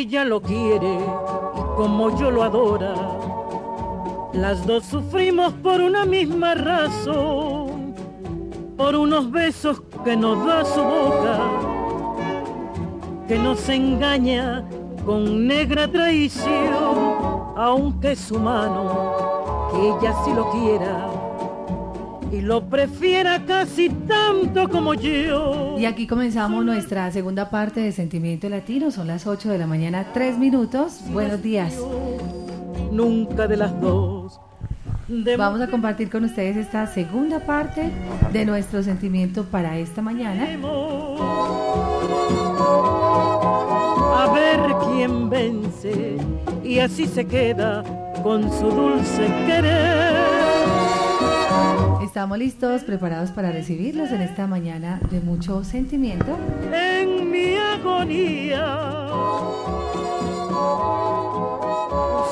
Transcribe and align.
Ella 0.00 0.24
lo 0.24 0.40
quiere 0.40 0.98
como 1.76 2.16
yo 2.18 2.30
lo 2.30 2.42
adora. 2.42 2.94
Las 4.32 4.66
dos 4.66 4.86
sufrimos 4.86 5.52
por 5.52 5.78
una 5.82 6.06
misma 6.06 6.54
razón, 6.54 7.94
por 8.78 8.96
unos 8.96 9.30
besos 9.30 9.82
que 10.02 10.16
nos 10.16 10.42
da 10.46 10.64
su 10.64 10.82
boca, 10.82 11.38
que 13.28 13.38
nos 13.38 13.68
engaña 13.68 14.64
con 15.04 15.46
negra 15.46 15.86
traición, 15.86 17.52
aunque 17.54 18.12
es 18.12 18.30
humano, 18.30 19.68
que 19.70 19.86
ella 19.86 20.14
sí 20.24 20.32
lo 20.32 20.50
quiera 20.50 21.09
y 22.40 22.42
lo 22.42 22.64
prefiera 22.70 23.44
casi 23.44 23.90
tanto 23.90 24.70
como 24.70 24.94
yo. 24.94 25.76
Y 25.78 25.84
aquí 25.84 26.06
comenzamos 26.06 26.64
nuestra 26.64 27.10
segunda 27.12 27.50
parte 27.50 27.80
de 27.80 27.92
Sentimiento 27.92 28.48
Latino. 28.48 28.90
Son 28.90 29.06
las 29.06 29.26
8 29.26 29.50
de 29.50 29.58
la 29.58 29.66
mañana, 29.66 30.06
3 30.14 30.38
minutos. 30.38 31.00
Buenos 31.12 31.42
días. 31.42 31.76
Nunca 32.92 33.46
de 33.46 33.58
las 33.58 33.78
dos. 33.78 34.40
Vamos 35.36 35.60
a 35.60 35.66
compartir 35.66 36.08
con 36.08 36.24
ustedes 36.24 36.56
esta 36.56 36.86
segunda 36.86 37.40
parte 37.40 37.90
de 38.32 38.44
nuestro 38.46 38.82
sentimiento 38.82 39.44
para 39.44 39.76
esta 39.76 40.00
mañana. 40.00 40.48
A 44.16 44.32
ver 44.32 44.60
quién 44.88 45.28
vence 45.28 46.16
y 46.64 46.78
así 46.78 47.06
se 47.06 47.26
queda 47.26 47.84
con 48.22 48.50
su 48.50 48.70
dulce 48.70 49.26
querer. 49.46 50.20
Estamos 52.10 52.38
listos, 52.38 52.82
preparados 52.82 53.30
para 53.30 53.52
recibirlos 53.52 54.10
en 54.10 54.20
esta 54.22 54.48
mañana 54.48 55.00
de 55.12 55.20
mucho 55.20 55.62
sentimiento. 55.62 56.36
En 56.72 57.30
mi 57.30 57.54
agonía, 57.54 59.06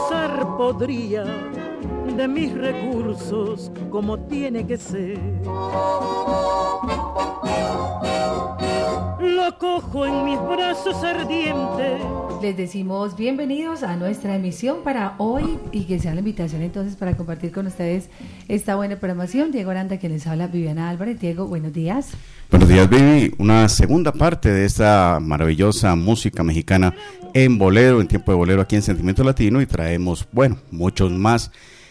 usar 0.04 0.56
podría 0.56 1.22
de 1.22 2.26
mis 2.26 2.52
recursos 2.54 3.70
como 3.88 4.18
tiene 4.18 4.66
que 4.66 4.78
ser. 4.78 5.20
Lo 9.20 9.58
cojo 9.60 10.06
en 10.06 10.24
mis 10.24 10.40
brazos 10.40 11.04
ardientes 11.04 12.02
les 12.42 12.56
decimos 12.56 13.16
bienvenidos 13.16 13.82
a 13.82 13.96
nuestra 13.96 14.36
emisión 14.36 14.84
para 14.84 15.14
hoy 15.18 15.58
y 15.72 15.84
que 15.84 15.98
sea 15.98 16.12
la 16.14 16.20
invitación 16.20 16.62
entonces 16.62 16.94
para 16.94 17.16
compartir 17.16 17.50
con 17.50 17.66
ustedes 17.66 18.10
esta 18.46 18.76
buena 18.76 18.96
programación. 18.96 19.50
Diego 19.50 19.70
Aranda, 19.70 19.98
quien 19.98 20.12
les 20.12 20.26
habla, 20.26 20.46
Viviana 20.46 20.88
Álvarez. 20.88 21.18
Diego, 21.18 21.46
buenos 21.46 21.72
días. 21.72 22.10
Buenos 22.50 22.68
días, 22.68 22.88
Vivi. 22.88 23.34
Una 23.38 23.68
segunda 23.68 24.12
parte 24.12 24.52
de 24.52 24.64
esta 24.66 25.18
maravillosa 25.20 25.96
música 25.96 26.44
mexicana 26.44 26.94
en 27.34 27.58
bolero, 27.58 28.00
en 28.00 28.06
tiempo 28.06 28.30
de 28.30 28.36
bolero 28.38 28.62
aquí 28.62 28.76
en 28.76 28.82
Sentimiento 28.82 29.24
Latino 29.24 29.60
y 29.60 29.66
traemos, 29.66 30.28
bueno, 30.30 30.58
muchos 30.70 31.10
más. 31.10 31.50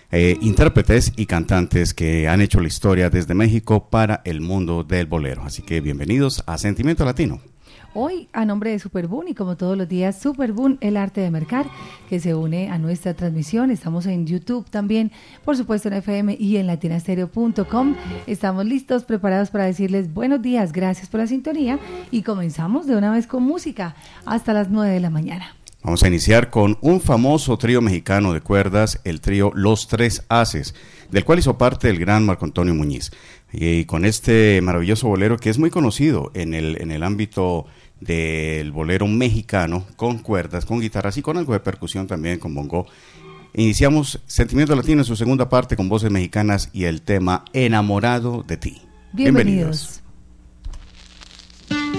Eh, 0.10 0.38
intérpretes 0.40 1.12
y 1.18 1.26
cantantes 1.26 1.94
que 1.94 2.30
han 2.30 2.40
hecho 2.40 2.62
la 2.62 2.68
historia 2.68 3.10
desde 3.10 3.34
México 3.34 3.90
para 3.90 4.22
el 4.24 4.40
mundo 4.40 4.86
del 4.86 5.08
bolero. 5.08 5.44
Así 5.44 5.64
que 5.64 5.82
bienvenidos 5.82 6.44
a 6.48 6.58
Sentimiento 6.58 7.04
Latino. 7.04 7.42
Hoy, 7.94 8.28
a 8.34 8.46
nombre 8.46 8.72
de 8.72 8.80
Superboon 8.80 9.28
y 9.28 9.34
como 9.34 9.58
todos 9.58 9.78
los 9.78 9.88
días, 9.88 10.20
Superboon, 10.20 10.78
el 10.82 10.98
arte 10.98 11.22
de 11.22 11.32
mercar, 11.32 11.66
que 12.10 12.20
se 12.20 12.36
une 12.36 12.70
a 12.70 12.78
nuestra 12.78 13.14
transmisión. 13.14 13.72
Estamos 13.72 14.06
en 14.06 14.28
YouTube 14.28 14.70
también, 14.70 15.12
por 15.44 15.58
supuesto 15.58 15.88
en 15.88 15.96
FM 15.96 16.38
y 16.40 16.58
en 16.58 16.68
latinastereo.com. 16.68 17.96
Estamos 18.28 18.66
listos, 18.66 19.04
preparados 19.04 19.50
para 19.50 19.66
decirles 19.66 20.14
buenos 20.14 20.42
días, 20.42 20.72
gracias 20.72 21.10
por 21.10 21.20
la 21.20 21.28
sintonía 21.28 21.80
y 22.12 22.24
comenzamos 22.24 22.88
de 22.88 22.96
una 22.96 23.12
vez 23.12 23.28
con 23.28 23.44
música 23.44 23.96
hasta 24.26 24.54
las 24.54 24.70
9 24.70 24.94
de 24.94 25.00
la 25.00 25.10
mañana. 25.10 25.58
Vamos 25.84 26.04
a 26.04 26.08
iniciar 26.10 26.50
con 26.50 26.78
un 26.82 27.00
famoso 27.00 27.58
trío 27.58 27.82
mexicano 27.82 28.34
de 28.34 28.42
cuerdas, 28.42 29.00
el 29.06 29.22
trío 29.22 29.52
Los 29.56 29.88
Tres 29.88 30.26
Haces, 30.28 30.76
del 31.12 31.24
cual 31.24 31.40
hizo 31.40 31.58
parte 31.58 31.90
el 31.90 31.98
gran 31.98 32.26
Marco 32.26 32.44
Antonio 32.44 32.76
Muñiz. 32.76 33.12
Y 33.52 33.86
con 33.86 34.06
este 34.06 34.60
maravilloso 34.62 35.08
bolero 35.08 35.38
que 35.38 35.50
es 35.50 35.58
muy 35.58 35.70
conocido 35.70 36.32
en 36.34 36.54
el, 36.54 36.82
en 36.82 36.92
el 36.92 37.04
ámbito 37.04 37.66
del 38.00 38.72
bolero 38.72 39.08
mexicano 39.08 39.86
con 39.96 40.20
cuerdas, 40.20 40.66
con 40.66 40.80
guitarras 40.80 41.18
y 41.18 41.22
con 41.22 41.38
algo 41.38 41.54
de 41.54 41.60
percusión 41.60 42.08
también 42.08 42.40
con 42.40 42.54
bongo. 42.54 42.86
Iniciamos 43.54 44.22
Sentimiento 44.28 44.76
Latino 44.76 45.02
en 45.02 45.06
su 45.06 45.16
segunda 45.16 45.50
parte 45.50 45.76
con 45.76 45.90
voces 45.90 46.12
mexicanas 46.12 46.70
y 46.74 46.84
el 46.84 47.02
tema 47.02 47.46
Enamorado 47.54 48.44
de 48.44 48.58
ti. 48.58 48.82
Bienvenidos. 49.14 50.02
Y 51.72 51.97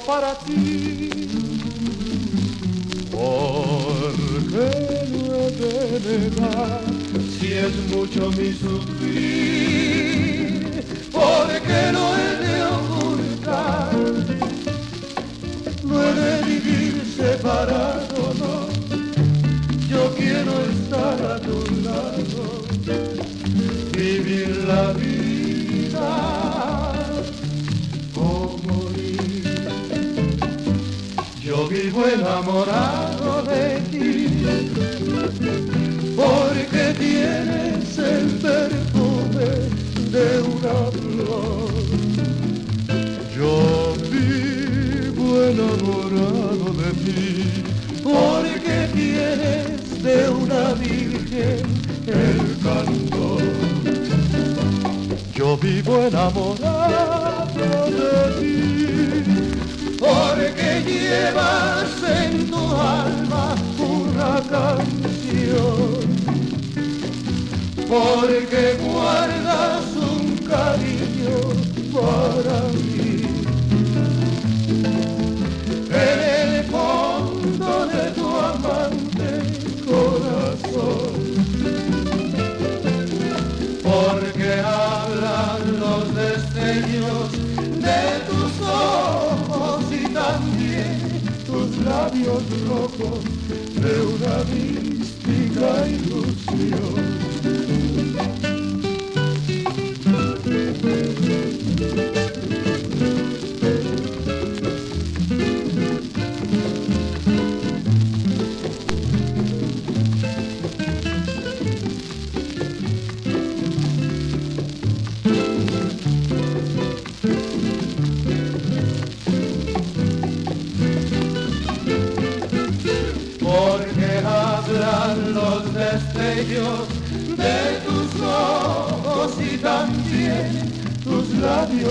para 0.00 0.34
ti 0.40 1.10
porque 3.14 4.66
no 5.10 5.34
he 5.34 5.50
de 5.58 6.08
negar 6.08 6.82
si 7.38 7.52
es 7.52 7.74
mucho 7.94 8.30
mi 8.32 8.52
sufrir? 8.52 9.84
Porque 11.12 11.92
no 11.92 12.16
he 12.16 12.36
de 12.44 12.56
ocultar? 12.64 13.92
No 15.84 15.94
he 16.02 16.12
de 16.14 16.42
vivir 16.42 16.94
separado, 17.16 18.34
no. 18.40 18.54
Yo 19.88 20.02
quiero 20.16 20.52
estar 20.72 21.18
a 21.22 21.38
tu 21.40 21.58
lado, 21.84 22.42
vivir 23.92 24.48
la 24.66 24.92
vida 24.92 26.53
Yo 31.56 31.68
vivo 31.68 32.04
enamorado 32.04 33.42
de 33.44 33.78
ti, 33.92 34.26
porque 36.16 36.94
tienes 36.98 37.96
el 37.96 38.26
perfume 38.42 39.50
de 40.10 40.26
una 40.42 40.90
flor. 40.90 41.70
Yo 43.36 43.94
vivo 44.10 45.26
enamorado 45.44 46.66
de 46.82 46.90
ti, 47.04 47.22
porque 48.02 48.76
tienes 48.92 50.02
de 50.02 50.28
una 50.30 50.74
virgen 50.74 51.62
el 52.08 52.40
canto. 52.64 53.38
Yo 55.32 55.56
vivo 55.58 55.98
enamorado 55.98 57.54
de 57.86 58.40
ti 58.40 59.33
porque 59.98 60.82
llevas 60.86 61.90
en 62.22 62.50
tu 62.50 62.56
alma 62.56 63.54
una 63.78 64.40
canción, 64.50 66.00
porque 67.88 68.76
guardas 68.82 69.43
rojos 93.04 93.24
de 93.80 94.83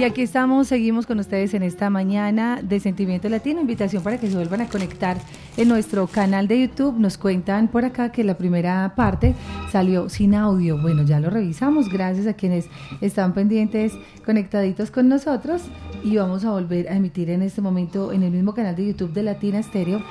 Y 0.00 0.04
aquí 0.04 0.22
estamos, 0.22 0.68
seguimos 0.68 1.04
con 1.04 1.18
ustedes 1.18 1.52
en 1.52 1.62
esta 1.62 1.90
mañana 1.90 2.60
de 2.62 2.80
Sentimiento 2.80 3.28
Latino. 3.28 3.60
Invitación 3.60 4.02
para 4.02 4.16
que 4.16 4.30
se 4.30 4.34
vuelvan 4.34 4.62
a 4.62 4.66
conectar 4.66 5.18
en 5.58 5.68
nuestro 5.68 6.06
canal 6.06 6.48
de 6.48 6.58
YouTube. 6.58 6.98
Nos 6.98 7.18
cuentan 7.18 7.68
por 7.68 7.84
acá 7.84 8.10
que 8.10 8.24
la 8.24 8.38
primera 8.38 8.94
parte 8.96 9.34
salió 9.70 10.08
sin 10.08 10.34
audio. 10.34 10.80
Bueno, 10.80 11.02
ya 11.02 11.20
lo 11.20 11.28
revisamos. 11.28 11.90
Gracias 11.90 12.26
a 12.26 12.32
quienes 12.32 12.70
están 13.02 13.34
pendientes, 13.34 13.92
conectaditos 14.24 14.90
con 14.90 15.10
nosotros. 15.10 15.64
Y 16.02 16.16
vamos 16.16 16.46
a 16.46 16.50
volver 16.50 16.88
a 16.88 16.96
emitir 16.96 17.28
en 17.28 17.42
este 17.42 17.60
momento 17.60 18.10
en 18.12 18.22
el 18.22 18.30
mismo 18.30 18.54
canal 18.54 18.74
de 18.74 18.86
YouTube 18.86 19.12
de 19.12 19.22
Latina 19.22 19.62
Stereo. 19.62 20.02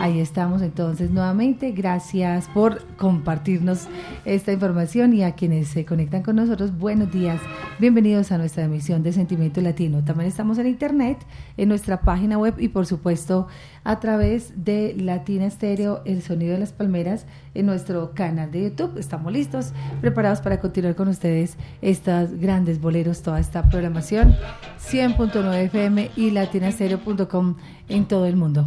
Ahí 0.00 0.18
estamos 0.18 0.62
entonces 0.62 1.10
nuevamente. 1.10 1.72
Gracias 1.72 2.48
por 2.48 2.82
compartirnos 2.96 3.86
esta 4.24 4.52
información 4.52 5.12
y 5.12 5.22
a 5.22 5.32
quienes 5.32 5.68
se 5.68 5.84
conectan 5.84 6.22
con 6.22 6.36
nosotros. 6.36 6.78
Buenos 6.78 7.12
días. 7.12 7.42
Bienvenidos 7.78 8.32
a 8.32 8.38
nuestra 8.38 8.64
emisión 8.64 9.02
de 9.02 9.12
Sentimiento 9.12 9.60
Latino. 9.60 10.02
También 10.02 10.28
estamos 10.28 10.56
en 10.56 10.66
internet, 10.66 11.18
en 11.58 11.68
nuestra 11.68 12.00
página 12.00 12.38
web 12.38 12.54
y 12.58 12.68
por 12.68 12.86
supuesto 12.86 13.46
a 13.84 14.00
través 14.00 14.52
de 14.56 14.94
Latina 14.98 15.46
Estéreo, 15.46 16.02
El 16.04 16.22
Sonido 16.22 16.54
de 16.54 16.58
las 16.58 16.72
Palmeras, 16.72 17.26
en 17.54 17.66
nuestro 17.66 18.12
canal 18.14 18.50
de 18.50 18.64
YouTube. 18.64 18.98
Estamos 18.98 19.32
listos, 19.32 19.72
preparados 20.00 20.40
para 20.40 20.58
continuar 20.58 20.96
con 20.96 21.08
ustedes 21.08 21.56
estas 21.82 22.40
grandes 22.40 22.80
boleros, 22.80 23.22
toda 23.22 23.38
esta 23.38 23.68
programación 23.68 24.34
100.9 24.80 25.54
FM 25.66 26.10
y 26.16 26.30
latinastereo.com 26.30 27.56
en 27.88 28.06
todo 28.06 28.26
el 28.26 28.36
mundo. 28.36 28.66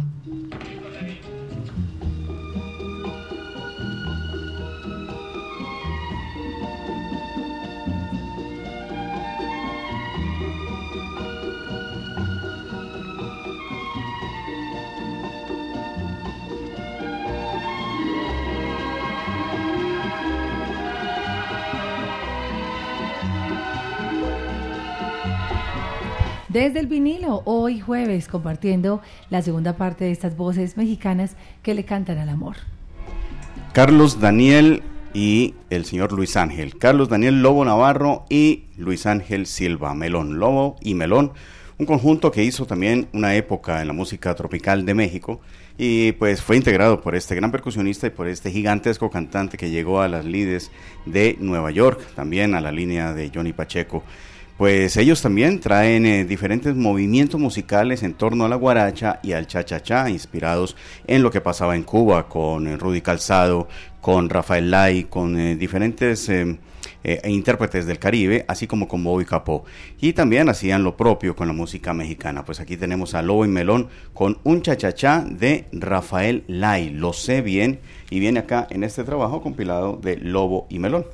Desde 26.48 26.80
el 26.80 26.86
vinilo, 26.86 27.42
hoy 27.44 27.78
jueves, 27.78 28.26
compartiendo 28.26 29.02
la 29.28 29.42
segunda 29.42 29.76
parte 29.76 30.06
de 30.06 30.12
estas 30.12 30.34
voces 30.34 30.78
mexicanas 30.78 31.36
que 31.62 31.74
le 31.74 31.84
cantan 31.84 32.16
al 32.16 32.30
amor. 32.30 32.56
Carlos 33.74 34.18
Daniel 34.18 34.82
y 35.12 35.54
el 35.68 35.84
señor 35.84 36.10
Luis 36.12 36.38
Ángel. 36.38 36.78
Carlos 36.78 37.10
Daniel 37.10 37.42
Lobo 37.42 37.66
Navarro 37.66 38.24
y 38.30 38.64
Luis 38.78 39.04
Ángel 39.04 39.44
Silva 39.44 39.94
Melón. 39.94 40.38
Lobo 40.38 40.76
y 40.80 40.94
Melón, 40.94 41.32
un 41.76 41.84
conjunto 41.84 42.32
que 42.32 42.44
hizo 42.44 42.64
también 42.64 43.08
una 43.12 43.34
época 43.34 43.82
en 43.82 43.86
la 43.86 43.92
música 43.92 44.34
tropical 44.34 44.86
de 44.86 44.94
México 44.94 45.42
y 45.76 46.12
pues 46.12 46.40
fue 46.40 46.56
integrado 46.56 47.02
por 47.02 47.14
este 47.14 47.34
gran 47.34 47.52
percusionista 47.52 48.06
y 48.06 48.10
por 48.10 48.26
este 48.26 48.50
gigantesco 48.50 49.10
cantante 49.10 49.58
que 49.58 49.68
llegó 49.68 50.00
a 50.00 50.08
las 50.08 50.24
lides 50.24 50.70
de 51.04 51.36
Nueva 51.40 51.70
York, 51.72 52.00
también 52.14 52.54
a 52.54 52.62
la 52.62 52.72
línea 52.72 53.12
de 53.12 53.30
Johnny 53.32 53.52
Pacheco 53.52 54.02
pues 54.58 54.96
ellos 54.96 55.22
también 55.22 55.60
traen 55.60 56.04
eh, 56.04 56.24
diferentes 56.24 56.74
movimientos 56.74 57.40
musicales 57.40 58.02
en 58.02 58.14
torno 58.14 58.44
a 58.44 58.48
la 58.48 58.56
guaracha 58.56 59.20
y 59.22 59.30
al 59.30 59.46
cha-cha-cha, 59.46 60.10
inspirados 60.10 60.76
en 61.06 61.22
lo 61.22 61.30
que 61.30 61.40
pasaba 61.40 61.76
en 61.76 61.84
Cuba 61.84 62.28
con 62.28 62.66
eh, 62.66 62.76
Rudy 62.76 63.00
Calzado, 63.00 63.68
con 64.00 64.28
Rafael 64.28 64.68
Lai, 64.68 65.04
con 65.04 65.38
eh, 65.38 65.54
diferentes 65.54 66.28
intérpretes 67.24 67.86
del 67.86 68.00
Caribe, 68.00 68.44
así 68.48 68.66
como 68.66 68.88
con 68.88 69.04
Bobby 69.04 69.24
Capó. 69.24 69.64
Y 70.00 70.12
también 70.12 70.48
hacían 70.48 70.82
lo 70.82 70.96
propio 70.96 71.36
con 71.36 71.46
la 71.46 71.54
música 71.54 71.94
mexicana. 71.94 72.44
Pues 72.44 72.58
aquí 72.58 72.76
tenemos 72.76 73.14
a 73.14 73.22
Lobo 73.22 73.44
y 73.44 73.48
Melón 73.48 73.88
con 74.12 74.38
un 74.42 74.62
cha-cha-cha 74.62 75.24
de 75.24 75.66
Rafael 75.72 76.42
Lai, 76.48 76.90
lo 76.90 77.12
sé 77.12 77.42
bien, 77.42 77.78
y 78.10 78.18
viene 78.18 78.40
acá 78.40 78.66
en 78.70 78.82
este 78.82 79.04
trabajo 79.04 79.40
compilado 79.40 80.00
de 80.02 80.16
Lobo 80.16 80.66
y 80.68 80.80
Melón. 80.80 81.06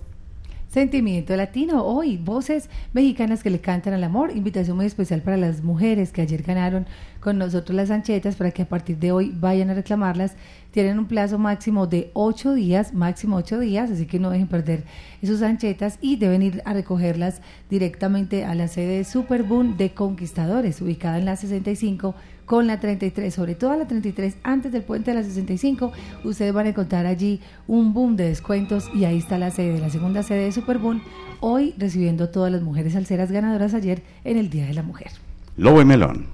Sentimiento 0.74 1.36
Latino, 1.36 1.84
hoy 1.84 2.16
voces 2.16 2.68
mexicanas 2.92 3.44
que 3.44 3.50
le 3.50 3.60
cantan 3.60 3.94
al 3.94 4.02
amor, 4.02 4.32
invitación 4.34 4.76
muy 4.76 4.86
especial 4.86 5.22
para 5.22 5.36
las 5.36 5.62
mujeres 5.62 6.10
que 6.10 6.20
ayer 6.20 6.42
ganaron 6.42 6.84
con 7.20 7.38
nosotros 7.38 7.76
las 7.76 7.92
anchetas 7.92 8.34
para 8.34 8.50
que 8.50 8.62
a 8.62 8.68
partir 8.68 8.98
de 8.98 9.12
hoy 9.12 9.32
vayan 9.32 9.70
a 9.70 9.74
reclamarlas. 9.74 10.34
Tienen 10.72 10.98
un 10.98 11.06
plazo 11.06 11.38
máximo 11.38 11.86
de 11.86 12.10
ocho 12.12 12.54
días, 12.54 12.92
máximo 12.92 13.36
ocho 13.36 13.60
días, 13.60 13.88
así 13.88 14.06
que 14.06 14.18
no 14.18 14.30
dejen 14.30 14.48
perder 14.48 14.82
esos 15.22 15.42
anchetas 15.42 15.96
y 16.00 16.16
deben 16.16 16.42
ir 16.42 16.60
a 16.64 16.72
recogerlas 16.72 17.40
directamente 17.70 18.44
a 18.44 18.56
la 18.56 18.66
sede 18.66 18.96
de 18.96 19.04
Superboom 19.04 19.76
de 19.76 19.94
Conquistadores, 19.94 20.80
ubicada 20.80 21.18
en 21.18 21.26
la 21.26 21.36
65 21.36 22.16
con 22.46 22.66
la 22.66 22.80
33, 22.80 23.32
sobre 23.32 23.54
todo 23.54 23.70
a 23.70 23.76
la 23.76 23.86
33 23.86 24.36
antes 24.42 24.72
del 24.72 24.82
puente 24.82 25.10
de 25.10 25.18
la 25.18 25.22
65, 25.22 25.92
ustedes 26.24 26.52
van 26.52 26.66
a 26.66 26.70
encontrar 26.70 27.06
allí 27.06 27.40
un 27.66 27.94
boom 27.94 28.16
de 28.16 28.28
descuentos 28.28 28.90
y 28.94 29.04
ahí 29.04 29.18
está 29.18 29.38
la 29.38 29.50
sede, 29.50 29.78
la 29.78 29.90
segunda 29.90 30.22
sede 30.22 30.44
de 30.44 30.52
Superboom, 30.52 31.00
hoy 31.40 31.74
recibiendo 31.78 32.28
todas 32.28 32.52
las 32.52 32.62
mujeres 32.62 32.96
alceras 32.96 33.30
ganadoras 33.30 33.74
ayer 33.74 34.02
en 34.24 34.36
el 34.36 34.50
Día 34.50 34.66
de 34.66 34.74
la 34.74 34.82
Mujer. 34.82 35.10
Lobo 35.56 35.80
y 35.80 35.84
Melón. 35.84 36.26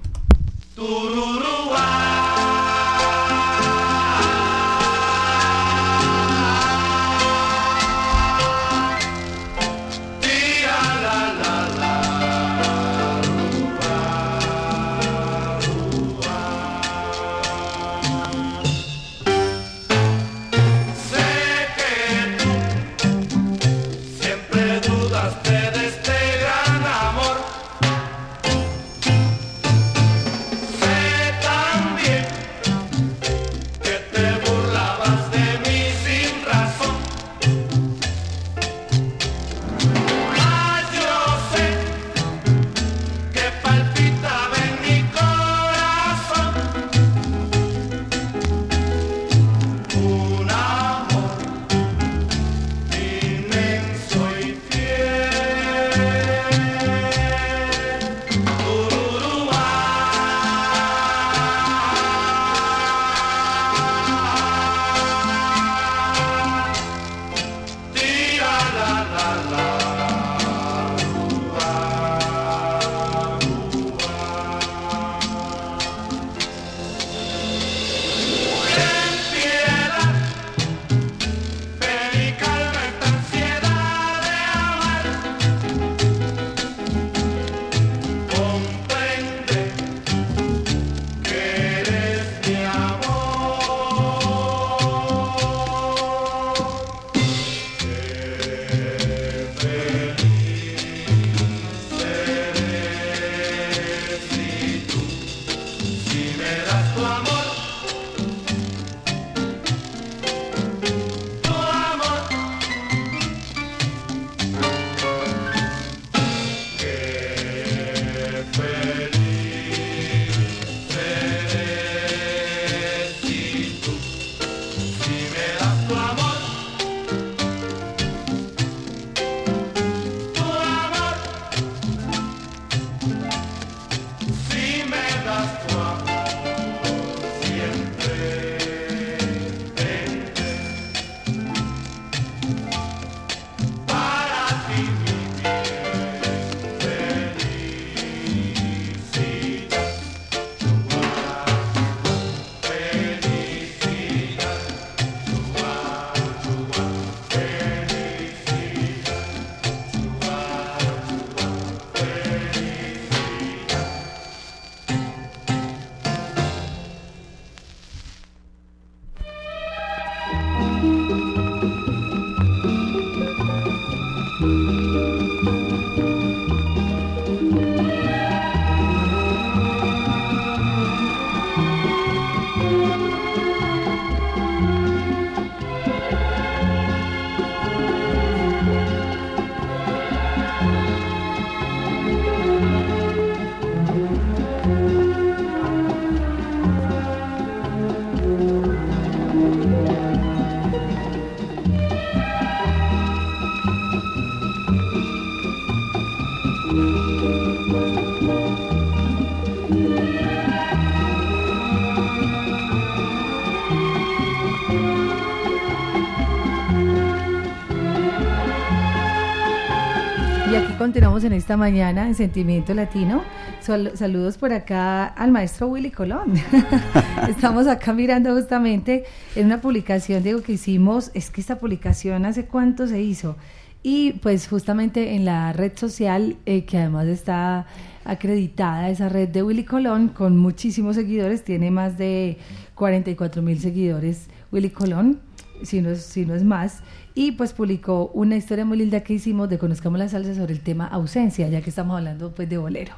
Continuamos 220.91 221.23
en 221.23 221.31
esta 221.31 221.55
mañana 221.55 222.05
en 222.05 222.15
Sentimiento 222.15 222.73
Latino. 222.73 223.23
Sal- 223.61 223.93
saludos 223.95 224.37
por 224.37 224.51
acá 224.51 225.05
al 225.05 225.31
maestro 225.31 225.67
Willy 225.67 225.89
Colón. 225.89 226.33
Estamos 227.29 227.65
acá 227.67 227.93
mirando 227.93 228.33
justamente 228.35 229.05
en 229.37 229.45
una 229.45 229.61
publicación, 229.61 230.21
digo, 230.21 230.41
que 230.41 230.51
hicimos, 230.51 231.09
es 231.13 231.29
que 231.29 231.39
esta 231.39 231.59
publicación 231.59 232.25
hace 232.25 232.43
cuánto 232.43 232.87
se 232.87 233.01
hizo. 233.01 233.37
Y 233.83 234.13
pues 234.21 234.49
justamente 234.49 235.15
en 235.15 235.23
la 235.23 235.53
red 235.53 235.71
social, 235.77 236.35
eh, 236.45 236.65
que 236.65 236.77
además 236.79 237.07
está 237.07 237.67
acreditada, 238.03 238.89
esa 238.89 239.07
red 239.07 239.29
de 239.29 239.43
Willy 239.43 239.63
Colón, 239.63 240.09
con 240.09 240.37
muchísimos 240.37 240.97
seguidores, 240.97 241.45
tiene 241.45 241.71
más 241.71 241.97
de 241.97 242.37
44 242.75 243.41
mil 243.41 243.61
seguidores 243.61 244.27
Willy 244.51 244.71
Colón, 244.71 245.21
si 245.63 245.81
no, 245.81 245.89
es, 245.91 246.03
si 246.03 246.25
no 246.25 246.35
es 246.35 246.43
más 246.43 246.81
y 247.13 247.33
pues 247.33 247.53
publicó 247.53 248.07
una 248.13 248.37
historia 248.37 248.65
muy 248.65 248.77
linda 248.77 249.01
que 249.01 249.13
hicimos 249.13 249.49
de 249.49 249.57
Conozcamos 249.57 249.99
la 249.99 250.07
Salsa 250.07 250.33
sobre 250.33 250.53
el 250.53 250.61
tema 250.61 250.87
ausencia, 250.87 251.49
ya 251.49 251.61
que 251.61 251.69
estamos 251.69 251.97
hablando 251.97 252.33
pues 252.33 252.49
de 252.49 252.57
bolero. 252.57 252.93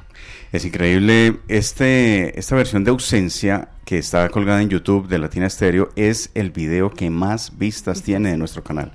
Es 0.52 0.64
increíble, 0.64 1.40
este, 1.48 2.38
esta 2.38 2.54
versión 2.54 2.84
de 2.84 2.90
ausencia 2.90 3.68
que 3.84 3.98
está 3.98 4.28
colgada 4.28 4.62
en 4.62 4.68
YouTube 4.68 5.08
de 5.08 5.18
Latina 5.18 5.50
Stereo 5.50 5.90
es 5.96 6.30
el 6.34 6.50
video 6.50 6.90
que 6.90 7.10
más 7.10 7.58
vistas 7.58 8.02
tiene 8.02 8.30
de 8.30 8.36
nuestro 8.36 8.62
canal. 8.62 8.92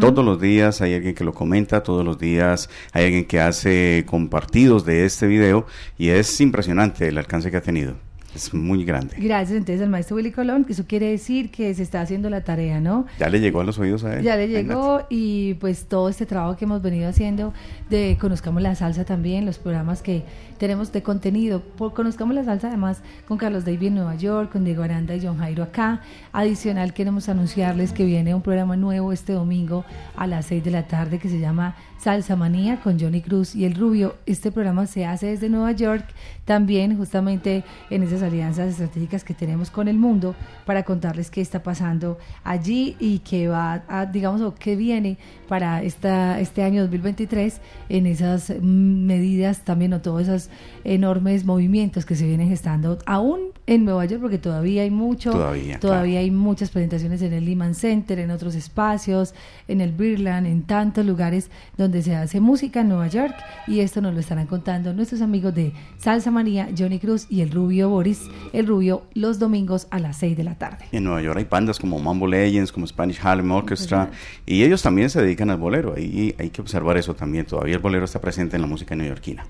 Todos 0.00 0.24
los 0.24 0.40
días 0.40 0.80
hay 0.80 0.94
alguien 0.94 1.14
que 1.14 1.24
lo 1.24 1.32
comenta, 1.32 1.82
todos 1.82 2.04
los 2.04 2.18
días 2.18 2.68
hay 2.92 3.04
alguien 3.04 3.24
que 3.26 3.40
hace 3.40 4.04
compartidos 4.06 4.84
de 4.84 5.04
este 5.04 5.26
video 5.26 5.66
y 5.98 6.08
es 6.08 6.40
impresionante 6.40 7.08
el 7.08 7.18
alcance 7.18 7.50
que 7.50 7.58
ha 7.58 7.62
tenido. 7.62 7.94
Es 8.34 8.54
muy 8.54 8.84
grande. 8.84 9.14
Gracias 9.18 9.58
entonces 9.58 9.82
al 9.82 9.90
maestro 9.90 10.16
Willy 10.16 10.32
Colón, 10.32 10.64
que 10.64 10.72
eso 10.72 10.84
quiere 10.86 11.10
decir 11.10 11.50
que 11.50 11.74
se 11.74 11.82
está 11.82 12.00
haciendo 12.00 12.30
la 12.30 12.42
tarea, 12.42 12.80
¿no? 12.80 13.06
Ya 13.18 13.28
le 13.28 13.40
llegó 13.40 13.60
a 13.60 13.64
los 13.64 13.78
oídos 13.78 14.04
a 14.04 14.16
él. 14.16 14.22
Ya 14.22 14.36
le 14.36 14.48
llegó 14.48 15.02
y 15.10 15.54
pues 15.54 15.86
todo 15.86 16.08
este 16.08 16.24
trabajo 16.24 16.56
que 16.56 16.64
hemos 16.64 16.80
venido 16.80 17.08
haciendo 17.08 17.52
de 17.90 18.16
Conozcamos 18.20 18.62
la 18.62 18.74
Salsa 18.74 19.04
también, 19.04 19.44
los 19.44 19.58
programas 19.58 20.02
que 20.02 20.24
tenemos 20.58 20.92
de 20.92 21.02
contenido. 21.02 21.60
Por 21.60 21.92
Conozcamos 21.92 22.34
la 22.34 22.44
Salsa 22.44 22.68
además 22.68 23.02
con 23.28 23.36
Carlos 23.36 23.64
David 23.64 23.88
en 23.88 23.94
Nueva 23.96 24.14
York, 24.14 24.52
con 24.52 24.64
Diego 24.64 24.82
Aranda 24.82 25.14
y 25.14 25.24
John 25.24 25.38
Jairo 25.38 25.62
acá. 25.62 26.00
Adicional 26.32 26.94
queremos 26.94 27.28
anunciarles 27.28 27.92
que 27.92 28.04
viene 28.04 28.34
un 28.34 28.42
programa 28.42 28.76
nuevo 28.76 29.12
este 29.12 29.34
domingo 29.34 29.84
a 30.16 30.26
las 30.26 30.46
6 30.46 30.64
de 30.64 30.70
la 30.70 30.86
tarde 30.86 31.18
que 31.18 31.28
se 31.28 31.38
llama 31.38 31.76
Salsa 32.02 32.34
Manía 32.34 32.80
con 32.80 32.98
Johnny 32.98 33.20
Cruz 33.20 33.54
y 33.54 33.64
El 33.64 33.76
Rubio. 33.76 34.16
Este 34.26 34.50
programa 34.50 34.86
se 34.86 35.06
hace 35.06 35.26
desde 35.26 35.48
Nueva 35.48 35.70
York 35.70 36.04
también 36.44 36.96
justamente 36.96 37.62
en 37.90 38.02
esas 38.02 38.24
alianzas 38.24 38.70
estratégicas 38.70 39.22
que 39.22 39.34
tenemos 39.34 39.70
con 39.70 39.86
el 39.86 39.96
mundo 39.96 40.34
para 40.66 40.82
contarles 40.82 41.30
qué 41.30 41.40
está 41.40 41.62
pasando 41.62 42.18
allí 42.42 42.96
y 42.98 43.20
qué 43.20 43.46
va 43.46 43.84
a, 43.86 44.06
digamos, 44.06 44.40
o 44.40 44.52
qué 44.52 44.74
viene 44.74 45.16
para 45.46 45.84
esta, 45.84 46.40
este 46.40 46.64
año 46.64 46.82
2023 46.82 47.60
en 47.88 48.06
esas 48.06 48.50
medidas 48.60 49.60
también 49.60 49.92
o 49.92 50.00
todos 50.00 50.22
esos 50.22 50.50
enormes 50.82 51.44
movimientos 51.44 52.04
que 52.04 52.16
se 52.16 52.26
vienen 52.26 52.48
gestando 52.48 52.98
aún 53.06 53.52
en 53.68 53.84
Nueva 53.84 54.04
York 54.06 54.20
porque 54.20 54.38
todavía 54.38 54.82
hay 54.82 54.90
mucho, 54.90 55.30
Todavía, 55.30 55.78
todavía 55.78 56.14
claro. 56.14 56.24
hay 56.24 56.30
muchas 56.32 56.70
presentaciones 56.70 57.22
en 57.22 57.32
el 57.32 57.44
Lehman 57.44 57.76
Center, 57.76 58.18
en 58.18 58.32
otros 58.32 58.56
espacios, 58.56 59.34
en 59.68 59.80
el 59.80 59.92
Birland, 59.92 60.48
en 60.48 60.64
tantos 60.64 61.06
lugares 61.06 61.48
donde 61.76 61.91
se 62.00 62.14
hace 62.14 62.40
música 62.40 62.80
en 62.80 62.88
Nueva 62.88 63.08
York 63.08 63.34
y 63.66 63.80
esto 63.80 64.00
nos 64.00 64.14
lo 64.14 64.20
estarán 64.20 64.46
contando 64.46 64.94
nuestros 64.94 65.20
amigos 65.20 65.54
de 65.54 65.72
Salsa 65.98 66.30
María, 66.30 66.68
Johnny 66.76 66.98
Cruz 66.98 67.26
y 67.28 67.42
el 67.42 67.50
Rubio 67.50 67.90
Boris, 67.90 68.22
el 68.52 68.66
Rubio 68.66 69.02
los 69.14 69.38
domingos 69.38 69.88
a 69.90 69.98
las 69.98 70.16
6 70.18 70.36
de 70.36 70.44
la 70.44 70.54
tarde. 70.54 70.86
En 70.92 71.04
Nueva 71.04 71.20
York 71.20 71.38
hay 71.38 71.44
bandas 71.44 71.78
como 71.78 71.98
Mambo 71.98 72.26
Legends, 72.26 72.72
como 72.72 72.86
Spanish 72.86 73.20
Harlem 73.22 73.50
Orchestra, 73.50 74.10
y 74.46 74.62
ellos 74.62 74.82
también 74.82 75.10
se 75.10 75.20
dedican 75.20 75.50
al 75.50 75.58
bolero. 75.58 75.98
Y 75.98 76.34
hay 76.38 76.50
que 76.50 76.60
observar 76.60 76.96
eso 76.96 77.14
también. 77.14 77.44
Todavía 77.46 77.74
el 77.74 77.82
bolero 77.82 78.04
está 78.04 78.20
presente 78.20 78.56
en 78.56 78.62
la 78.62 78.68
música 78.68 78.94
neoyorquina. 78.94 79.44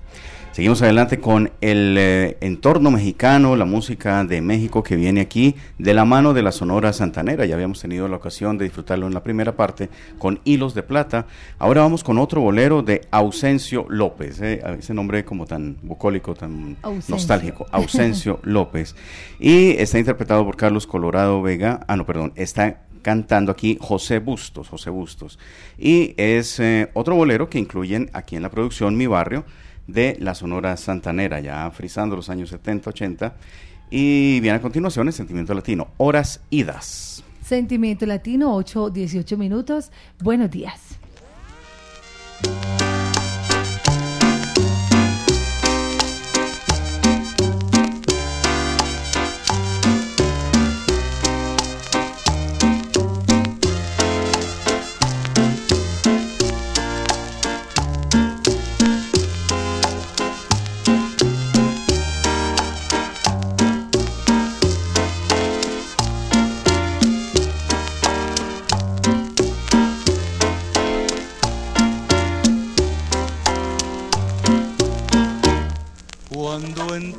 Seguimos 0.53 0.83
adelante 0.83 1.19
con 1.19 1.51
el 1.61 1.95
eh, 1.97 2.37
entorno 2.39 2.91
mexicano, 2.91 3.55
la 3.55 3.65
música 3.65 4.23
de 4.23 4.39
México 4.39 4.83
que 4.83 4.95
viene 4.95 5.21
aquí 5.21 5.55
de 5.79 5.95
la 5.95 6.05
mano 6.05 6.35
de 6.35 6.43
la 6.43 6.51
Sonora 6.51 6.93
Santanera. 6.93 7.47
Ya 7.47 7.55
habíamos 7.55 7.81
tenido 7.81 8.07
la 8.07 8.17
ocasión 8.17 8.59
de 8.59 8.65
disfrutarlo 8.65 9.07
en 9.07 9.15
la 9.15 9.23
primera 9.23 9.55
parte 9.55 9.89
con 10.19 10.41
Hilos 10.43 10.75
de 10.75 10.83
Plata. 10.83 11.25
Ahora 11.57 11.81
vamos 11.81 12.03
con 12.03 12.19
otro 12.19 12.39
bolero 12.39 12.83
de 12.83 13.01
Ausencio 13.09 13.87
López. 13.89 14.41
eh, 14.41 14.61
ese 14.77 14.93
nombre 14.93 15.25
como 15.25 15.47
tan 15.47 15.77
bucólico, 15.81 16.35
tan 16.35 16.77
Ausencio. 16.83 17.15
nostálgico. 17.15 17.65
Ausencio 17.71 18.39
López. 18.43 18.95
Y 19.39 19.71
está 19.71 19.97
interpretado 19.97 20.45
por 20.45 20.55
Carlos 20.55 20.85
Colorado 20.85 21.41
Vega. 21.41 21.83
Ah, 21.87 21.95
no, 21.95 22.05
perdón. 22.05 22.31
Está 22.35 22.83
cantando 23.01 23.51
aquí 23.51 23.79
José 23.81 24.19
Bustos, 24.19 24.69
José 24.69 24.91
Bustos. 24.91 25.39
Y 25.79 26.13
es 26.17 26.59
eh, 26.59 26.91
otro 26.93 27.15
bolero 27.15 27.49
que 27.49 27.57
incluyen 27.57 28.11
aquí 28.13 28.35
en 28.35 28.43
la 28.43 28.51
producción 28.51 28.95
Mi 28.95 29.07
Barrio 29.07 29.45
de 29.87 30.17
la 30.19 30.35
Sonora 30.35 30.77
Santanera, 30.77 31.39
ya 31.39 31.69
frisando 31.71 32.15
los 32.15 32.29
años 32.29 32.49
70, 32.49 32.89
80. 32.89 33.35
Y 33.89 34.39
viene 34.39 34.57
a 34.57 34.61
continuación 34.61 35.07
el 35.07 35.13
Sentimiento 35.13 35.53
Latino, 35.53 35.89
Horas 35.97 36.41
Idas. 36.49 37.23
Sentimiento 37.43 38.05
Latino, 38.05 38.55
8, 38.55 38.89
18 38.89 39.37
minutos. 39.37 39.91
Buenos 40.19 40.49
días. 40.49 40.97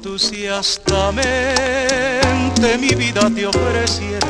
Entusiastamente 0.04 2.76
mi 2.78 2.88
vida 2.88 3.30
te 3.34 3.46
ofreciera 3.46 4.28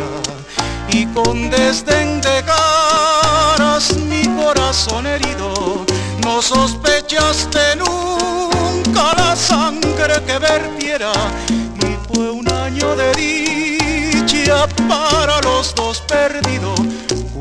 y 0.88 1.04
con 1.06 1.50
desdén 1.50 2.20
dejaras 2.20 3.96
mi 3.96 4.22
corazón 4.36 5.08
herido, 5.08 5.84
no 6.22 6.40
sospechaste 6.40 7.74
nunca 7.76 9.14
la 9.16 9.34
sangre 9.34 10.22
que 10.24 10.38
vertiera, 10.38 11.12
ni 11.50 11.96
fue 12.06 12.30
un 12.30 12.48
año 12.52 12.94
de 12.94 13.12
dicha 13.14 14.68
para 14.88 15.40
los 15.40 15.74
dos 15.74 16.00
perdidos. 16.02 16.78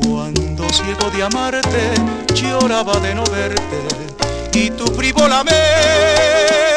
Cuando 0.02 0.68
ciego 0.70 1.08
de 1.16 1.22
amarte, 1.22 1.94
lloraba 2.34 2.98
de 2.98 3.14
no 3.14 3.22
verte 3.26 3.78
y 4.54 4.70
tú 4.70 4.86
frívolamente 4.86 5.54
de 5.54 6.73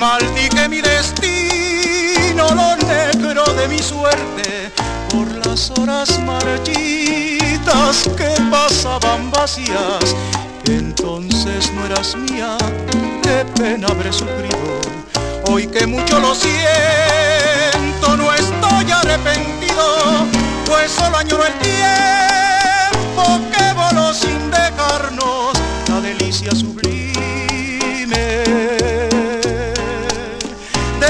Maldije 0.00 0.66
mi 0.66 0.80
destino, 0.80 2.48
lo 2.54 2.74
negro 2.88 3.44
de 3.52 3.68
mi 3.68 3.78
suerte, 3.78 4.72
por 5.10 5.28
las 5.46 5.70
horas 5.72 6.18
marchitas 6.20 8.08
que 8.16 8.30
pasaban 8.50 9.30
vacías. 9.30 10.16
Entonces 10.64 11.70
no 11.74 11.84
eras 11.84 12.16
mía, 12.16 12.56
qué 13.22 13.44
pena 13.60 13.88
habré 13.88 14.10
sufrido. 14.10 14.80
Hoy 15.44 15.66
que 15.66 15.86
mucho 15.86 16.18
lo 16.18 16.34
siento, 16.34 18.16
no 18.16 18.32
estoy 18.32 18.90
arrepentido, 18.90 20.24
pues 20.64 20.92
solo 20.92 21.18
añoro 21.18 21.44
el 21.44 21.52
tiempo 21.58 23.38
que 23.52 23.72
voló 23.74 24.14
sin 24.14 24.50
dejarnos 24.50 25.52
la 25.90 26.00
delicia 26.00 26.52
sublime 26.52 27.00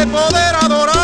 de 0.00 0.06
poder 0.06 0.54
adorarnos. 0.62 0.99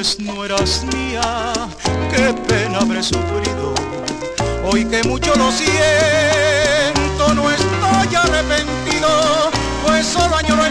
No 0.00 0.46
eras 0.46 0.82
mía, 0.94 1.52
qué 2.10 2.32
pena 2.48 2.78
habré 2.78 3.02
sufrido. 3.02 3.74
Hoy 4.64 4.86
que 4.86 5.04
mucho 5.04 5.34
lo 5.34 5.52
siento, 5.52 7.34
no 7.34 7.50
estoy 7.50 8.14
arrepentido, 8.14 9.50
pues 9.84 10.06
solo 10.06 10.36
añoro 10.36 10.64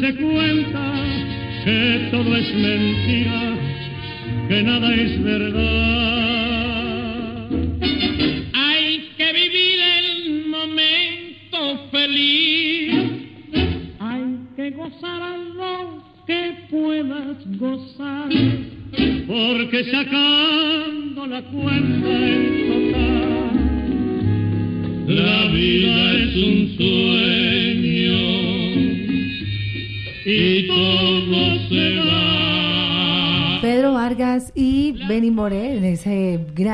darse 0.00 0.14
cuenta 0.16 0.92
que 1.64 2.08
todo 2.10 2.36
es 2.36 2.54
mentira, 2.54 3.56
que 4.48 4.62
nada 4.62 4.94
es 4.94 5.22
verdad. 5.22 6.68
Hay 8.54 9.10
que 9.16 9.32
vivir 9.32 9.80
el 9.98 10.46
momento 10.46 11.88
feliz. 11.90 12.94
Hay 13.98 14.38
que 14.56 14.70
gozar 14.70 15.22
a 15.22 15.36
lo 15.36 16.02
que 16.26 16.54
puedas 16.70 17.58
gozar. 17.58 18.28
Porque 19.26 19.84
sacando 19.84 20.17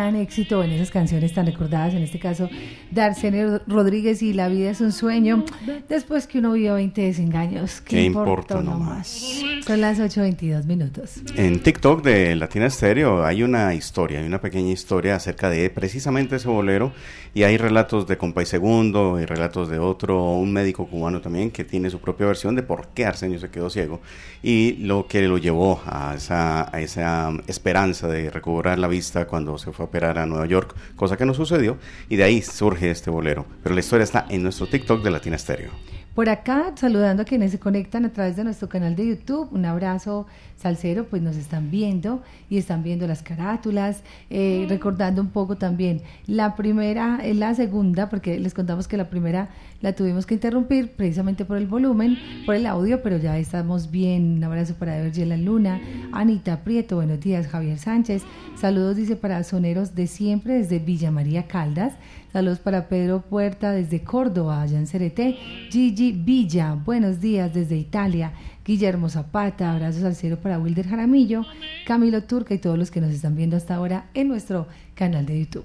gran 0.05 0.17
éxito, 0.17 0.63
en 0.63 0.71
esas 0.71 0.91
canciones 0.91 1.33
tan 1.33 1.47
recordadas, 1.47 1.95
en 1.95 2.03
este 2.03 2.19
caso 2.19 2.51
de 2.91 3.01
Arsenio 3.01 3.63
Rodríguez 3.67 4.23
y 4.23 4.35
La 4.35 4.49
vida 4.49 4.71
es 4.71 4.83
un 4.83 4.93
sueño, 4.93 5.45
después 5.89 6.27
que 6.27 6.41
uno 6.41 6.53
vio 6.53 6.75
20 6.75 7.01
desengaños. 7.01 7.81
¿Qué, 7.81 7.97
¿Qué 7.97 8.03
importa 8.05 8.31
importa 8.31 8.59
uno 8.59 8.77
uno 8.77 8.85
más? 8.85 9.43
Son 9.67 9.81
las 9.81 9.99
8.22 9.99 10.65
minutos. 10.67 11.23
En 11.37 11.63
TikTok 11.63 12.03
de 12.03 12.37
Latina 12.37 12.69
Stereo 12.69 13.25
hay 13.25 13.43
una 13.43 13.73
historia, 13.73 14.21
hay 14.21 14.27
una 14.27 14.43
pequeña 14.43 14.73
historia 14.73 15.17
acerca 15.17 15.49
de 15.49 15.71
precisamente 15.71 16.37
ese 16.37 16.49
bolero 16.49 16.93
y 17.33 17.45
hay 17.45 17.57
relatos 17.57 18.07
de 18.07 18.19
Compay 18.19 18.45
Segundo 18.45 19.19
y 19.21 19.25
relatos 19.25 19.71
de 19.71 19.79
otro, 19.79 20.35
un 20.35 20.53
médico 20.53 20.87
cubano 20.87 21.23
también 21.23 21.51
que 21.51 21.65
tiene 21.65 21.89
su 21.89 21.99
propia 21.99 22.27
versión 22.27 22.55
de 22.55 22.63
por 22.63 22.89
qué 22.89 23.07
Arsenio 23.07 23.39
se 23.39 23.49
quedó 23.51 23.71
ciego 23.71 24.01
y 24.43 24.77
lo 24.81 25.07
que 25.07 25.23
lo 25.23 25.39
llevó 25.39 25.81
a 25.87 26.15
esa, 26.15 26.69
a 26.75 26.81
esa 26.81 27.33
esperanza 27.47 28.07
de 28.07 28.29
recobrar 28.31 28.79
la 28.79 28.87
vista 28.87 29.27
cuando 29.27 29.57
se 29.57 29.73
fue 29.73 29.87
a 29.87 29.91
a 30.03 30.27
Nueva 30.27 30.47
York, 30.47 30.75
cosa 30.97 31.17
que 31.17 31.25
no 31.25 31.35
sucedió 31.35 31.79
y 32.09 32.17
de 32.17 32.25
ahí 32.25 32.43
surge 32.43 32.91
este 32.91 33.11
bolero. 33.11 33.47
Pero 33.63 33.75
la 33.75 33.81
historia 33.81 34.05
está 34.05 34.27
en 34.29 34.43
nuestro 34.43 34.67
TikTok 34.67 35.03
de 35.03 35.11
Latina 35.11 35.39
Stereo. 35.39 35.71
Por 36.15 36.29
acá, 36.29 36.73
saludando 36.77 37.23
a 37.23 37.25
quienes 37.25 37.51
se 37.51 37.59
conectan 37.59 38.05
a 38.05 38.13
través 38.13 38.37
de 38.37 38.45
nuestro 38.45 38.69
canal 38.69 38.95
de 38.95 39.05
YouTube. 39.05 39.49
Un 39.51 39.65
abrazo 39.65 40.29
salsero, 40.57 41.07
pues 41.07 41.21
nos 41.23 41.35
están 41.35 41.73
viendo 41.73 42.23
y 42.49 42.57
están 42.57 42.85
viendo 42.85 43.09
las 43.09 43.25
carátulas, 43.25 44.05
eh, 44.31 44.65
recordando 44.69 45.21
un 45.21 45.31
poco 45.31 45.57
también 45.57 46.03
la 46.29 46.55
primera, 46.55 47.19
eh, 47.21 47.35
la 47.35 47.53
segunda, 47.57 48.09
porque 48.11 48.39
les 48.39 48.55
contamos 48.55 48.87
que 48.87 48.97
la 48.97 49.11
primera 49.11 49.49
la 49.81 49.93
tuvimos 49.93 50.25
que 50.25 50.35
interrumpir 50.35 50.93
precisamente 50.93 51.45
por 51.45 51.57
el 51.57 51.67
volumen, 51.67 52.17
por 52.47 52.55
el 52.55 52.67
audio, 52.67 53.03
pero 53.03 53.19
ya 53.19 53.37
estamos 53.37 53.91
bien. 53.91 54.37
Un 54.37 54.45
abrazo 54.45 54.75
para 54.75 54.97
Evergela 54.97 55.37
Luna, 55.37 55.81
Anita 56.13 56.63
Prieto, 56.63 56.95
buenos 56.95 57.19
días, 57.19 57.49
Javier 57.49 57.79
Sánchez. 57.79 58.23
Saludos, 58.57 58.95
dice, 58.95 59.17
para 59.17 59.43
soneros 59.43 59.97
de 59.97 60.07
siempre 60.07 60.55
desde 60.55 60.79
Villa 60.79 61.11
María 61.11 61.49
Caldas. 61.49 61.95
Saludos 62.35 62.59
para 62.59 62.89
Pedro 62.89 63.21
Puerta 63.21 63.71
desde 63.71 64.03
Córdoba, 64.03 64.61
allá 64.61 64.77
en 64.77 64.89
Cereté. 64.89 65.39
Gigi 65.71 66.11
Villa, 66.11 66.75
buenos 66.75 67.21
días 67.21 67.55
desde 67.55 67.77
Italia. 67.77 68.33
Guillermo 68.65 69.09
Zapata, 69.09 69.73
abrazos 69.73 70.03
al 70.03 70.17
cielo 70.17 70.41
para 70.41 70.59
Wilder 70.59 70.89
Jaramillo, 70.89 71.47
Camilo 71.87 72.25
Turca 72.25 72.53
y 72.53 72.59
todos 72.59 72.77
los 72.77 72.91
que 72.91 73.01
nos 73.01 73.13
están 73.13 73.37
viendo 73.37 73.57
hasta 73.57 73.77
ahora 73.77 74.07
en 74.15 74.27
nuestro 74.27 74.67
canal 74.97 75.27
de 75.27 75.39
YouTube. 75.39 75.65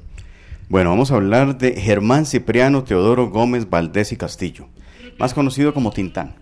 Bueno, 0.70 0.92
vamos 0.92 1.12
a 1.12 1.16
hablar 1.16 1.58
de 1.58 1.72
Germán 1.72 2.28
Cipriano 2.28 2.84
Teodoro 2.84 3.32
Gómez 3.32 3.68
Valdés 3.68 4.12
y 4.12 4.18
Castillo, 4.18 4.68
más 5.18 5.34
conocido 5.34 5.74
como 5.74 5.90
Tintán. 5.90 6.36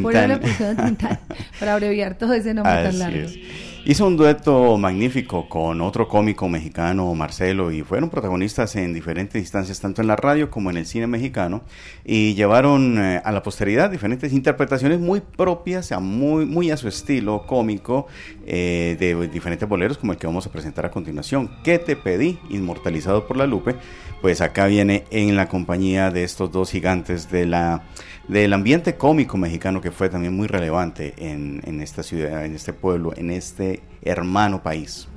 Por 0.00 0.14
eso 0.14 0.26
le 0.28 0.36
pusieron 0.36 0.76
Tintán, 0.76 1.18
para 1.58 1.72
abreviar 1.72 2.16
todo 2.16 2.34
ese 2.34 2.54
nombre 2.54 2.72
tan 2.84 3.00
largo. 3.00 3.18
es. 3.18 3.36
Hizo 3.84 4.06
un 4.06 4.16
dueto 4.16 4.78
magnífico 4.78 5.48
con 5.48 5.80
otro 5.80 6.06
cómico 6.06 6.48
mexicano, 6.48 7.12
Marcelo, 7.16 7.72
y 7.72 7.82
fueron 7.82 8.10
protagonistas 8.10 8.76
en 8.76 8.94
diferentes 8.94 9.42
instancias, 9.42 9.80
tanto 9.80 10.00
en 10.00 10.06
la 10.06 10.14
radio 10.14 10.52
como 10.52 10.70
en 10.70 10.76
el 10.76 10.86
cine 10.86 11.08
mexicano, 11.08 11.62
y 12.04 12.34
llevaron 12.34 12.96
eh, 13.02 13.20
a 13.24 13.32
la 13.32 13.42
posteridad 13.42 13.90
diferentes 13.90 14.32
interpretaciones 14.32 15.00
muy 15.00 15.20
propias, 15.20 15.90
a 15.90 15.98
muy, 15.98 16.46
muy 16.46 16.70
a 16.70 16.76
su 16.76 16.86
estilo 16.86 17.44
cómico, 17.44 18.06
eh, 18.46 18.96
de 19.00 19.26
diferentes 19.26 19.68
boleros, 19.68 19.98
como 19.98 20.12
el 20.12 20.18
que 20.18 20.28
vamos 20.28 20.46
a 20.46 20.52
presentar 20.52 20.86
a 20.86 20.92
continuación. 20.92 21.50
¿Qué 21.64 21.80
te 21.80 21.96
pedí? 21.96 22.38
Inmortalizado 22.50 23.26
por 23.26 23.36
la 23.36 23.48
Lupe. 23.48 23.74
Pues 24.20 24.40
acá 24.40 24.66
viene 24.66 25.02
en 25.10 25.34
la 25.34 25.48
compañía 25.48 26.12
de 26.12 26.22
estos 26.22 26.52
dos 26.52 26.70
gigantes 26.70 27.32
de 27.32 27.46
la 27.46 27.82
del 28.28 28.52
ambiente 28.52 28.96
cómico 28.96 29.36
mexicano 29.36 29.80
que 29.80 29.90
fue 29.90 30.08
también 30.08 30.34
muy 30.34 30.46
relevante 30.46 31.14
en, 31.16 31.60
en 31.64 31.80
esta 31.80 32.02
ciudad, 32.02 32.44
en 32.44 32.54
este 32.54 32.72
pueblo, 32.72 33.12
en 33.16 33.30
este 33.30 33.82
hermano 34.02 34.62
país. 34.62 35.08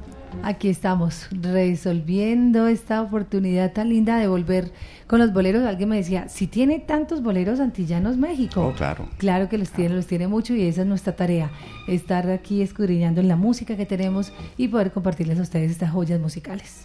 Aquí 0.44 0.70
estamos 0.70 1.28
resolviendo 1.32 2.68
esta 2.68 3.02
oportunidad 3.02 3.74
tan 3.74 3.90
linda 3.90 4.18
de 4.18 4.28
volver 4.28 4.72
con 5.08 5.20
los 5.20 5.34
boleros. 5.34 5.64
Alguien 5.64 5.90
me 5.90 5.98
decía, 5.98 6.28
si 6.30 6.48
tiene 6.48 6.80
tantos 6.80 7.24
boleros 7.24 7.60
antillanos 7.60 8.18
México. 8.18 8.68
Oh, 8.68 8.74
claro. 8.74 9.08
Claro 9.18 9.50
que 9.50 9.58
los 9.58 9.72
tiene, 9.72 9.96
los 9.96 10.08
tiene 10.08 10.28
mucho 10.28 10.54
y 10.54 10.64
esa 10.64 10.82
es 10.82 10.88
nuestra 10.88 11.16
tarea, 11.16 11.52
estar 11.88 12.30
aquí 12.30 12.62
escudriñando 12.62 13.22
en 13.22 13.28
la 13.28 13.36
música 13.36 13.78
que 13.78 13.86
tenemos 13.86 14.34
y 14.58 14.68
poder 14.68 14.92
compartirles 14.92 15.40
a 15.40 15.44
ustedes 15.44 15.72
estas 15.72 15.92
joyas 15.92 16.20
musicales. 16.20 16.84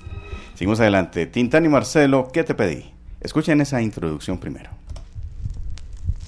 Seguimos 0.55 0.81
adelante. 0.81 1.27
Tintán 1.27 1.65
y 1.65 1.69
Marcelo, 1.69 2.29
¿qué 2.33 2.45
te 2.45 2.55
pedí? 2.55 2.85
Escuchen 3.21 3.61
esa 3.61 3.83
introducción 3.83 4.39
primero. 4.39 4.80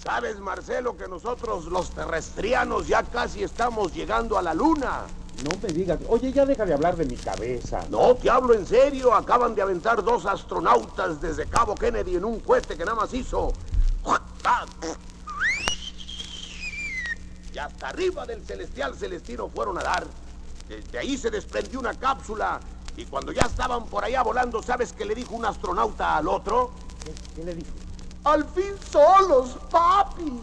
¿Sabes, 0.03 0.41
Marcelo, 0.41 0.97
que 0.97 1.07
nosotros 1.07 1.67
los 1.67 1.91
terrestrianos 1.91 2.89
ya 2.89 3.05
casi 3.05 3.45
estamos 3.45 3.95
llegando 3.95 4.37
a 4.37 4.43
la 4.43 4.53
luna? 4.53 5.03
No 5.45 5.51
me 5.63 5.69
digas, 5.73 6.01
oye, 6.09 6.33
ya 6.33 6.45
deja 6.45 6.67
de 6.67 6.75
hablar 6.75 6.97
de 6.97 7.05
mi 7.05 7.17
cabeza. 7.17 7.85
No, 7.89 8.17
te 8.17 8.29
hablo 8.29 8.53
en 8.55 8.67
serio. 8.67 9.15
Acaban 9.15 9.55
de 9.55 9.63
aventar 9.63 10.03
dos 10.03 10.27
astronautas 10.27 11.21
desde 11.21 11.47
Cabo 11.47 11.77
Kennedy 11.77 12.17
en 12.17 12.25
un 12.25 12.41
cohete 12.41 12.77
que 12.77 12.85
nada 12.85 12.97
más 12.97 13.15
hizo. 13.15 13.53
Y 17.55 17.59
hasta 17.59 17.89
arriba 17.89 18.27
del 18.27 18.45
celestial 18.45 18.97
celestino 18.97 19.49
fueron 19.49 19.79
a 19.79 19.83
dar. 19.83 20.05
Desde 20.69 20.99
ahí 20.99 21.17
se 21.17 21.31
desprendió 21.31 21.79
una 21.79 21.95
cápsula. 21.95 22.59
Y 22.97 23.05
cuando 23.05 23.31
ya 23.31 23.43
estaban 23.43 23.87
por 23.87 24.05
allá 24.05 24.23
volando, 24.23 24.63
¿sabes 24.63 24.93
qué 24.93 25.05
le 25.05 25.15
dijo 25.15 25.35
un 25.37 25.45
astronauta 25.45 26.17
al 26.17 26.27
otro? 26.27 26.73
¿Qué, 27.05 27.15
qué 27.37 27.45
le 27.45 27.55
dijo? 27.55 27.71
Al 28.25 28.45
fin 28.45 28.75
solos, 28.89 29.59
papi. 29.69 30.41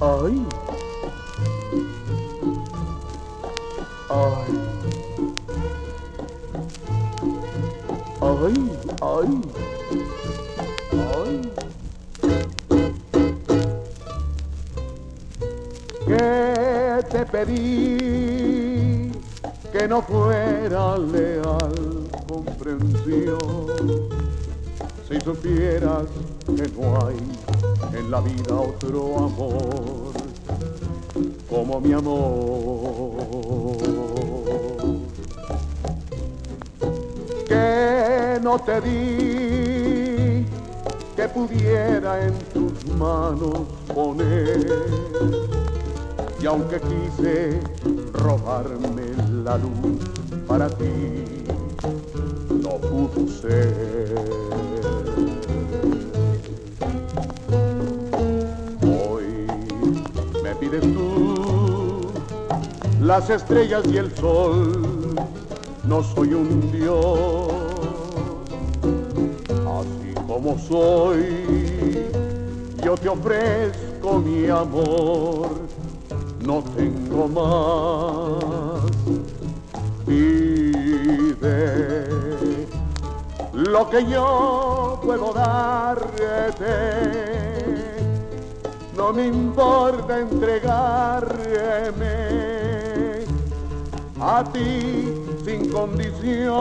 Ay. 0.00 0.46
Ay. 4.08 4.46
Ay, 8.22 8.56
ay. 9.02 9.30
Ay. 11.14 11.52
¿Qué 16.06 17.04
te 17.10 17.26
pedí 17.26 18.97
que 19.72 19.88
no 19.88 20.02
fuera 20.02 20.96
leal? 20.98 22.08
comprensión. 22.28 23.38
Si 25.08 25.20
supieras 25.20 26.06
que 26.44 26.68
no 26.78 27.06
hay 27.06 27.18
en 27.98 28.10
la 28.10 28.20
vida 28.20 28.54
otro 28.54 29.16
amor 29.16 30.12
como 31.48 31.80
mi 31.80 31.92
amor. 31.92 33.16
Que 37.46 38.38
no 38.42 38.58
te 38.58 38.80
di 38.82 40.46
que 41.16 41.28
pudiera 41.28 42.24
en 42.24 42.34
tus 42.52 42.86
manos 42.94 43.62
poner. 43.92 44.84
Y 46.40 46.46
aunque 46.46 46.80
quise 46.80 47.60
robarme 48.12 49.07
la 49.48 49.56
luz 49.56 49.96
para 50.46 50.68
ti, 50.68 50.92
no 52.50 52.72
pudo 52.88 53.26
ser. 53.40 54.14
Hoy 58.82 59.46
me 60.42 60.54
pides 60.56 60.82
tú 60.82 62.10
las 63.00 63.30
estrellas 63.30 63.84
y 63.90 63.96
el 63.96 64.14
sol, 64.16 65.14
no 65.84 66.02
soy 66.02 66.34
un 66.34 66.70
dios, 66.70 67.50
así 69.78 70.12
como 70.26 70.58
soy, 70.58 72.04
yo 72.84 72.96
te 72.96 73.08
ofrezco 73.08 74.18
mi 74.18 74.46
amor, 74.48 75.48
no 76.44 76.62
tengo 76.76 77.28
más. 77.28 78.67
Pide 80.08 82.08
lo 83.52 83.90
que 83.90 84.06
yo 84.06 84.98
puedo 85.04 85.34
darte. 85.34 86.24
No 88.96 89.12
me 89.12 89.26
importa 89.26 90.20
entregarme 90.20 91.66
a 94.18 94.42
ti 94.52 95.12
sin 95.44 95.70
condición. 95.70 96.56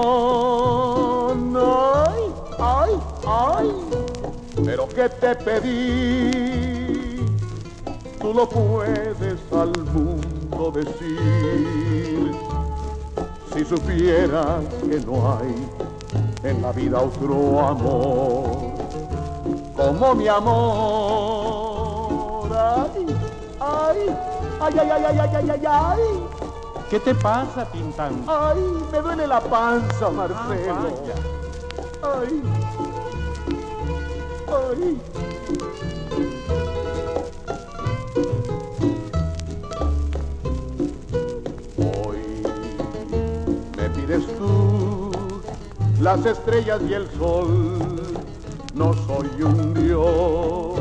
Ay, 1.55 2.33
ay, 2.60 2.91
ay, 3.25 3.71
pero 4.65 4.89
que 4.89 5.07
te 5.07 5.33
pedí, 5.36 7.25
tú 8.19 8.33
lo 8.33 8.49
puedes 8.49 9.39
al 9.51 9.71
mundo 9.93 10.71
decir. 10.71 12.46
Si 13.58 13.65
supieras 13.65 14.62
que 14.88 15.00
no 15.00 15.34
hay 15.34 15.67
en 16.43 16.62
la 16.62 16.72
vida 16.72 17.02
otro 17.02 17.60
amor 17.60 18.46
como 19.76 20.13
mi 20.13 20.28
amor. 20.28 20.56
Ay, 23.60 24.15
ay, 24.60 24.78
ay, 24.78 24.89
ay, 24.91 25.04
ay, 25.06 25.20
ay, 25.20 25.30
ay, 25.34 25.50
ay, 25.50 25.65
ay. 25.67 26.02
¿Qué 26.91 27.00
te 27.00 27.15
pasa, 27.15 27.65
Tintán? 27.72 28.24
Ay, 28.28 28.60
me 28.91 29.02
duele 29.02 29.26
la 29.26 29.41
panza, 29.41 30.12
Marcelo. 30.12 30.89
ay, 32.04 32.43
ay. 34.52 35.02
Las 46.08 46.26
estrellas 46.26 46.82
y 46.89 46.93
el 46.93 47.06
sol. 47.20 47.50
No 48.74 48.93
soy 48.93 49.41
un 49.43 49.74
dios, 49.74 50.80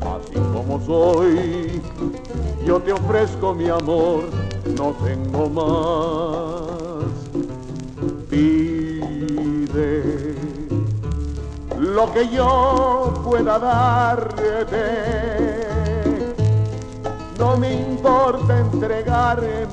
así 0.00 0.40
como 0.54 0.80
soy. 0.86 1.82
Yo 2.64 2.80
te 2.80 2.94
ofrezco 2.94 3.52
mi 3.52 3.68
amor, 3.68 4.22
no 4.74 4.94
tengo 5.04 5.50
más. 5.50 7.10
Pide 8.30 8.74
lo 11.78 12.10
que 12.14 12.26
yo 12.30 13.12
pueda 13.22 13.58
darte. 13.58 14.66
No 17.38 17.58
me 17.58 17.82
importa 17.82 18.60
entregarme 18.60 19.66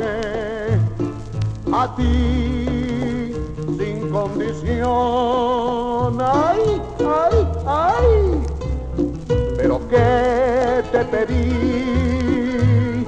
a 1.72 1.96
ti 1.96 2.67
condición. 4.38 6.22
Ay, 6.22 6.82
ay, 7.00 7.48
ay. 7.66 8.46
Pero 9.58 9.80
que 9.90 10.84
te 10.92 11.06
pedí, 11.06 13.04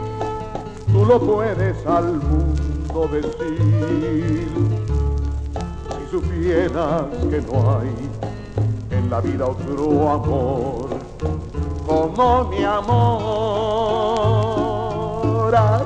tú 0.92 1.06
lo 1.06 1.20
puedes 1.20 1.86
al 1.86 2.20
mundo 2.22 3.08
decir. 3.12 4.48
Si 5.90 6.08
supieras 6.12 7.04
que 7.30 7.42
no 7.42 7.78
hay 7.78 7.94
en 8.92 9.10
la 9.10 9.20
vida 9.22 9.46
otro 9.46 10.10
amor 10.10 10.90
como 11.86 12.46
mi 12.46 12.64
amor. 12.64 12.90
Ay, 15.56 15.86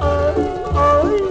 ay, 0.00 0.34
ay, 0.74 0.74
ay, 0.74 1.23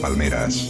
palmeras. 0.00 0.69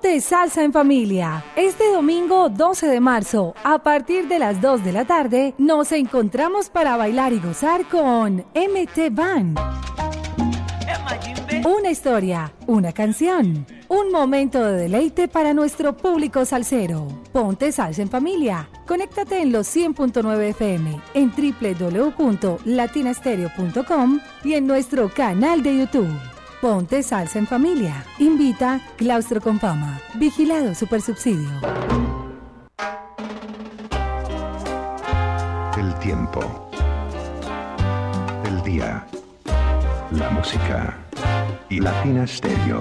Ponte 0.00 0.20
salsa 0.20 0.62
en 0.62 0.72
familia. 0.72 1.44
Este 1.56 1.92
domingo 1.92 2.50
12 2.50 2.86
de 2.86 3.00
marzo, 3.00 3.56
a 3.64 3.82
partir 3.82 4.28
de 4.28 4.38
las 4.38 4.60
2 4.60 4.84
de 4.84 4.92
la 4.92 5.04
tarde, 5.04 5.56
nos 5.58 5.90
encontramos 5.90 6.70
para 6.70 6.96
bailar 6.96 7.32
y 7.32 7.40
gozar 7.40 7.84
con 7.88 8.44
MT 8.54 9.10
Band. 9.10 9.58
Una 11.66 11.90
historia, 11.90 12.52
una 12.68 12.92
canción, 12.92 13.66
un 13.88 14.12
momento 14.12 14.64
de 14.64 14.82
deleite 14.82 15.26
para 15.26 15.52
nuestro 15.52 15.96
público 15.96 16.44
salsero. 16.44 17.08
Ponte 17.32 17.72
salsa 17.72 18.00
en 18.00 18.08
familia. 18.08 18.70
Conéctate 18.86 19.42
en 19.42 19.50
los 19.50 19.66
100.9 19.74 20.50
FM, 20.50 21.02
en 21.14 21.32
www.latinastereo.com 21.32 24.20
y 24.44 24.54
en 24.54 24.68
nuestro 24.68 25.08
canal 25.08 25.64
de 25.64 25.76
YouTube. 25.76 26.37
Ponte 26.60 27.04
salsa 27.04 27.38
en 27.38 27.46
familia. 27.46 28.04
Invita 28.18 28.80
Claustro 28.96 29.40
con 29.40 29.60
Fama. 29.60 30.00
Vigilado 30.14 30.74
Supersubsidio. 30.74 31.48
Del 35.76 35.94
tiempo. 36.00 36.70
Del 38.42 38.62
día. 38.64 39.06
la 40.10 40.30
música 40.30 40.96
y 41.68 41.78
Latina 41.80 42.26
Stereo. 42.26 42.80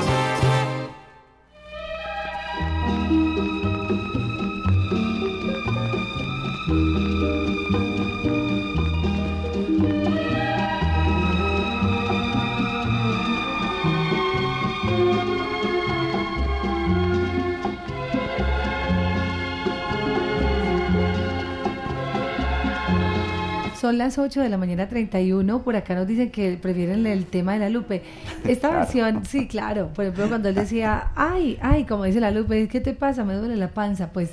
Son 23.88 23.98
las 23.98 24.18
8 24.18 24.42
de 24.42 24.50
la 24.50 24.58
mañana 24.58 24.90
31. 24.90 25.64
Por 25.64 25.78
acá 25.78 25.96
nos 25.96 26.06
dicen 26.06 26.30
que 26.30 26.58
prefieren 26.62 27.08
el 27.08 27.26
tema 27.26 27.54
de 27.54 27.60
la 27.60 27.70
Lupe. 27.70 28.04
Esta 28.46 28.70
versión, 28.70 29.24
sí, 29.24 29.48
claro. 29.48 29.94
Por 29.96 30.04
ejemplo, 30.04 30.28
cuando 30.28 30.50
él 30.50 30.56
decía, 30.56 31.12
ay, 31.16 31.58
ay, 31.62 31.86
como 31.86 32.04
dice 32.04 32.20
la 32.20 32.32
Lupe, 32.32 32.68
¿qué 32.68 32.82
te 32.82 32.94
pasa? 32.94 33.24
Me 33.24 33.36
duele 33.36 33.56
la 33.56 33.70
panza. 33.70 34.10
Pues 34.12 34.32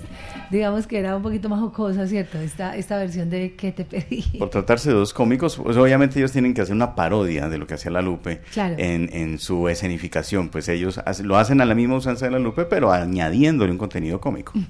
digamos 0.51 0.89
que 0.89 0.99
era 0.99 1.15
un 1.17 1.23
poquito 1.23 1.49
más 1.49 1.61
jocosa, 1.61 2.09
¿cierto? 2.09 2.37
Esta, 2.41 2.77
esta 2.77 2.97
versión 2.99 3.31
de 3.31 3.55
¿qué 3.55 3.71
te 3.71 3.85
pedí? 3.85 4.23
Por 4.41 4.51
tratarse 4.51 4.89
de 4.89 4.97
dos 4.97 5.15
cómicos, 5.15 5.57
pues 5.57 5.77
obviamente 5.77 6.19
ellos 6.19 6.33
tienen 6.33 6.53
que 6.53 6.61
hacer 6.63 6.75
una 6.75 6.97
parodia 6.97 7.49
de 7.49 7.57
lo 7.57 7.69
que 7.69 7.75
hacía 7.75 7.93
la 7.93 8.03
Lupe 8.03 8.41
Claro. 8.53 8.75
en, 8.79 9.09
en 9.13 9.39
su 9.39 9.69
escenificación. 9.69 10.49
Pues 10.49 10.69
ellos 10.69 10.99
lo 11.23 11.37
hacen 11.37 11.61
a 11.61 11.65
la 11.65 11.77
misma 11.77 11.95
usanza 11.95 12.25
de 12.25 12.33
la 12.33 12.41
Lupe, 12.41 12.65
pero 12.65 12.91
añadiéndole 12.91 13.71
un 13.71 13.79
contenido 13.79 14.21
cómico. 14.21 14.53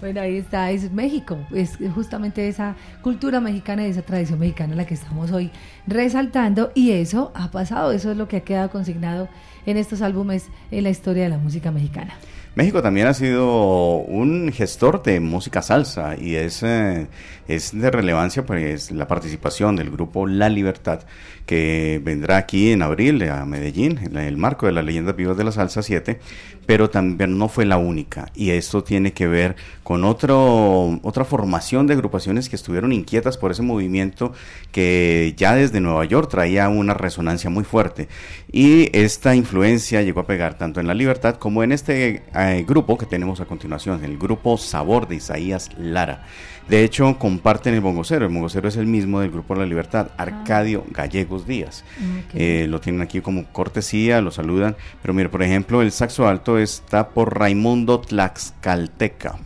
Bueno, 0.00 0.20
ahí 0.20 0.36
está, 0.36 0.70
es 0.70 0.92
México, 0.92 1.38
es 1.54 1.78
justamente 1.94 2.46
esa 2.46 2.76
cultura 3.00 3.40
mexicana 3.40 3.63
y 3.66 3.80
esa 3.80 4.02
tradición 4.02 4.38
mexicana 4.38 4.74
la 4.74 4.86
que 4.86 4.94
estamos 4.94 5.32
hoy 5.32 5.50
resaltando 5.86 6.70
y 6.74 6.90
eso 6.90 7.32
ha 7.34 7.50
pasado, 7.50 7.92
eso 7.92 8.10
es 8.10 8.16
lo 8.16 8.28
que 8.28 8.36
ha 8.36 8.40
quedado 8.40 8.70
consignado 8.70 9.28
en 9.64 9.78
estos 9.78 10.02
álbumes 10.02 10.48
en 10.70 10.84
la 10.84 10.90
historia 10.90 11.24
de 11.24 11.30
la 11.30 11.38
música 11.38 11.70
mexicana. 11.70 12.14
México 12.54 12.82
también 12.82 13.06
ha 13.06 13.14
sido 13.14 13.96
un 13.96 14.52
gestor 14.52 15.02
de 15.02 15.18
música 15.18 15.60
salsa 15.60 16.16
y 16.16 16.36
es, 16.36 16.62
eh, 16.62 17.08
es 17.48 17.78
de 17.78 17.90
relevancia 17.90 18.46
pues 18.46 18.90
la 18.90 19.06
participación 19.06 19.76
del 19.76 19.90
grupo 19.90 20.26
La 20.26 20.48
Libertad 20.48 21.00
que 21.46 22.00
vendrá 22.02 22.38
aquí 22.38 22.72
en 22.72 22.82
abril 22.82 23.22
a 23.28 23.44
Medellín 23.44 23.98
en 24.02 24.16
el 24.16 24.36
marco 24.36 24.66
de 24.66 24.72
las 24.72 24.84
leyendas 24.84 25.14
vivas 25.14 25.36
de 25.36 25.44
la 25.44 25.52
salsa 25.52 25.82
7 25.82 26.20
pero 26.66 26.88
también 26.88 27.36
no 27.38 27.48
fue 27.48 27.66
la 27.66 27.76
única 27.76 28.30
y 28.34 28.50
esto 28.50 28.82
tiene 28.82 29.12
que 29.12 29.26
ver 29.26 29.56
con 29.82 30.04
otro, 30.04 30.98
otra 31.02 31.24
formación 31.24 31.86
de 31.86 31.94
agrupaciones 31.94 32.48
que 32.48 32.56
estuvieron 32.56 32.92
inquietas 32.92 33.36
por 33.36 33.50
ese 33.50 33.62
movimiento 33.62 34.32
que 34.72 35.34
ya 35.36 35.54
desde 35.54 35.80
Nueva 35.80 36.04
York 36.06 36.30
traía 36.30 36.68
una 36.68 36.94
resonancia 36.94 37.50
muy 37.50 37.64
fuerte 37.64 38.08
y 38.50 38.88
esta 38.96 39.34
influencia 39.34 40.02
llegó 40.02 40.20
a 40.20 40.26
pegar 40.26 40.56
tanto 40.56 40.80
en 40.80 40.86
La 40.86 40.94
Libertad 40.94 41.36
como 41.36 41.62
en 41.62 41.72
este 41.72 42.22
eh, 42.34 42.64
grupo 42.66 42.96
que 42.96 43.06
tenemos 43.06 43.40
a 43.40 43.44
continuación, 43.44 44.04
el 44.04 44.18
grupo 44.18 44.56
Sabor 44.56 45.08
de 45.08 45.16
Isaías 45.16 45.70
Lara. 45.78 46.24
De 46.68 46.82
hecho, 46.82 47.18
comparten 47.18 47.74
el 47.74 47.80
bongocero. 47.80 48.26
El 48.26 48.32
bongocero 48.32 48.68
es 48.68 48.76
el 48.76 48.86
mismo 48.86 49.20
del 49.20 49.30
grupo 49.30 49.54
La 49.54 49.66
Libertad, 49.66 50.08
Arcadio 50.16 50.84
Gallegos 50.90 51.46
Díaz. 51.46 51.84
Ok. 52.28 52.34
Eh, 52.34 52.66
lo 52.68 52.80
tienen 52.80 53.02
aquí 53.02 53.20
como 53.20 53.44
cortesía, 53.52 54.20
lo 54.20 54.30
saludan. 54.30 54.76
Pero 55.02 55.14
mire, 55.14 55.28
por 55.28 55.42
ejemplo, 55.42 55.82
el 55.82 55.92
saxo 55.92 56.26
alto 56.26 56.58
está 56.58 57.10
por 57.10 57.38
Raimundo 57.38 58.00
Tlaxcalteca. 58.00 59.36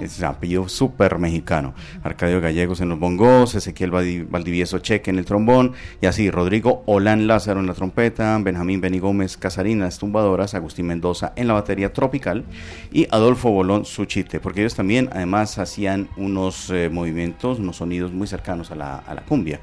Es 0.00 0.22
apellido 0.22 0.68
súper 0.68 1.18
mexicano. 1.18 1.74
Arcadio 2.04 2.40
Gallegos 2.40 2.80
en 2.80 2.88
los 2.88 3.00
bongos, 3.00 3.56
Ezequiel 3.56 3.90
Valdi- 3.90 4.26
Valdivieso 4.28 4.78
Cheque 4.78 5.10
en 5.10 5.18
el 5.18 5.24
trombón, 5.24 5.72
y 6.00 6.06
así 6.06 6.30
Rodrigo 6.30 6.84
Olán 6.86 7.26
Lázaro 7.26 7.58
en 7.58 7.66
la 7.66 7.74
trompeta, 7.74 8.38
Benjamín 8.40 8.80
Beni 8.80 9.00
Gómez 9.00 9.36
Casarina 9.36 9.88
tumbadoras, 9.90 10.54
Agustín 10.54 10.86
Mendoza 10.86 11.32
en 11.34 11.48
la 11.48 11.54
batería 11.54 11.92
tropical 11.92 12.44
y 12.92 13.08
Adolfo 13.10 13.50
Bolón 13.50 13.84
Suchite, 13.84 14.38
porque 14.38 14.60
ellos 14.60 14.76
también 14.76 15.08
además 15.12 15.58
hacían 15.58 16.08
unos 16.16 16.70
eh, 16.70 16.88
movimientos, 16.92 17.58
unos 17.58 17.76
sonidos 17.76 18.12
muy 18.12 18.28
cercanos 18.28 18.70
a 18.70 18.76
la, 18.76 18.98
a 18.98 19.14
la 19.14 19.22
cumbia. 19.22 19.60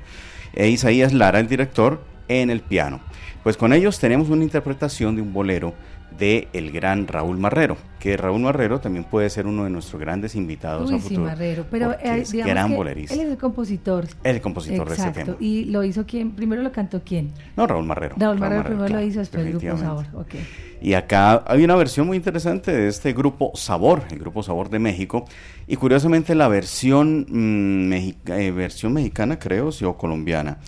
E 0.53 0.67
Isaías 0.67 1.13
Lara, 1.13 1.39
el 1.39 1.47
director, 1.47 2.01
en 2.27 2.49
el 2.49 2.61
piano. 2.61 3.01
Pues 3.43 3.55
con 3.55 3.71
ellos 3.71 3.99
tenemos 3.99 4.29
una 4.29 4.43
interpretación 4.43 5.15
de 5.15 5.21
un 5.21 5.31
bolero 5.31 5.75
de 6.17 6.47
el 6.53 6.71
gran 6.71 7.07
Raúl 7.07 7.37
Marrero, 7.37 7.77
que 7.99 8.17
Raúl 8.17 8.41
Marrero 8.41 8.79
también 8.79 9.03
puede 9.05 9.29
ser 9.29 9.47
uno 9.47 9.63
de 9.63 9.69
nuestros 9.69 9.99
grandes 9.99 10.35
invitados 10.35 10.89
Uy, 10.89 10.97
a 10.97 11.01
sí. 11.01 11.17
Marrero, 11.17 11.65
pero 11.69 11.93
eh, 11.93 12.19
es 12.21 12.31
gran 12.33 12.69
que 12.69 12.75
bolerista. 12.75 13.13
él 13.15 13.21
es 13.21 13.27
el 13.31 13.37
compositor. 13.37 14.05
El 14.23 14.41
compositor 14.41 14.87
de 14.87 14.93
este 14.95 15.07
Exacto, 15.07 15.33
tema. 15.33 15.37
y 15.39 15.65
lo 15.65 15.83
hizo 15.83 16.05
quién, 16.05 16.31
primero 16.31 16.61
lo 16.61 16.71
cantó 16.71 17.01
quién. 17.03 17.31
No, 17.57 17.67
Raúl 17.67 17.85
Marrero. 17.85 18.15
Raúl 18.17 18.39
Marrero 18.39 18.63
primero 18.63 18.85
claro, 18.85 19.01
lo 19.01 19.07
hizo, 19.07 19.19
después 19.19 19.45
el 19.45 19.51
grupo 19.53 19.77
Sabor. 19.77 20.05
definitivamente. 20.05 20.37
ok. 20.37 20.65
Y 20.81 20.93
acá 20.93 21.43
hay 21.47 21.63
una 21.63 21.75
versión 21.75 22.05
muy 22.05 22.17
interesante 22.17 22.71
de 22.71 22.87
este 22.89 23.13
grupo 23.13 23.51
Sabor, 23.55 24.03
el 24.11 24.19
grupo 24.19 24.43
Sabor 24.43 24.69
de 24.69 24.77
México. 24.77 25.25
Y 25.67 25.77
curiosamente 25.77 26.35
la 26.35 26.47
versión, 26.47 27.25
mm, 27.27 27.93
eh, 27.93 28.51
versión 28.51 28.93
mexicana, 28.93 29.39
creo, 29.39 29.71
sí, 29.71 29.83
o 29.85 29.97
colombiana, 29.97 30.59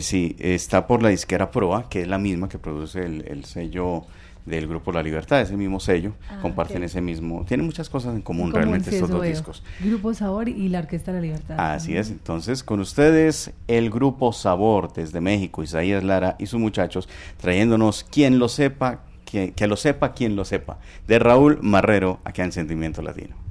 sí, 0.00 0.34
está 0.38 0.86
por 0.86 1.02
la 1.02 1.10
disquera 1.10 1.50
Proa, 1.50 1.88
que 1.90 2.02
es 2.02 2.08
la 2.08 2.16
misma 2.18 2.48
que 2.48 2.58
produce 2.58 3.04
el, 3.04 3.26
el 3.28 3.44
sello 3.44 4.06
del 4.46 4.66
grupo 4.68 4.92
La 4.92 5.02
Libertad, 5.02 5.40
es 5.40 5.50
el 5.50 5.56
mismo 5.58 5.80
sello, 5.80 6.12
Ah, 6.30 6.38
comparten 6.40 6.82
ese 6.84 7.00
mismo, 7.00 7.44
tienen 7.44 7.66
muchas 7.66 7.90
cosas 7.90 8.14
en 8.14 8.22
común 8.22 8.46
En 8.46 8.52
común, 8.52 8.62
realmente 8.64 8.90
estos 8.94 9.10
dos 9.10 9.20
veo. 9.20 9.30
discos. 9.30 9.62
Grupo 9.80 10.14
Sabor 10.14 10.48
y 10.48 10.68
la 10.68 10.78
Orquesta 10.78 11.12
de 11.12 11.18
la 11.18 11.22
Libertad. 11.22 11.56
Así 11.58 11.96
es, 11.96 12.10
entonces 12.10 12.62
con 12.62 12.80
ustedes 12.80 13.50
el 13.66 13.90
grupo 13.90 14.32
Sabor 14.32 14.92
desde 14.92 15.20
México, 15.20 15.62
Isaías 15.62 16.04
Lara 16.04 16.36
y 16.38 16.46
sus 16.46 16.60
muchachos, 16.60 17.08
trayéndonos 17.38 18.04
quien 18.04 18.38
lo 18.38 18.48
sepa, 18.48 19.00
que, 19.24 19.52
que 19.52 19.66
lo 19.66 19.76
sepa 19.76 20.12
quien 20.12 20.36
lo 20.36 20.44
sepa, 20.44 20.78
de 21.08 21.18
Raúl 21.18 21.58
Marrero 21.62 22.20
acá 22.24 22.44
en 22.44 22.52
Sentimiento 22.52 23.02
Latino. 23.02 23.45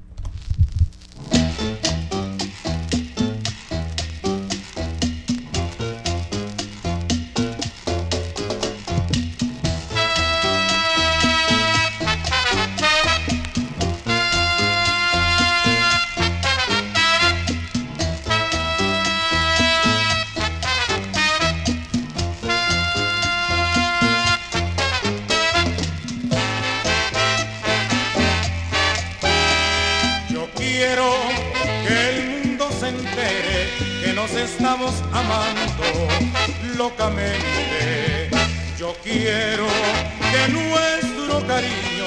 Nos 34.26 34.36
estamos 34.38 35.04
amando 35.14 35.84
locamente. 36.78 38.30
Yo 38.78 38.96
quiero 39.04 39.68
que 40.32 40.52
nuestro 40.52 41.46
cariño 41.46 42.06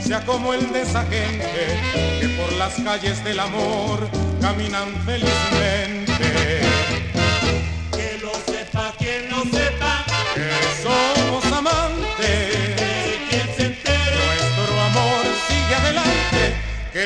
sea 0.00 0.24
como 0.24 0.54
el 0.54 0.72
de 0.72 0.82
esa 0.82 1.04
gente 1.06 1.80
que 2.20 2.28
por 2.40 2.52
las 2.52 2.74
calles 2.74 3.24
del 3.24 3.40
amor 3.40 4.08
caminan 4.40 4.94
felizmente. 5.04 6.06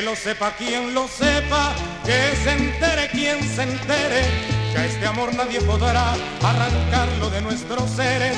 Que 0.01 0.07
lo 0.07 0.15
sepa 0.15 0.55
quien 0.57 0.95
lo 0.95 1.07
sepa, 1.07 1.75
que 2.03 2.35
se 2.43 2.53
entere 2.53 3.07
quien 3.11 3.39
se 3.47 3.61
entere. 3.61 4.23
Que 4.71 4.77
a 4.79 4.85
este 4.87 5.05
amor 5.05 5.31
nadie 5.35 5.61
podrá 5.61 6.13
arrancarlo 6.41 7.29
de 7.29 7.39
nuestros 7.41 7.87
seres. 7.91 8.35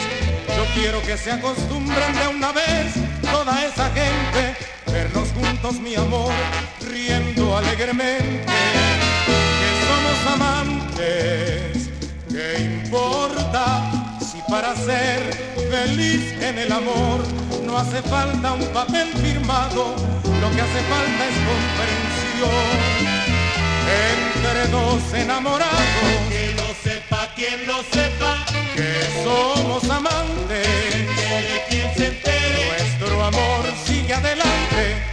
Yo 0.58 0.66
quiero 0.74 1.02
que 1.04 1.16
se 1.16 1.32
acostumbren 1.32 2.14
de 2.16 2.28
una 2.28 2.52
vez 2.52 2.96
toda 3.32 3.66
esa 3.66 3.90
gente, 3.92 4.58
vernos 4.92 5.30
juntos, 5.30 5.80
mi 5.80 5.96
amor, 5.96 6.34
riendo 6.82 7.56
alegremente. 7.56 8.46
Que 9.60 9.70
somos 9.88 10.34
amantes, 10.34 11.90
¿qué 12.28 12.62
importa? 12.62 13.90
Si 14.20 14.42
para 14.52 14.76
ser 14.76 15.34
feliz 15.72 16.34
en 16.42 16.58
el 16.58 16.74
amor 16.74 17.24
no 17.74 17.80
hace 17.80 18.04
falta 18.04 18.54
un 18.54 18.66
papel 18.68 19.08
firmado, 19.16 19.96
lo 20.42 20.52
que 20.52 20.62
hace 20.62 20.82
falta 20.94 21.22
es 21.32 21.38
comprensión 21.50 22.94
entre 24.14 24.68
dos 24.68 25.14
enamorados. 25.14 25.82
Que 26.30 26.54
lo 26.54 26.68
sepa 26.84 27.28
quien 27.36 27.66
lo 27.66 27.82
sepa, 27.92 28.46
que 28.76 29.24
somos 29.24 29.90
amantes. 29.90 30.68
Que 31.50 31.66
quien 31.70 31.96
se 31.96 32.08
entere, 32.10 32.78
nuestro 32.78 33.24
amor 33.24 33.66
sigue 33.86 34.14
adelante. 34.14 35.13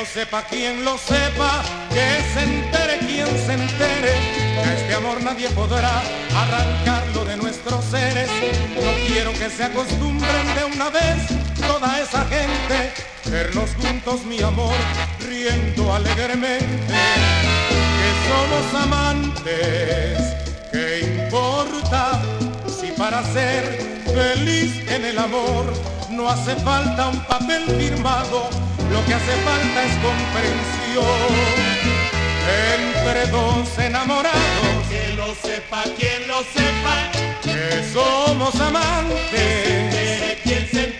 Lo 0.00 0.06
sepa 0.06 0.42
quien 0.44 0.82
lo 0.82 0.96
sepa, 0.96 1.62
que 1.90 2.22
se 2.32 2.42
entere 2.42 2.98
quien 3.00 3.26
se 3.26 3.52
entere, 3.52 4.14
que 4.62 4.74
este 4.78 4.94
amor 4.94 5.22
nadie 5.22 5.50
podrá 5.50 5.92
arrancarlo 6.34 7.26
de 7.26 7.36
nuestros 7.36 7.84
seres. 7.84 8.30
No 8.76 8.92
quiero 9.06 9.32
que 9.32 9.50
se 9.50 9.64
acostumbren 9.64 10.54
de 10.54 10.64
una 10.74 10.88
vez 10.88 11.18
toda 11.66 12.00
esa 12.00 12.24
gente, 12.28 12.94
vernos 13.26 13.68
juntos 13.74 14.24
mi 14.24 14.40
amor, 14.40 14.74
riendo 15.28 15.92
alegremente, 15.92 16.94
que 17.98 18.10
somos 18.30 18.82
amantes, 18.82 20.18
¿qué 20.72 21.24
importa 21.26 22.22
si 22.80 22.90
para 22.92 23.22
ser 23.34 24.02
feliz 24.06 24.72
en 24.88 25.04
el 25.04 25.18
amor 25.18 25.70
no 26.08 26.26
hace 26.30 26.56
falta 26.56 27.08
un 27.08 27.20
papel 27.26 27.64
firmado? 27.78 28.69
Lo 28.90 29.04
que 29.04 29.14
hace 29.14 29.32
falta 29.44 29.84
es 29.84 29.92
comprensión 30.08 31.30
entre 32.74 33.26
dos 33.30 33.78
enamorados. 33.78 34.86
Que 34.88 35.14
lo 35.14 35.34
sepa, 35.34 35.84
quien 35.98 36.26
lo 36.28 36.42
sepa, 36.42 37.10
que 37.42 37.82
somos 37.92 38.60
amantes. 38.60 40.38
Quien 40.42 40.68
se 40.68 40.84
entere, 40.84 40.99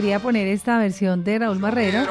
quería 0.00 0.20
poner 0.20 0.46
esta 0.46 0.78
versión 0.78 1.24
de 1.24 1.40
Raúl 1.40 1.58
Marrero 1.58 2.06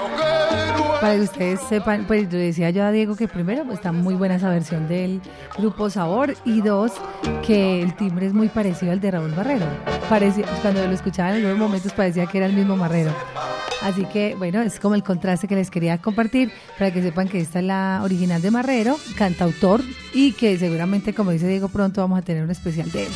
para 0.99 1.15
que 1.15 1.21
ustedes 1.21 1.61
sepan, 1.69 2.03
pues 2.05 2.29
le 2.33 2.37
decía 2.37 2.69
yo 2.69 2.83
a 2.83 2.91
Diego 2.91 3.15
que 3.15 3.29
primero 3.29 3.63
pues, 3.63 3.77
está 3.77 3.93
muy 3.93 4.13
buena 4.13 4.35
esa 4.35 4.49
versión 4.49 4.89
del 4.89 5.21
grupo 5.57 5.89
Sabor 5.89 6.35
y 6.43 6.59
dos, 6.59 6.91
que 7.45 7.81
el 7.81 7.95
timbre 7.95 8.25
es 8.25 8.33
muy 8.33 8.49
parecido 8.49 8.91
al 8.91 8.99
de 8.99 9.11
Raúl 9.11 9.33
Marrero. 9.33 9.65
Parecía, 10.09 10.45
cuando 10.61 10.85
lo 10.85 10.91
escuchaba 10.91 11.29
en 11.29 11.35
algunos 11.37 11.57
momentos 11.57 11.93
parecía 11.93 12.25
que 12.25 12.39
era 12.39 12.47
el 12.47 12.53
mismo 12.53 12.75
Marrero. 12.75 13.13
Así 13.81 14.03
que 14.03 14.35
bueno, 14.35 14.61
es 14.61 14.81
como 14.81 14.95
el 14.95 15.03
contraste 15.03 15.47
que 15.47 15.55
les 15.55 15.71
quería 15.71 15.97
compartir 15.99 16.51
para 16.77 16.91
que 16.91 17.01
sepan 17.01 17.29
que 17.29 17.39
esta 17.39 17.59
es 17.59 17.65
la 17.65 18.01
original 18.03 18.41
de 18.41 18.51
Marrero, 18.51 18.97
cantautor 19.15 19.79
y 20.13 20.33
que 20.33 20.57
seguramente 20.57 21.13
como 21.13 21.31
dice 21.31 21.47
Diego 21.47 21.69
pronto 21.69 22.01
vamos 22.01 22.19
a 22.19 22.21
tener 22.21 22.43
un 22.43 22.51
especial 22.51 22.91
de 22.91 23.03
él. 23.03 23.11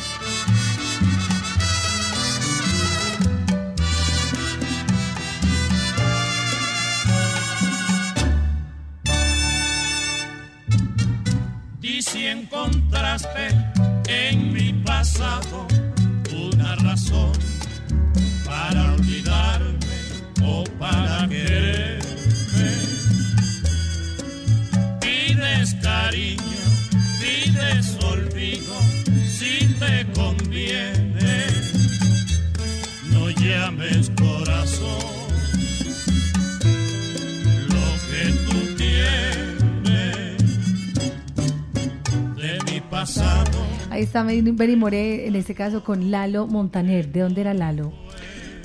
Está 44.04 44.22
Benny 44.22 44.76
Moré, 44.76 45.26
en 45.26 45.36
este 45.36 45.54
caso 45.54 45.82
con 45.84 46.10
Lalo 46.10 46.46
Montaner. 46.46 47.08
¿De 47.12 47.20
dónde 47.20 47.40
era 47.42 47.54
Lalo? 47.54 47.92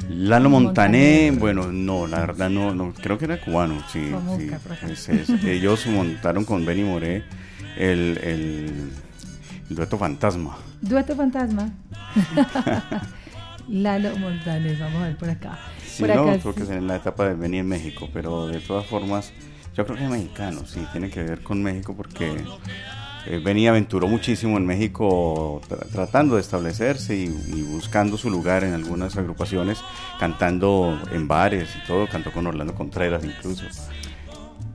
Lalo 0.10 0.50
Montané, 0.50 1.32
bueno, 1.32 1.72
no, 1.72 2.08
la 2.08 2.20
verdad 2.22 2.50
no, 2.50 2.74
no 2.74 2.94
creo 2.94 3.18
que 3.18 3.26
era 3.26 3.42
cubano, 3.42 3.82
sí. 3.92 4.10
Sí, 4.38 4.50
por 4.64 4.72
acá. 4.74 4.88
es- 4.90 5.10
es- 5.10 5.30
ellos 5.44 5.86
montaron 5.88 6.46
con 6.46 6.66
Benny 6.66 6.84
Moré 6.84 7.24
el, 7.78 8.18
el, 8.24 8.92
el 9.70 9.76
dueto 9.76 9.98
Fantasma. 9.98 10.58
Dueto 10.82 11.16
Fantasma. 11.16 11.70
Lalo 13.70 14.16
Montaner, 14.18 14.78
vamos 14.80 15.02
a 15.02 15.08
ver 15.08 15.18
por 15.18 15.30
acá. 15.30 15.60
Sí, 15.86 16.04
por 16.04 16.16
no, 16.16 16.22
acá 16.30 16.40
creo 16.40 16.56
que 16.56 16.64
es 16.64 16.70
en 16.70 16.88
la 16.88 16.96
etapa 16.96 17.28
de 17.28 17.34
Benny 17.34 17.58
en 17.60 17.68
México, 17.68 18.08
pero 18.14 18.48
de 18.48 18.60
todas 18.62 18.86
formas, 18.86 19.34
yo 19.76 19.86
creo 19.86 19.98
que 19.98 20.06
es 20.06 20.10
mexicano, 20.10 20.62
sí, 20.66 20.80
tiene 20.94 21.10
que 21.10 21.22
ver 21.24 21.42
con 21.42 21.62
México 21.62 21.94
porque 21.98 22.32
eh, 23.30 23.42
Benny 23.44 23.68
aventuró 23.68 24.08
muchísimo 24.08 24.58
en 24.58 24.66
México 24.66 25.62
tra- 25.70 25.86
tratando 25.92 26.36
de 26.36 26.42
establecerse 26.42 27.16
y, 27.16 27.24
y 27.26 27.62
buscando 27.62 28.18
su 28.18 28.30
lugar 28.30 28.64
en 28.64 28.74
algunas 28.74 29.16
agrupaciones, 29.18 29.80
cantando 30.20 31.00
en 31.12 31.28
bares 31.28 31.70
y 31.76 31.88
todo, 31.88 32.08
cantó 32.08 32.32
con 32.32 32.48
Orlando 32.48 32.74
Contreras 32.74 33.24
incluso. 33.24 33.64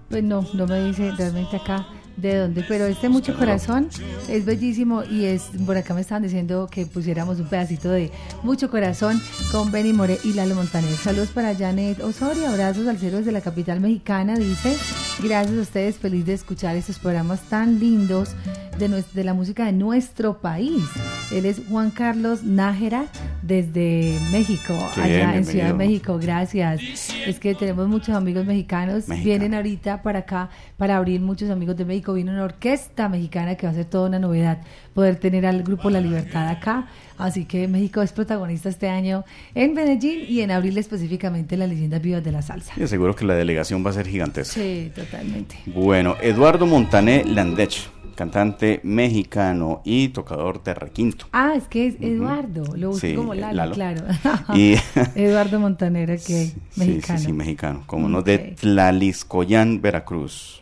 Pues 0.09 0.23
no, 0.23 0.47
no 0.53 0.67
me 0.67 0.85
dice 0.85 1.11
realmente 1.13 1.57
acá 1.57 1.87
de 2.17 2.37
dónde, 2.37 2.65
pero 2.69 2.87
este 2.87 3.09
Mucho 3.09 3.37
Corazón 3.37 3.89
es 4.29 4.45
bellísimo 4.45 5.03
y 5.05 5.25
es, 5.25 5.45
por 5.67 5.77
acá 5.77 5.95
me 5.95 6.01
estaban 6.03 6.23
diciendo 6.23 6.69
que 6.71 6.87
pusiéramos 6.87 7.41
un 7.41 7.47
pedacito 7.47 7.91
de 7.91 8.11
Mucho 8.43 8.71
Corazón 8.71 9.21
con 9.51 9.73
Benny 9.73 9.93
More 9.93 10.19
y 10.25 10.33
Lalo 10.35 10.55
Montaner. 10.55 10.91
Saludos 10.97 11.31
para 11.31 11.55
Janet 11.55 12.01
Osorio, 12.01 12.49
abrazos 12.49 12.87
al 12.87 12.99
cielo 12.99 13.19
desde 13.19 13.33
la 13.33 13.41
capital 13.41 13.81
mexicana, 13.81 14.37
dice. 14.37 14.77
Gracias 15.23 15.57
a 15.57 15.61
ustedes, 15.61 15.97
feliz 15.99 16.27
de 16.27 16.35
escuchar 16.35 16.77
estos 16.77 16.99
programas 16.99 17.41
tan 17.49 17.79
lindos 17.79 18.31
de, 18.79 18.89
nues- 18.89 19.13
de 19.13 19.25
la 19.25 19.35
música 19.35 19.67
de 19.67 19.73
nuestro 19.73 20.39
país. 20.41 20.83
Él 21.31 21.45
es 21.47 21.61
Juan 21.69 21.91
Carlos 21.91 22.43
Nájera 22.43 23.07
desde 23.43 24.19
México, 24.31 24.75
Qué 24.95 25.01
allá 25.03 25.17
bien, 25.27 25.31
en 25.31 25.45
Ciudad 25.45 25.67
de. 25.69 25.75
México. 25.75 26.19
Gracias. 26.21 26.81
Es 27.27 27.39
que 27.39 27.55
tenemos 27.55 27.89
muchos 27.89 28.15
amigos 28.15 28.45
mexicanos. 28.47 29.09
Mexicanos. 29.09 29.25
Vienen 29.25 29.55
ahorita 29.55 30.03
para 30.03 30.21
acá 30.21 30.51
para 30.77 30.97
abrir 30.97 31.21
muchos 31.21 31.51
amigos 31.51 31.77
de 31.77 31.85
México. 31.85 32.02
Viene 32.11 32.31
una 32.33 32.45
orquesta 32.45 33.09
mexicana 33.09 33.55
que 33.55 33.67
va 33.67 33.73
a 33.73 33.75
ser 33.77 33.85
toda 33.85 34.09
una 34.09 34.19
novedad 34.19 34.59
poder 34.95 35.17
tener 35.17 35.47
al 35.47 35.63
grupo 35.63 35.91
La 35.91 36.01
Libertad 36.01 36.49
acá. 36.49 36.89
Así 37.19 37.45
que 37.45 37.69
México 37.69 38.03
es 38.03 38.13
protagonista 38.13 38.69
este 38.69 38.89
año 38.89 39.25
en 39.55 39.75
Medellín 39.75 40.21
y 40.29 40.41
en 40.41 40.51
abril 40.51 40.77
específicamente 40.79 41.55
en 41.55 41.61
las 41.61 41.69
leyendas 41.69 42.03
vivas 42.03 42.25
de 42.25 42.33
la 42.33 42.43
salsa. 42.43 42.73
Y 42.77 42.87
seguro 42.89 43.15
que 43.15 43.25
la 43.25 43.35
delegación 43.35 43.85
va 43.87 43.91
a 43.91 43.93
ser 43.93 44.09
gigantesca. 44.09 44.55
Sí, 44.55 44.91
totalmente. 44.95 45.57
Bueno, 45.67 46.17
Eduardo 46.21 46.67
Montané 46.67 47.25
Landech, 47.25 47.91
cantante 48.17 48.81
mexicano 48.83 49.81
y 49.85 50.09
tocador 50.09 50.63
de 50.63 50.75
requinto. 50.75 51.27
Ah, 51.33 51.53
es 51.57 51.65
que 51.69 51.87
es 51.87 51.95
Eduardo. 52.01 52.65
Lo 52.77 52.89
busco 52.89 53.01
Sí, 53.07 53.15
como 53.15 53.35
Lalo, 53.35 53.57
Lalo. 53.57 53.75
claro. 53.75 54.03
Y- 54.55 54.75
Eduardo 55.15 55.61
Montanera, 55.61 56.17
que 56.17 56.47
Sí, 56.47 56.55
mexicano. 56.77 57.19
sí, 57.19 57.25
sí, 57.27 57.33
mexicano. 57.33 57.83
Como 57.87 58.09
no, 58.09 58.23
de. 58.23 58.55
Tlaliscoyán, 58.61 59.81
Veracruz. 59.81 60.62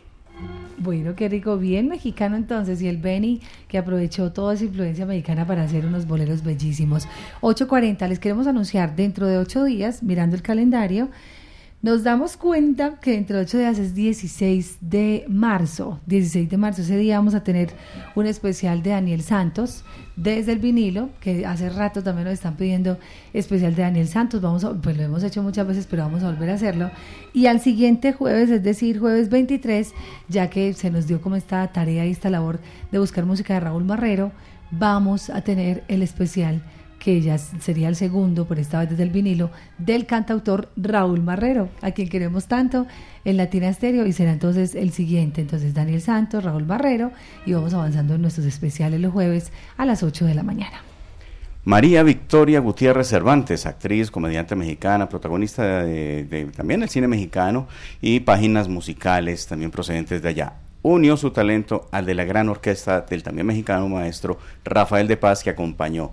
Bueno, 0.83 1.13
qué 1.15 1.29
rico, 1.29 1.59
bien 1.59 1.89
mexicano 1.89 2.35
entonces. 2.35 2.81
Y 2.81 2.87
el 2.87 2.97
Benny 2.97 3.39
que 3.67 3.77
aprovechó 3.77 4.31
toda 4.31 4.55
esa 4.55 4.63
influencia 4.63 5.05
mexicana 5.05 5.45
para 5.45 5.61
hacer 5.61 5.85
unos 5.85 6.07
boleros 6.07 6.43
bellísimos. 6.43 7.07
8.40, 7.41 8.07
les 8.07 8.17
queremos 8.17 8.47
anunciar 8.47 8.95
dentro 8.95 9.27
de 9.27 9.37
ocho 9.37 9.63
días, 9.63 10.01
mirando 10.01 10.35
el 10.35 10.41
calendario, 10.41 11.09
Nos 11.81 12.03
damos 12.03 12.37
cuenta 12.37 12.99
que 12.99 13.13
dentro 13.13 13.37
de 13.37 13.43
ocho 13.43 13.57
días 13.57 13.79
es 13.79 13.95
16 13.95 14.77
de 14.81 15.25
marzo. 15.27 15.99
16 16.05 16.47
de 16.47 16.57
marzo, 16.57 16.83
ese 16.83 16.95
día 16.95 17.17
vamos 17.17 17.33
a 17.33 17.43
tener 17.43 17.71
un 18.13 18.27
especial 18.27 18.83
de 18.83 18.91
Daniel 18.91 19.23
Santos 19.23 19.83
desde 20.15 20.51
el 20.51 20.59
vinilo, 20.59 21.09
que 21.21 21.43
hace 21.43 21.71
rato 21.71 22.03
también 22.03 22.25
nos 22.25 22.35
están 22.35 22.55
pidiendo 22.55 22.99
especial 23.33 23.73
de 23.73 23.81
Daniel 23.81 24.07
Santos. 24.07 24.41
Vamos 24.41 24.63
a, 24.63 24.75
pues 24.75 24.95
lo 24.95 25.01
hemos 25.01 25.23
hecho 25.23 25.41
muchas 25.41 25.65
veces, 25.65 25.87
pero 25.89 26.03
vamos 26.03 26.21
a 26.21 26.29
volver 26.29 26.51
a 26.51 26.53
hacerlo. 26.53 26.91
Y 27.33 27.47
al 27.47 27.59
siguiente 27.59 28.13
jueves, 28.13 28.51
es 28.51 28.61
decir, 28.61 28.99
jueves 28.99 29.29
23, 29.29 29.91
ya 30.29 30.51
que 30.51 30.73
se 30.73 30.91
nos 30.91 31.07
dio 31.07 31.19
como 31.19 31.35
esta 31.35 31.65
tarea 31.71 32.05
y 32.05 32.11
esta 32.11 32.29
labor 32.29 32.59
de 32.91 32.99
buscar 32.99 33.25
música 33.25 33.55
de 33.55 33.59
Raúl 33.59 33.85
Marrero, 33.85 34.31
vamos 34.69 35.31
a 35.31 35.41
tener 35.41 35.83
el 35.87 36.03
especial 36.03 36.61
que 37.03 37.19
ya 37.19 37.39
sería 37.39 37.87
el 37.87 37.95
segundo, 37.95 38.45
por 38.45 38.59
esta 38.59 38.79
vez 38.79 38.91
desde 38.91 39.01
el 39.01 39.09
vinilo, 39.09 39.49
del 39.79 40.05
cantautor 40.05 40.69
Raúl 40.75 41.23
Marrero, 41.23 41.69
a 41.81 41.91
quien 41.91 42.07
queremos 42.07 42.45
tanto 42.45 42.85
en 43.25 43.37
Latina 43.37 43.69
Estéreo, 43.69 44.05
y 44.05 44.13
será 44.13 44.31
entonces 44.31 44.75
el 44.75 44.91
siguiente. 44.91 45.41
Entonces, 45.41 45.73
Daniel 45.73 46.01
Santos, 46.01 46.43
Raúl 46.43 46.67
Marrero, 46.67 47.11
y 47.47 47.53
vamos 47.53 47.73
avanzando 47.73 48.13
en 48.13 48.21
nuestros 48.21 48.45
especiales 48.45 49.01
los 49.01 49.11
jueves 49.11 49.51
a 49.77 49.85
las 49.87 50.03
8 50.03 50.25
de 50.25 50.35
la 50.35 50.43
mañana. 50.43 50.83
María 51.63 52.03
Victoria 52.03 52.59
Gutiérrez 52.59 53.07
Cervantes, 53.07 53.65
actriz, 53.65 54.11
comediante 54.11 54.55
mexicana, 54.55 55.09
protagonista 55.09 55.83
de, 55.83 56.51
también 56.55 56.81
del 56.81 56.89
cine 56.89 57.07
mexicano 57.07 57.67
y 57.99 58.19
páginas 58.19 58.67
musicales 58.67 59.47
también 59.47 59.71
procedentes 59.71 60.21
de 60.21 60.29
allá. 60.29 60.53
Unió 60.83 61.17
su 61.17 61.31
talento 61.31 61.87
al 61.91 62.05
de 62.05 62.13
la 62.13 62.25
gran 62.25 62.49
orquesta 62.49 63.01
del 63.01 63.23
también 63.23 63.47
mexicano 63.47 63.87
maestro 63.89 64.37
Rafael 64.63 65.07
de 65.07 65.17
Paz, 65.17 65.43
que 65.43 65.51
acompañó 65.51 66.11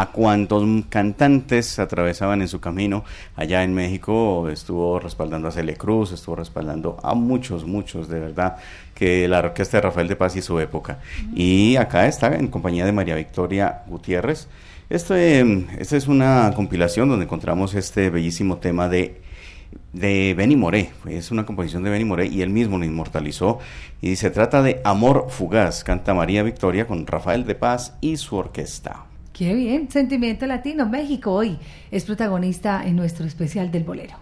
a 0.00 0.06
cuantos 0.06 0.64
cantantes 0.88 1.78
atravesaban 1.78 2.42
en 2.42 2.48
su 2.48 2.58
camino 2.58 3.04
allá 3.36 3.62
en 3.62 3.74
México. 3.74 4.48
Estuvo 4.48 4.98
respaldando 4.98 5.46
a 5.46 5.52
Celia 5.52 5.76
Cruz, 5.76 6.10
estuvo 6.10 6.34
respaldando 6.34 6.98
a 7.00 7.14
muchos, 7.14 7.64
muchos, 7.64 8.08
de 8.08 8.18
verdad, 8.18 8.56
que 8.92 9.28
la 9.28 9.38
orquesta 9.38 9.76
de 9.76 9.82
Rafael 9.82 10.08
de 10.08 10.16
Paz 10.16 10.34
y 10.34 10.42
su 10.42 10.58
época. 10.58 10.98
Y 11.32 11.76
acá 11.76 12.08
está 12.08 12.34
en 12.34 12.48
compañía 12.48 12.84
de 12.84 12.90
María 12.90 13.14
Victoria 13.14 13.82
Gutiérrez. 13.86 14.48
Este, 14.90 15.40
esta 15.78 15.96
es 15.96 16.08
una 16.08 16.52
compilación 16.56 17.08
donde 17.08 17.26
encontramos 17.26 17.74
este 17.74 18.10
bellísimo 18.10 18.56
tema 18.56 18.88
de 18.88 19.22
de 19.92 20.34
Benny 20.36 20.54
Moré, 20.54 20.92
es 21.06 21.32
una 21.32 21.44
composición 21.46 21.82
de 21.82 21.90
Benny 21.90 22.04
Moré 22.04 22.26
y 22.26 22.42
él 22.42 22.50
mismo 22.50 22.78
lo 22.78 22.84
inmortalizó 22.84 23.58
y 24.00 24.14
se 24.16 24.30
trata 24.30 24.62
de 24.62 24.80
Amor 24.84 25.26
Fugaz, 25.30 25.82
canta 25.82 26.14
María 26.14 26.44
Victoria 26.44 26.86
con 26.86 27.06
Rafael 27.06 27.44
de 27.44 27.56
Paz 27.56 27.94
y 28.00 28.16
su 28.16 28.36
orquesta. 28.36 29.06
Qué 29.34 29.52
bien, 29.52 29.90
Sentimiento 29.90 30.46
Latino. 30.46 30.86
México 30.86 31.32
hoy 31.32 31.58
es 31.90 32.04
protagonista 32.04 32.86
en 32.86 32.94
nuestro 32.94 33.26
especial 33.26 33.72
del 33.72 33.82
bolero. 33.82 34.14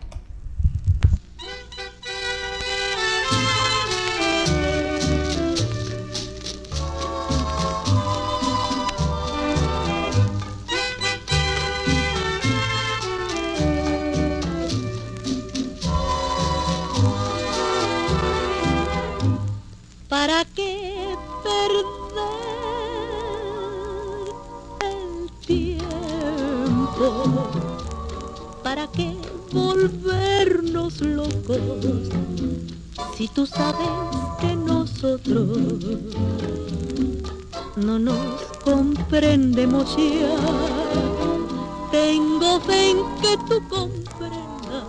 ¿Para 20.09 20.47
qué 20.57 20.72
¿Para 28.75 28.87
qué 28.87 29.14
volvernos 29.53 31.03
locos 31.03 31.59
si 33.18 33.29
tú 33.29 33.47
sabes 33.47 33.87
que 34.41 34.57
nosotros 34.57 35.59
no 37.77 37.99
nos 37.99 38.16
comprendemos 38.64 39.95
ya? 39.95 40.35
Tengo 41.91 42.61
fe 42.61 42.93
en 42.93 42.97
que 43.20 43.37
tú 43.47 43.61
comprendas 43.68 44.85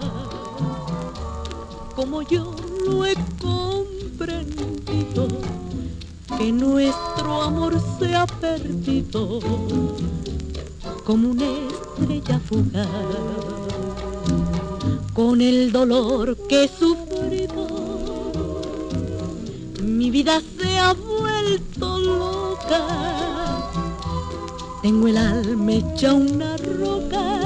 como 1.93 2.21
yo 2.21 2.55
lo 2.85 3.05
he 3.05 3.15
comprendido 3.41 5.27
que 6.37 6.53
nuestro 6.53 7.41
amor 7.41 7.75
se 7.99 8.15
ha 8.15 8.25
perdido 8.27 9.41
como 11.03 11.31
una 11.31 11.43
estrella 11.43 12.39
fugaz. 12.39 13.52
Con 15.13 15.41
el 15.41 15.71
dolor 15.71 16.35
que 16.47 16.63
he 16.63 16.67
sufrido, 16.67 17.67
mi 19.81 20.09
vida 20.09 20.41
se 20.57 20.79
ha 20.79 20.93
vuelto 20.93 21.99
loca. 21.99 23.69
Tengo 24.81 25.07
el 25.07 25.17
alma 25.17 25.71
hecha 25.73 26.13
una 26.13 26.57
roca 26.57 27.39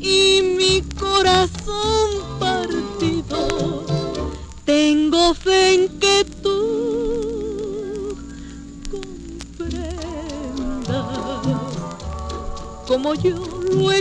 y 0.00 0.40
mi 0.56 0.82
corazón 0.98 2.10
partido. 2.38 3.84
Tengo 4.64 5.34
fe 5.34 5.74
en 5.74 5.98
que 5.98 6.24
como 12.94 13.14
yo 13.16 13.34
lo 13.72 13.90
he 13.90 14.00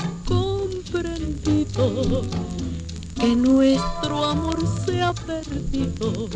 que 3.16 3.36
nuestro 3.36 4.26
amor 4.26 4.58
se 4.86 5.02
ha 5.02 5.14
perdido 5.14 6.28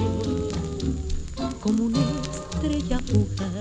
como 1.60 1.86
una 1.86 2.00
estrella 2.22 3.00
fugaz. 3.00 3.57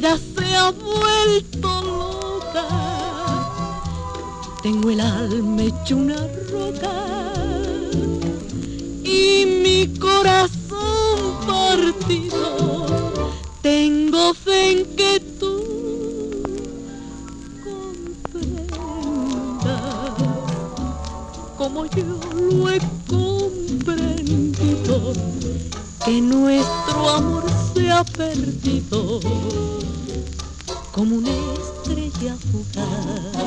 Vida 0.00 0.16
se 0.16 0.56
ha 0.56 0.70
vuelto 0.70 1.68
loca. 1.82 2.66
Tengo 4.62 4.90
el 4.90 5.00
alma 5.00 5.62
hecho 5.64 5.96
una 5.96 6.16
roca 6.50 6.92
y 9.04 9.44
mi 9.62 9.98
corazón 9.98 11.18
partido 11.46 12.86
tengo 13.60 14.32
fe 14.32 14.70
en 14.70 14.96
que 14.96 15.20
tú 15.38 15.54
comprendas 17.62 18.62
como 21.58 21.84
yo 21.86 22.04
lo 22.48 22.70
he 22.70 22.80
comprendido 23.06 24.94
que 26.04 26.20
nuestro 26.22 27.10
amor 27.10 27.44
se 27.74 27.90
ha 27.90 28.04
perdido 28.04 29.20
como 30.92 31.16
una 31.16 31.30
estrella 31.54 32.36
fugaz. 32.50 33.40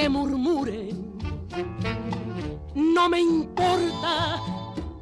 Que 0.00 0.08
murmuren. 0.08 1.20
No 2.74 3.08
me 3.10 3.20
importa 3.20 4.40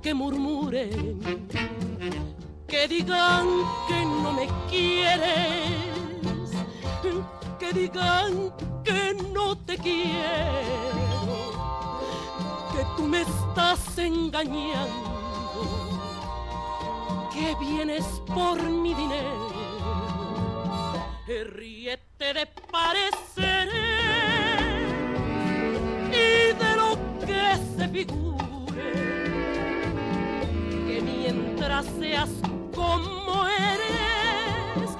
que 0.03 0.13
murmuren, 0.13 1.21
que 2.67 2.89
digan 2.89 3.47
que 3.87 4.05
no 4.23 4.33
me 4.33 4.49
quieres, 4.69 6.51
que 7.61 7.73
digan 7.73 8.53
que 8.83 9.15
no 9.33 9.57
te 9.59 9.79
quiero, 9.79 11.21
que 12.73 12.83
tú 12.97 13.05
me 13.05 13.21
estás 13.21 13.99
engañando, 13.99 15.11
que 17.33 17.55
vienes 17.61 18.05
por 18.35 18.61
mi 18.63 18.95
dinero. 18.95 19.49
Ríete 21.29 22.33
de 22.33 22.47
pareceres 22.73 23.48
que 27.93 28.07
mientras 31.05 31.87
seas 31.99 32.29
como 32.75 33.47
eres 33.47 34.91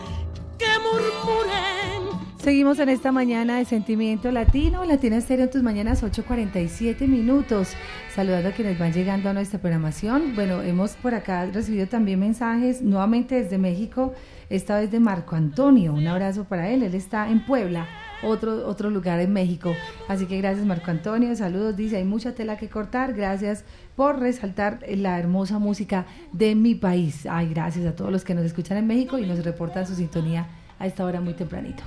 que 0.59 0.67
murmuren. 0.83 2.19
Seguimos 2.39 2.79
en 2.79 2.89
esta 2.89 3.13
mañana 3.13 3.59
de 3.59 3.67
Sentimiento 3.67 4.31
Latino, 4.33 4.85
Latina 4.85 5.19
Estéreo 5.19 5.45
en 5.45 5.51
tus 5.51 5.63
mañanas 5.63 6.03
8.47 6.03 7.07
minutos, 7.07 7.75
saludando 8.15 8.49
a 8.49 8.53
quienes 8.53 8.79
van 8.79 8.93
llegando 8.93 9.29
a 9.29 9.35
nuestra 9.35 9.61
programación. 9.61 10.35
Bueno, 10.35 10.63
hemos 10.63 10.93
por 10.93 11.15
acá 11.15 11.45
recibido 11.47 11.89
también 11.89 12.21
mensajes 12.21 12.81
nuevamente 12.81 13.43
desde 13.43 13.59
México, 13.59 14.15
esta 14.49 14.79
vez 14.79 14.91
de 14.91 14.99
Marco 14.99 15.37
Antonio, 15.37 15.93
un 15.93 16.07
abrazo 16.07 16.45
para 16.45 16.71
él, 16.71 16.83
él 16.83 16.95
está 16.95 17.29
en 17.29 17.45
Puebla, 17.45 17.87
otro, 18.23 18.67
otro 18.67 18.91
lugar 18.91 19.21
en 19.21 19.33
México. 19.33 19.75
Así 20.09 20.27
que 20.27 20.39
gracias 20.39 20.67
Marco 20.67 20.91
Antonio, 20.91 21.35
saludos, 21.37 21.77
dice, 21.77 21.97
hay 21.97 22.05
mucha 22.05 22.35
tela 22.35 22.57
que 22.57 22.69
cortar, 22.69 23.15
gracias 23.15 23.65
por 23.97 24.19
resaltar 24.21 24.81
la 24.89 25.19
hermosa 25.19 25.59
música 25.59 26.07
de 26.33 26.55
mi 26.55 26.75
país. 26.75 27.27
Ay, 27.27 27.49
gracias 27.49 27.87
a 27.87 27.95
todos 27.95 28.13
los 28.13 28.25
que 28.25 28.35
nos 28.35 28.45
escuchan 28.45 28.79
en 28.79 28.87
México 28.87 29.19
y 29.19 29.27
nos 29.27 29.45
reportan 29.45 29.87
su 29.87 29.95
sintonía 29.95 30.47
a 30.79 30.87
esta 30.87 31.05
hora 31.05 31.21
muy 31.21 31.35
tempranito. 31.35 31.83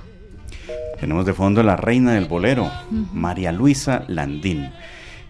Tenemos 1.00 1.26
de 1.26 1.32
fondo 1.32 1.62
la 1.62 1.76
reina 1.76 2.12
del 2.12 2.26
bolero, 2.26 2.70
María 3.12 3.52
Luisa 3.52 4.04
Landín. 4.08 4.70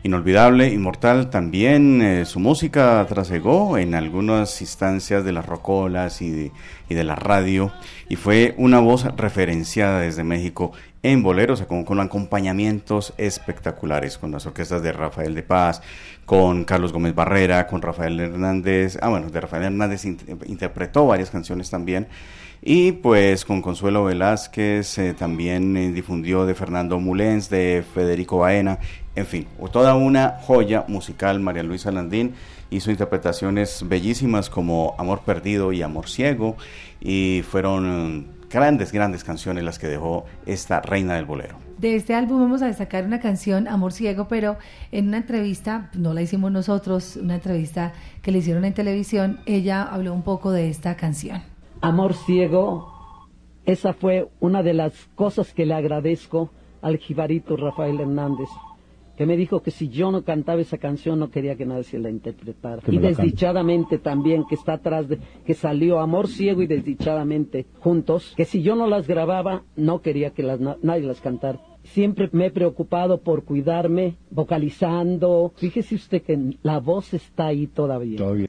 Inolvidable, 0.04 0.68
inmortal 0.68 1.30
también, 1.30 2.02
eh, 2.02 2.24
su 2.24 2.40
música 2.40 3.06
trasegó 3.08 3.78
en 3.78 3.94
algunas 3.94 4.60
instancias 4.60 5.24
de 5.24 5.30
las 5.30 5.46
rocolas 5.46 6.20
y 6.22 6.30
de, 6.30 6.52
y 6.88 6.94
de 6.94 7.04
la 7.04 7.14
radio 7.14 7.72
y 8.08 8.16
fue 8.16 8.52
una 8.58 8.80
voz 8.80 9.04
referenciada 9.16 10.00
desde 10.00 10.24
México 10.24 10.72
en 11.02 11.22
boleros, 11.22 11.62
con, 11.62 12.00
acompañamientos 12.00 13.12
espectaculares, 13.18 14.18
con 14.18 14.30
las 14.30 14.46
orquestas 14.46 14.82
de 14.82 14.92
Rafael 14.92 15.34
de 15.34 15.42
Paz, 15.42 15.82
con 16.24 16.64
Carlos 16.64 16.92
Gómez 16.92 17.14
Barrera, 17.14 17.66
con 17.66 17.82
Rafael 17.82 18.20
Hernández, 18.20 18.98
ah 19.02 19.08
bueno, 19.08 19.28
de 19.28 19.40
Rafael 19.40 19.64
Hernández 19.64 20.04
int- 20.04 20.48
interpretó 20.48 21.06
varias 21.06 21.30
canciones 21.30 21.70
también, 21.70 22.06
y 22.62 22.92
pues 22.92 23.44
con 23.44 23.60
Consuelo 23.60 24.04
Velázquez 24.04 24.96
eh, 24.98 25.14
también 25.14 25.76
eh, 25.76 25.90
difundió 25.92 26.46
de 26.46 26.54
Fernando 26.54 27.00
Mulens, 27.00 27.50
de 27.50 27.82
Federico 27.92 28.38
Baena, 28.38 28.78
en 29.16 29.26
fin, 29.26 29.46
toda 29.72 29.96
una 29.96 30.38
joya 30.40 30.84
musical, 30.86 31.40
María 31.40 31.64
Luisa 31.64 31.90
Landín 31.90 32.34
hizo 32.70 32.90
interpretaciones 32.92 33.86
bellísimas 33.86 34.48
como 34.48 34.94
Amor 34.98 35.22
Perdido 35.26 35.72
y 35.72 35.82
Amor 35.82 36.08
Ciego, 36.08 36.56
y 37.00 37.42
fueron 37.50 38.40
grandes, 38.52 38.92
grandes 38.92 39.24
canciones 39.24 39.64
las 39.64 39.78
que 39.78 39.88
dejó 39.88 40.24
esta 40.46 40.80
reina 40.80 41.14
del 41.14 41.24
bolero. 41.24 41.56
De 41.78 41.96
este 41.96 42.14
álbum 42.14 42.40
vamos 42.40 42.62
a 42.62 42.66
destacar 42.66 43.04
una 43.04 43.18
canción, 43.18 43.66
Amor 43.66 43.92
Ciego, 43.92 44.28
pero 44.28 44.56
en 44.92 45.08
una 45.08 45.16
entrevista, 45.16 45.90
no 45.94 46.14
la 46.14 46.22
hicimos 46.22 46.52
nosotros, 46.52 47.16
una 47.16 47.36
entrevista 47.36 47.92
que 48.22 48.30
le 48.30 48.38
hicieron 48.38 48.64
en 48.64 48.74
televisión, 48.74 49.40
ella 49.46 49.82
habló 49.82 50.14
un 50.14 50.22
poco 50.22 50.52
de 50.52 50.68
esta 50.68 50.96
canción. 50.96 51.42
Amor 51.80 52.14
ciego, 52.14 53.28
esa 53.64 53.92
fue 53.92 54.28
una 54.38 54.62
de 54.62 54.74
las 54.74 54.92
cosas 55.16 55.52
que 55.52 55.66
le 55.66 55.74
agradezco 55.74 56.50
al 56.82 56.98
jibarito 56.98 57.56
Rafael 57.56 57.98
Hernández, 57.98 58.48
que 59.16 59.26
me 59.26 59.36
dijo 59.36 59.60
que 59.62 59.70
si 59.70 59.88
yo 59.88 60.10
no 60.10 60.22
cantaba 60.24 60.60
esa 60.60 60.78
canción 60.78 61.18
no 61.18 61.30
quería 61.30 61.54
que 61.56 61.66
nadie 61.66 61.84
se 61.84 61.98
la 61.98 62.10
interpretara. 62.10 62.80
Que 62.82 62.92
Y 62.94 62.98
desdichadamente 62.98 63.98
también, 63.98 64.44
que 64.48 64.54
está 64.54 64.74
atrás 64.74 65.08
de, 65.08 65.18
que 65.44 65.54
salió 65.54 66.00
Amor 66.00 66.28
ciego 66.28 66.62
y 66.62 66.66
desdichadamente 66.66 67.66
juntos, 67.80 68.32
que 68.36 68.44
si 68.44 68.62
yo 68.62 68.74
no 68.76 68.86
las 68.86 69.06
grababa 69.06 69.64
no 69.76 70.00
quería 70.00 70.30
que 70.30 70.42
las, 70.42 70.60
na- 70.60 70.76
nadie 70.82 71.02
las 71.06 71.20
cantara. 71.20 71.60
Siempre 71.84 72.28
me 72.32 72.46
he 72.46 72.50
preocupado 72.50 73.20
por 73.22 73.44
cuidarme, 73.44 74.14
vocalizando. 74.30 75.52
Fíjese 75.56 75.94
usted 75.96 76.22
que 76.22 76.56
la 76.62 76.78
voz 76.78 77.12
está 77.14 77.46
ahí 77.46 77.66
todavía. 77.66 78.18
Todavía. 78.18 78.48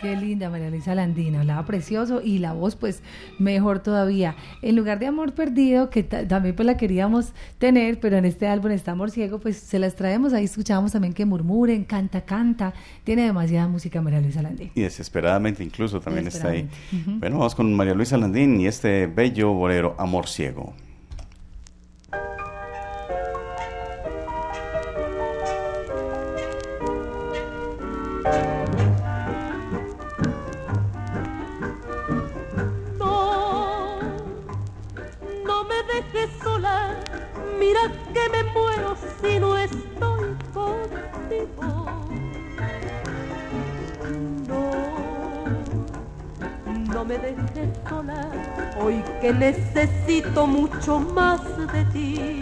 Qué 0.00 0.16
linda 0.16 0.48
María 0.48 0.70
Luisa 0.70 0.94
Landina, 0.94 1.40
hablaba 1.40 1.66
precioso 1.66 2.22
y 2.24 2.38
la 2.38 2.54
voz 2.54 2.74
pues 2.74 3.02
mejor 3.38 3.80
todavía. 3.80 4.34
En 4.62 4.74
lugar 4.76 4.98
de 4.98 5.06
Amor 5.06 5.34
Perdido, 5.34 5.90
que 5.90 6.02
ta- 6.02 6.26
también 6.26 6.56
pues 6.56 6.64
la 6.64 6.78
queríamos 6.78 7.32
tener, 7.58 8.00
pero 8.00 8.16
en 8.16 8.24
este 8.24 8.46
álbum 8.46 8.70
está 8.70 8.92
Amor 8.92 9.10
Ciego, 9.10 9.40
pues 9.40 9.58
se 9.58 9.78
las 9.78 9.96
traemos, 9.96 10.32
ahí 10.32 10.44
escuchamos 10.44 10.92
también 10.92 11.12
que 11.12 11.26
murmuren, 11.26 11.84
canta, 11.84 12.22
canta, 12.22 12.72
tiene 13.04 13.22
demasiada 13.24 13.68
música 13.68 14.00
María 14.00 14.22
Luisa 14.22 14.40
Landín. 14.40 14.70
Y 14.74 14.80
desesperadamente 14.80 15.62
incluso 15.62 16.00
también 16.00 16.26
está 16.28 16.48
ahí. 16.48 16.66
Bueno, 17.18 17.36
vamos 17.38 17.54
con 17.54 17.74
María 17.74 17.92
Luisa 17.94 18.16
Landín 18.16 18.58
y 18.58 18.66
este 18.68 19.06
bello 19.06 19.52
bolero, 19.52 19.96
Amor 19.98 20.26
Ciego. 20.28 20.72
Me 47.10 47.18
dejes 47.18 47.70
sola, 47.88 48.30
hoy 48.80 49.02
que 49.20 49.32
necesito 49.32 50.46
mucho 50.46 51.00
más 51.00 51.40
de 51.72 51.84
ti. 51.86 52.40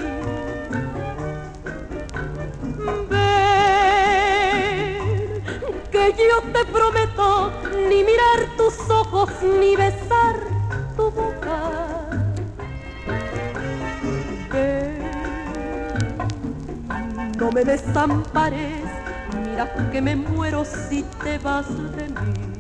Ven, 3.09 3.23
que 5.91 6.13
yo 6.13 6.43
te 6.53 6.65
prometo 6.71 7.51
ni 7.89 8.05
mirar 8.05 8.41
tus 8.59 8.79
ojos 8.91 9.31
ni 9.59 9.75
besar 9.75 10.37
tu 10.99 11.11
boca. 11.13 11.61
Ven, 14.53 14.99
no 17.39 17.51
me 17.53 17.65
desampares, 17.65 18.85
mira 19.47 19.73
que 19.91 20.03
me 20.03 20.15
muero 20.15 20.63
si 20.67 21.05
te 21.25 21.39
vas 21.39 21.67
de 21.97 22.09
mí. 22.09 22.58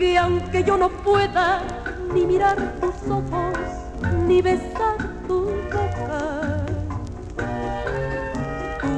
Aunque 0.00 0.64
yo 0.64 0.78
no 0.78 0.88
pueda 0.88 1.60
ni 2.14 2.24
mirar 2.24 2.56
tus 2.80 2.94
ojos, 3.10 3.58
ni 4.26 4.40
besar 4.40 4.96
tu 5.28 5.44
boca. 5.44 6.64
Tú 8.80 8.88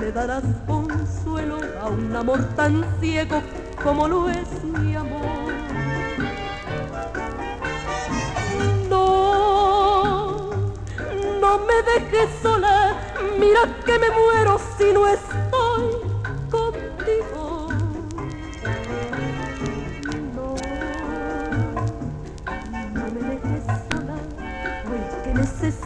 le 0.00 0.10
darás 0.12 0.44
consuelo 0.66 1.58
a 1.82 1.88
un 1.88 2.16
amor 2.16 2.42
tan 2.56 2.82
ciego 2.98 3.42
como 3.82 4.08
lo 4.08 4.30
es 4.30 4.64
mi 4.64 4.96
amor. 4.96 5.52
No, 8.88 10.50
no 11.40 11.58
me 11.58 11.82
dejes 11.92 12.30
sola, 12.42 12.94
mira 13.38 13.60
que 13.84 13.98
me 13.98 14.08
muero 14.10 14.58
si 14.78 14.92
no 14.92 15.06
estoy 15.06 15.33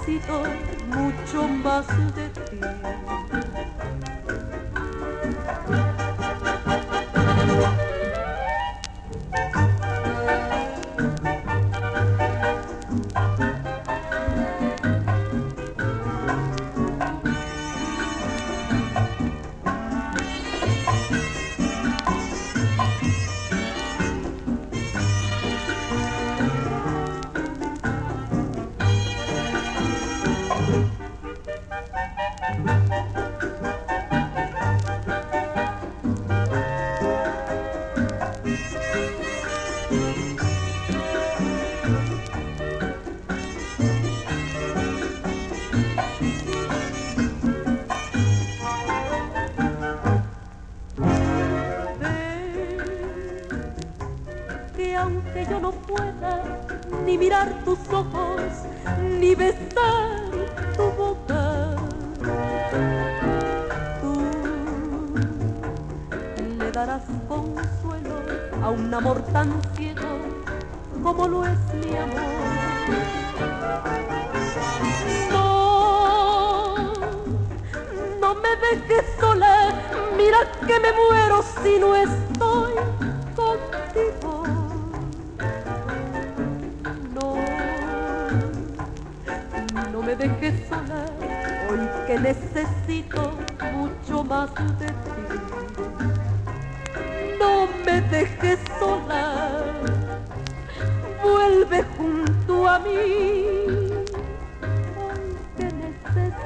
mucho 0.09 1.46
más 1.46 1.86
de 2.16 2.28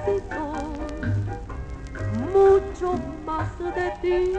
necesito 0.07 0.53
mucho 2.33 2.99
más 3.25 3.49
de 3.59 3.91
ti. 4.03 4.33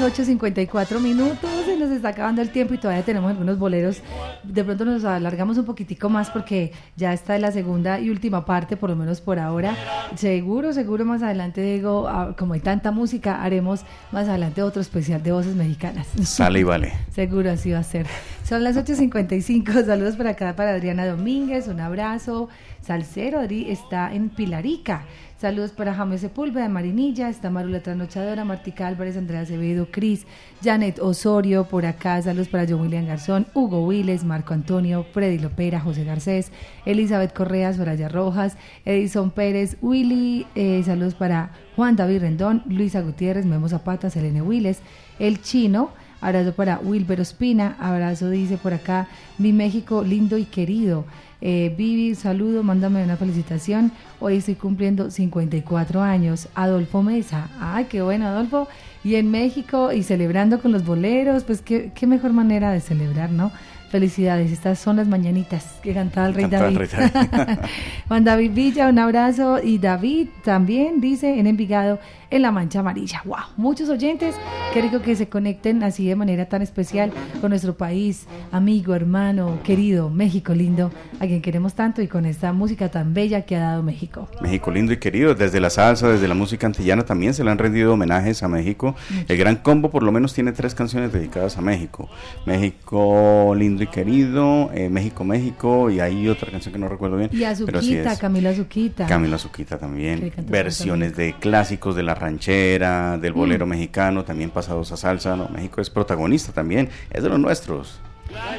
Las 0.00 0.18
8.54 0.18 0.98
minutos, 1.00 1.50
se 1.66 1.76
nos 1.76 1.90
está 1.90 2.08
acabando 2.08 2.40
el 2.40 2.50
tiempo 2.50 2.74
y 2.74 2.78
todavía 2.78 3.04
tenemos 3.04 3.30
algunos 3.30 3.58
boleros. 3.58 4.00
De 4.42 4.64
pronto 4.64 4.84
nos 4.84 5.04
alargamos 5.04 5.58
un 5.58 5.66
poquitico 5.66 6.08
más 6.08 6.30
porque 6.30 6.72
ya 6.96 7.12
está 7.12 7.38
la 7.38 7.52
segunda 7.52 8.00
y 8.00 8.08
última 8.08 8.46
parte, 8.46 8.76
por 8.76 8.90
lo 8.90 8.96
menos 8.96 9.20
por 9.20 9.38
ahora. 9.38 9.76
Seguro, 10.16 10.72
seguro 10.72 11.04
más 11.04 11.22
adelante, 11.22 11.60
digo, 11.60 12.08
ah, 12.08 12.34
como 12.38 12.54
hay 12.54 12.60
tanta 12.60 12.92
música, 12.92 13.42
haremos 13.42 13.82
más 14.10 14.28
adelante 14.28 14.62
otro 14.62 14.80
especial 14.80 15.22
de 15.22 15.32
voces 15.32 15.54
mexicanas. 15.54 16.06
Sale 16.22 16.60
y 16.60 16.64
vale. 16.64 16.92
Seguro 17.12 17.50
así 17.50 17.70
va 17.72 17.80
a 17.80 17.84
ser. 17.84 18.06
Son 18.44 18.64
las 18.64 18.76
8.55. 18.76 19.84
Saludos 19.86 20.16
por 20.16 20.26
acá 20.26 20.56
para 20.56 20.70
Adriana 20.70 21.06
Domínguez. 21.06 21.68
Un 21.68 21.80
abrazo. 21.80 22.48
Salcero, 22.80 23.40
Adri 23.40 23.70
está 23.70 24.14
en 24.14 24.30
Pilarica. 24.30 25.02
Saludos 25.40 25.70
para 25.70 25.94
James 25.94 26.20
Sepúlveda 26.20 26.64
de 26.64 26.68
Marinilla. 26.68 27.30
Está 27.30 27.48
Marula 27.48 27.80
Trasnochadora, 27.80 28.44
Martica 28.44 28.86
Álvarez, 28.86 29.16
Andrea 29.16 29.40
Acevedo, 29.40 29.88
Cris, 29.90 30.26
Janet 30.62 30.98
Osorio 30.98 31.64
por 31.64 31.86
acá. 31.86 32.20
Saludos 32.20 32.48
para 32.48 32.66
John 32.68 32.82
William 32.82 33.06
Garzón, 33.06 33.46
Hugo 33.54 33.86
Wiles, 33.86 34.22
Marco 34.22 34.52
Antonio, 34.52 35.02
Freddy 35.14 35.38
Lopera, 35.38 35.80
José 35.80 36.04
Garcés, 36.04 36.52
Elizabeth 36.84 37.32
Correa, 37.32 37.72
Soraya 37.72 38.10
Rojas, 38.10 38.58
Edison 38.84 39.30
Pérez, 39.30 39.78
Willy. 39.80 40.46
eh, 40.54 40.82
saludos 40.84 41.14
para 41.14 41.52
Juan 41.74 41.96
David 41.96 42.20
Rendón, 42.20 42.62
Luisa 42.66 43.00
Gutiérrez, 43.00 43.46
Memo 43.46 43.66
Zapata, 43.66 44.10
Selene 44.10 44.42
Wiles, 44.42 44.82
El 45.18 45.40
Chino. 45.40 45.88
Abrazo 46.20 46.52
para 46.52 46.78
Wilber 46.78 47.20
Ospina, 47.20 47.76
abrazo 47.80 48.28
dice 48.28 48.56
por 48.56 48.74
acá, 48.74 49.08
mi 49.38 49.52
México 49.52 50.04
lindo 50.04 50.36
y 50.36 50.44
querido. 50.44 51.04
Eh, 51.42 51.74
Vivi, 51.76 52.14
saludo, 52.14 52.62
mándame 52.62 53.02
una 53.02 53.16
felicitación. 53.16 53.92
Hoy 54.20 54.36
estoy 54.36 54.56
cumpliendo 54.56 55.10
54 55.10 56.02
años. 56.02 56.48
Adolfo 56.54 57.02
Mesa, 57.02 57.48
ay, 57.58 57.86
qué 57.86 58.02
bueno, 58.02 58.26
Adolfo. 58.26 58.68
Y 59.02 59.14
en 59.14 59.30
México 59.30 59.92
y 59.92 60.02
celebrando 60.02 60.60
con 60.60 60.72
los 60.72 60.84
boleros, 60.84 61.44
pues 61.44 61.62
qué, 61.62 61.92
qué 61.94 62.06
mejor 62.06 62.34
manera 62.34 62.70
de 62.72 62.80
celebrar, 62.80 63.30
¿no? 63.30 63.50
Felicidades, 63.90 64.52
estas 64.52 64.78
son 64.78 64.96
las 64.96 65.08
mañanitas 65.08 65.64
que 65.82 65.92
cantaba 65.94 66.28
el 66.28 66.34
rey 66.34 66.44
Cantaba 66.44 66.68
el 66.68 66.74
David. 66.74 66.90
rey 66.92 67.08
David. 67.08 67.58
Juan 68.08 68.24
David 68.24 68.52
Villa, 68.52 68.88
un 68.88 68.98
abrazo. 68.98 69.58
Y 69.60 69.78
David 69.78 70.28
también 70.44 71.00
dice 71.00 71.40
en 71.40 71.46
Envigado, 71.46 71.98
en 72.30 72.42
la 72.42 72.52
mancha 72.52 72.80
amarilla. 72.80 73.22
¡Wow! 73.24 73.38
Muchos 73.56 73.88
oyentes, 73.88 74.34
qué 74.72 74.82
rico 74.82 75.00
que 75.02 75.16
se 75.16 75.28
conecten 75.28 75.82
así 75.82 76.06
de 76.06 76.16
manera 76.16 76.48
tan 76.48 76.62
especial 76.62 77.12
con 77.40 77.50
nuestro 77.50 77.76
país, 77.76 78.26
amigo, 78.52 78.94
hermano, 78.94 79.58
querido, 79.62 80.10
México 80.10 80.54
lindo, 80.54 80.90
a 81.18 81.26
quien 81.26 81.42
queremos 81.42 81.74
tanto 81.74 82.02
y 82.02 82.08
con 82.08 82.26
esta 82.26 82.52
música 82.52 82.88
tan 82.88 83.14
bella 83.14 83.42
que 83.42 83.56
ha 83.56 83.60
dado 83.60 83.82
México. 83.82 84.28
México 84.40 84.70
lindo 84.70 84.92
y 84.92 84.98
querido, 84.98 85.34
desde 85.34 85.60
la 85.60 85.70
salsa, 85.70 86.08
desde 86.08 86.28
la 86.28 86.34
música 86.34 86.66
antillana 86.66 87.04
también 87.04 87.34
se 87.34 87.44
le 87.44 87.50
han 87.50 87.58
rendido 87.58 87.94
homenajes 87.94 88.42
a 88.42 88.48
México. 88.48 88.94
El 89.28 89.36
Gran 89.36 89.56
Combo 89.56 89.90
por 89.90 90.02
lo 90.02 90.12
menos 90.12 90.32
tiene 90.32 90.52
tres 90.52 90.74
canciones 90.74 91.12
dedicadas 91.12 91.58
a 91.58 91.60
México. 91.60 92.08
México 92.46 93.54
lindo 93.56 93.82
y 93.82 93.86
querido, 93.88 94.70
eh, 94.72 94.88
México, 94.88 95.24
México 95.24 95.90
y 95.90 96.00
hay 96.00 96.28
otra 96.28 96.50
canción 96.50 96.72
que 96.72 96.78
no 96.78 96.88
recuerdo 96.88 97.16
bien. 97.16 97.30
Y 97.32 97.44
Azuquita, 97.44 98.16
Camila 98.16 98.50
Azuquita. 98.50 99.06
Camila 99.06 99.36
Azuquita 99.36 99.78
también. 99.78 100.32
Versiones 100.46 101.16
de 101.16 101.34
clásicos 101.38 101.96
de 101.96 102.02
la 102.02 102.14
ranchera, 102.20 103.18
del 103.18 103.32
bolero 103.32 103.66
Mm. 103.66 103.70
mexicano, 103.70 104.24
también 104.24 104.50
pasados 104.50 104.92
a 104.92 104.96
salsa. 104.96 105.34
No, 105.36 105.48
México 105.48 105.80
es 105.80 105.90
protagonista 105.90 106.52
también, 106.52 106.88
es 107.10 107.22
de 107.22 107.28
los 107.28 107.38
nuestros. 107.40 107.98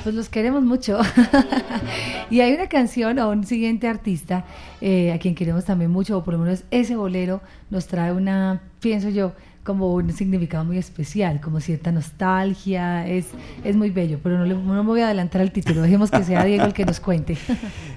Pues 0.03 0.13
los 0.13 0.27
queremos 0.27 0.63
mucho. 0.63 0.99
y 2.29 2.41
hay 2.41 2.53
una 2.53 2.67
canción 2.67 3.17
o 3.19 3.29
un 3.29 3.45
siguiente 3.45 3.87
artista 3.87 4.43
eh, 4.81 5.13
a 5.13 5.19
quien 5.19 5.33
queremos 5.35 5.63
también 5.63 5.91
mucho, 5.91 6.17
o 6.17 6.23
por 6.23 6.33
lo 6.33 6.39
menos 6.41 6.63
ese 6.71 6.95
bolero 6.97 7.41
nos 7.69 7.87
trae 7.87 8.11
una, 8.11 8.61
pienso 8.81 9.07
yo, 9.09 9.31
como 9.71 9.93
un 9.93 10.11
significado 10.11 10.65
muy 10.65 10.77
especial, 10.77 11.39
como 11.41 11.59
cierta 11.61 11.91
nostalgia, 11.91 13.07
es, 13.07 13.27
es 13.63 13.75
muy 13.75 13.89
bello, 13.89 14.19
pero 14.21 14.37
no, 14.37 14.45
le- 14.45 14.55
me 14.55 14.81
voy 14.81 15.01
a 15.01 15.05
adelantar 15.05 15.41
al 15.41 15.51
título, 15.51 15.81
dejemos 15.81 16.11
que 16.11 16.23
sea 16.23 16.43
Diego 16.43 16.65
el 16.65 16.73
que 16.73 16.85
nos 16.85 16.99
cuente. 16.99 17.37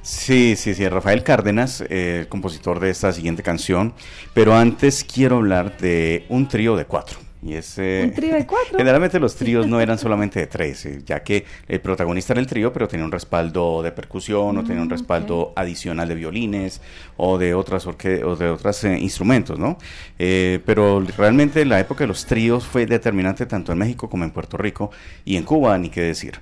Sí, 0.02 0.54
sí, 0.56 0.74
sí, 0.74 0.86
Rafael 0.86 1.22
Cárdenas, 1.22 1.80
eh, 1.88 2.18
el 2.20 2.28
compositor 2.28 2.78
de 2.78 2.90
esta 2.90 3.10
siguiente 3.12 3.42
canción, 3.42 3.94
pero 4.34 4.54
antes 4.54 5.02
quiero 5.02 5.36
hablar 5.36 5.78
de 5.78 6.26
un 6.28 6.46
trío 6.46 6.76
de 6.76 6.84
cuatro. 6.84 7.23
Y 7.46 7.52
es, 7.54 7.74
eh, 7.76 8.04
¿Un 8.08 8.14
trío 8.14 8.32
de 8.32 8.46
cuatro? 8.46 8.78
Generalmente 8.78 9.20
los 9.20 9.36
tríos 9.36 9.66
no 9.66 9.78
eran 9.82 9.98
solamente 9.98 10.40
de 10.40 10.46
tres, 10.46 10.86
eh, 10.86 11.02
ya 11.04 11.22
que 11.22 11.44
el 11.68 11.78
protagonista 11.80 12.32
era 12.32 12.40
el 12.40 12.46
trío, 12.46 12.72
pero 12.72 12.88
tenía 12.88 13.04
un 13.04 13.12
respaldo 13.12 13.82
de 13.82 13.92
percusión 13.92 14.56
o 14.56 14.64
tenía 14.64 14.80
un 14.80 14.88
Mm, 14.88 14.92
respaldo 14.92 15.52
adicional 15.54 16.08
de 16.08 16.14
violines 16.14 16.80
o 17.18 17.36
de 17.36 17.52
otras 17.52 17.86
orque- 17.86 18.22
o 18.24 18.34
de 18.36 18.48
otros 18.48 18.82
instrumentos, 18.84 19.58
¿no? 19.58 19.76
Eh, 20.18 20.60
pero 20.64 21.00
realmente 21.18 21.66
la 21.66 21.78
época 21.80 22.04
de 22.04 22.08
los 22.08 22.24
tríos 22.24 22.64
fue 22.64 22.86
determinante 22.86 23.44
tanto 23.44 23.72
en 23.72 23.78
México 23.78 24.08
como 24.08 24.24
en 24.24 24.30
Puerto 24.30 24.56
Rico 24.56 24.90
y 25.26 25.36
en 25.36 25.44
Cuba, 25.44 25.76
ni 25.76 25.90
qué 25.90 26.00
decir. 26.00 26.40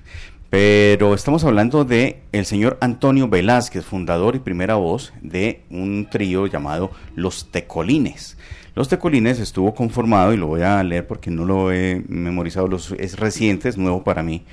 Pero 0.49 1.15
estamos 1.15 1.43
hablando 1.43 1.83
de 1.83 2.19
el 2.31 2.45
señor 2.45 2.77
Antonio 2.79 3.27
Velázquez, 3.27 3.83
fundador 3.83 4.35
y 4.35 4.39
primera 4.39 4.75
voz 4.75 5.11
de 5.21 5.61
un 5.71 6.07
trío 6.11 6.45
llamado 6.45 6.91
Los 7.15 7.49
Tecolines. 7.51 8.37
Los 8.75 8.89
Tecolines 8.89 9.39
estuvo 9.39 9.75
conformado, 9.75 10.33
y 10.33 10.37
lo 10.37 10.47
voy 10.47 10.63
a 10.63 10.81
leer 10.83 11.05
porque 11.05 11.29
no 11.29 11.45
lo 11.45 11.71
he 11.71 12.03
memorizado, 12.07 12.67
es 12.97 13.19
reciente, 13.19 13.69
es 13.69 13.77
nuevo 13.77 14.03
para 14.03 14.23
mí, 14.23 14.45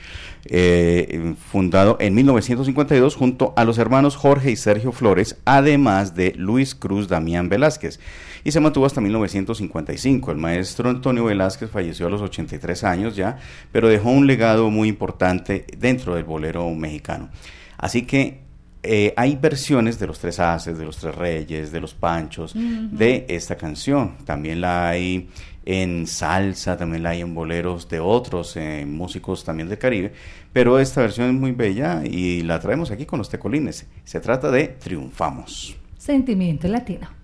eh, 0.44 1.34
fundado 1.50 1.96
en 2.00 2.14
1952 2.14 3.16
junto 3.16 3.54
a 3.56 3.64
los 3.64 3.78
hermanos 3.78 4.16
Jorge 4.16 4.50
y 4.50 4.56
Sergio 4.56 4.92
Flores, 4.92 5.38
además 5.46 6.14
de 6.14 6.34
Luis 6.36 6.74
Cruz 6.74 7.08
Damián 7.08 7.48
Velázquez, 7.48 7.98
y 8.44 8.52
se 8.52 8.60
mantuvo 8.60 8.84
hasta 8.84 9.00
1955. 9.00 10.32
El 10.32 10.36
maestro 10.36 10.90
Antonio 10.90 11.24
Velázquez 11.24 11.70
falleció 11.70 12.06
a 12.06 12.10
los 12.10 12.20
83 12.20 12.84
años 12.84 13.16
ya, 13.16 13.38
pero 13.72 13.88
dejó 13.88 14.10
un 14.10 14.26
legado 14.26 14.70
muy 14.70 14.88
importante 14.88 15.64
dentro 15.78 16.14
del 16.14 16.24
bolero 16.24 16.68
mexicano. 16.70 17.30
Así 17.78 18.02
que 18.02 18.49
eh, 18.82 19.12
hay 19.16 19.36
versiones 19.36 19.98
de 19.98 20.06
los 20.06 20.18
tres 20.18 20.40
haces, 20.40 20.78
de 20.78 20.84
los 20.84 20.96
tres 20.96 21.14
reyes, 21.14 21.70
de 21.70 21.80
los 21.80 21.92
panchos, 21.94 22.54
de 22.54 23.26
esta 23.28 23.56
canción. 23.56 24.16
También 24.24 24.60
la 24.60 24.88
hay 24.88 25.28
en 25.66 26.06
salsa, 26.06 26.76
también 26.76 27.02
la 27.02 27.10
hay 27.10 27.20
en 27.20 27.34
boleros 27.34 27.88
de 27.88 28.00
otros 28.00 28.56
eh, 28.56 28.84
músicos 28.86 29.44
también 29.44 29.68
del 29.68 29.78
Caribe. 29.78 30.12
Pero 30.52 30.78
esta 30.78 31.02
versión 31.02 31.28
es 31.28 31.34
muy 31.34 31.52
bella 31.52 32.02
y 32.04 32.42
la 32.42 32.58
traemos 32.58 32.90
aquí 32.90 33.04
con 33.04 33.18
los 33.18 33.28
tecolines. 33.28 33.86
Se 34.04 34.20
trata 34.20 34.50
de 34.50 34.68
Triunfamos. 34.68 35.76
Sentimiento 35.98 36.66
latino. 36.66 37.19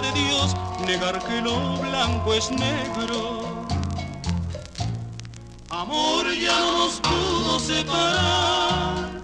De 0.00 0.12
Dios, 0.12 0.54
negar 0.86 1.18
que 1.26 1.40
lo 1.42 1.76
blanco 1.76 2.32
es 2.32 2.50
negro. 2.50 3.66
Amor 5.68 6.26
ya 6.34 6.58
no 6.58 6.78
nos 6.78 7.00
pudo 7.00 7.58
separar, 7.60 9.20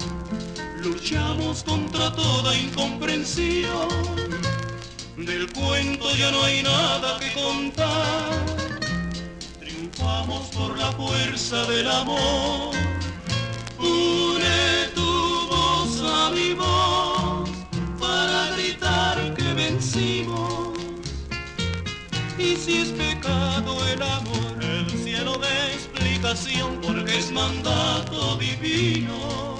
luchamos 0.82 1.62
contra 1.62 2.12
toda 2.12 2.54
incomprensión. 2.54 3.88
Del 5.16 5.50
cuento 5.52 6.14
ya 6.14 6.30
no 6.30 6.42
hay 6.42 6.62
nada 6.62 7.18
que 7.18 7.32
contar, 7.32 8.30
triunfamos 9.60 10.46
por 10.48 10.78
la 10.78 10.92
fuerza 10.92 11.64
del 11.64 11.90
amor. 11.90 12.74
Une 13.78 14.88
tu 14.94 15.48
voz 15.48 16.02
a 16.04 16.30
mi 16.30 16.52
voz 16.54 16.85
si 22.66 22.78
es 22.78 22.88
pecado 22.88 23.76
el 23.86 24.02
amor, 24.02 24.60
el 24.60 24.90
cielo 24.90 25.38
de 25.38 25.72
explicación 25.72 26.80
porque 26.82 27.16
es 27.16 27.30
mandato 27.30 28.36
divino. 28.38 29.55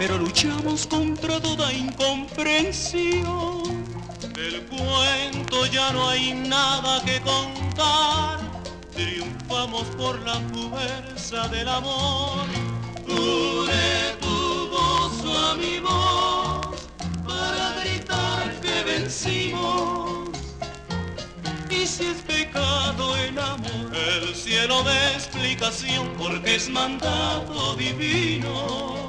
Pero 0.00 0.16
luchamos 0.16 0.86
contra 0.86 1.38
toda 1.42 1.70
incomprensión. 1.70 3.84
Del 4.32 4.64
cuento 4.64 5.66
ya 5.66 5.92
no 5.92 6.08
hay 6.08 6.32
nada 6.32 7.02
que 7.04 7.20
contar, 7.20 8.40
triunfamos 8.94 9.84
por 9.98 10.18
la 10.20 10.40
fuerza 10.54 11.48
del 11.48 11.68
amor. 11.68 12.46
Une 13.08 14.16
tu 14.22 14.70
voz 14.70 15.22
a 15.36 15.54
mi 15.56 15.78
voz 15.80 16.88
para 17.26 17.74
gritar 17.82 18.58
que 18.62 18.82
vencimos. 18.82 20.30
Y 21.68 21.86
si 21.86 22.06
es 22.06 22.22
pecado 22.22 23.18
el 23.18 23.38
amor, 23.38 23.94
el 23.94 24.34
cielo 24.34 24.82
de 24.82 25.12
explicación, 25.12 26.14
porque 26.16 26.54
es 26.54 26.70
mandato 26.70 27.76
divino. 27.76 28.99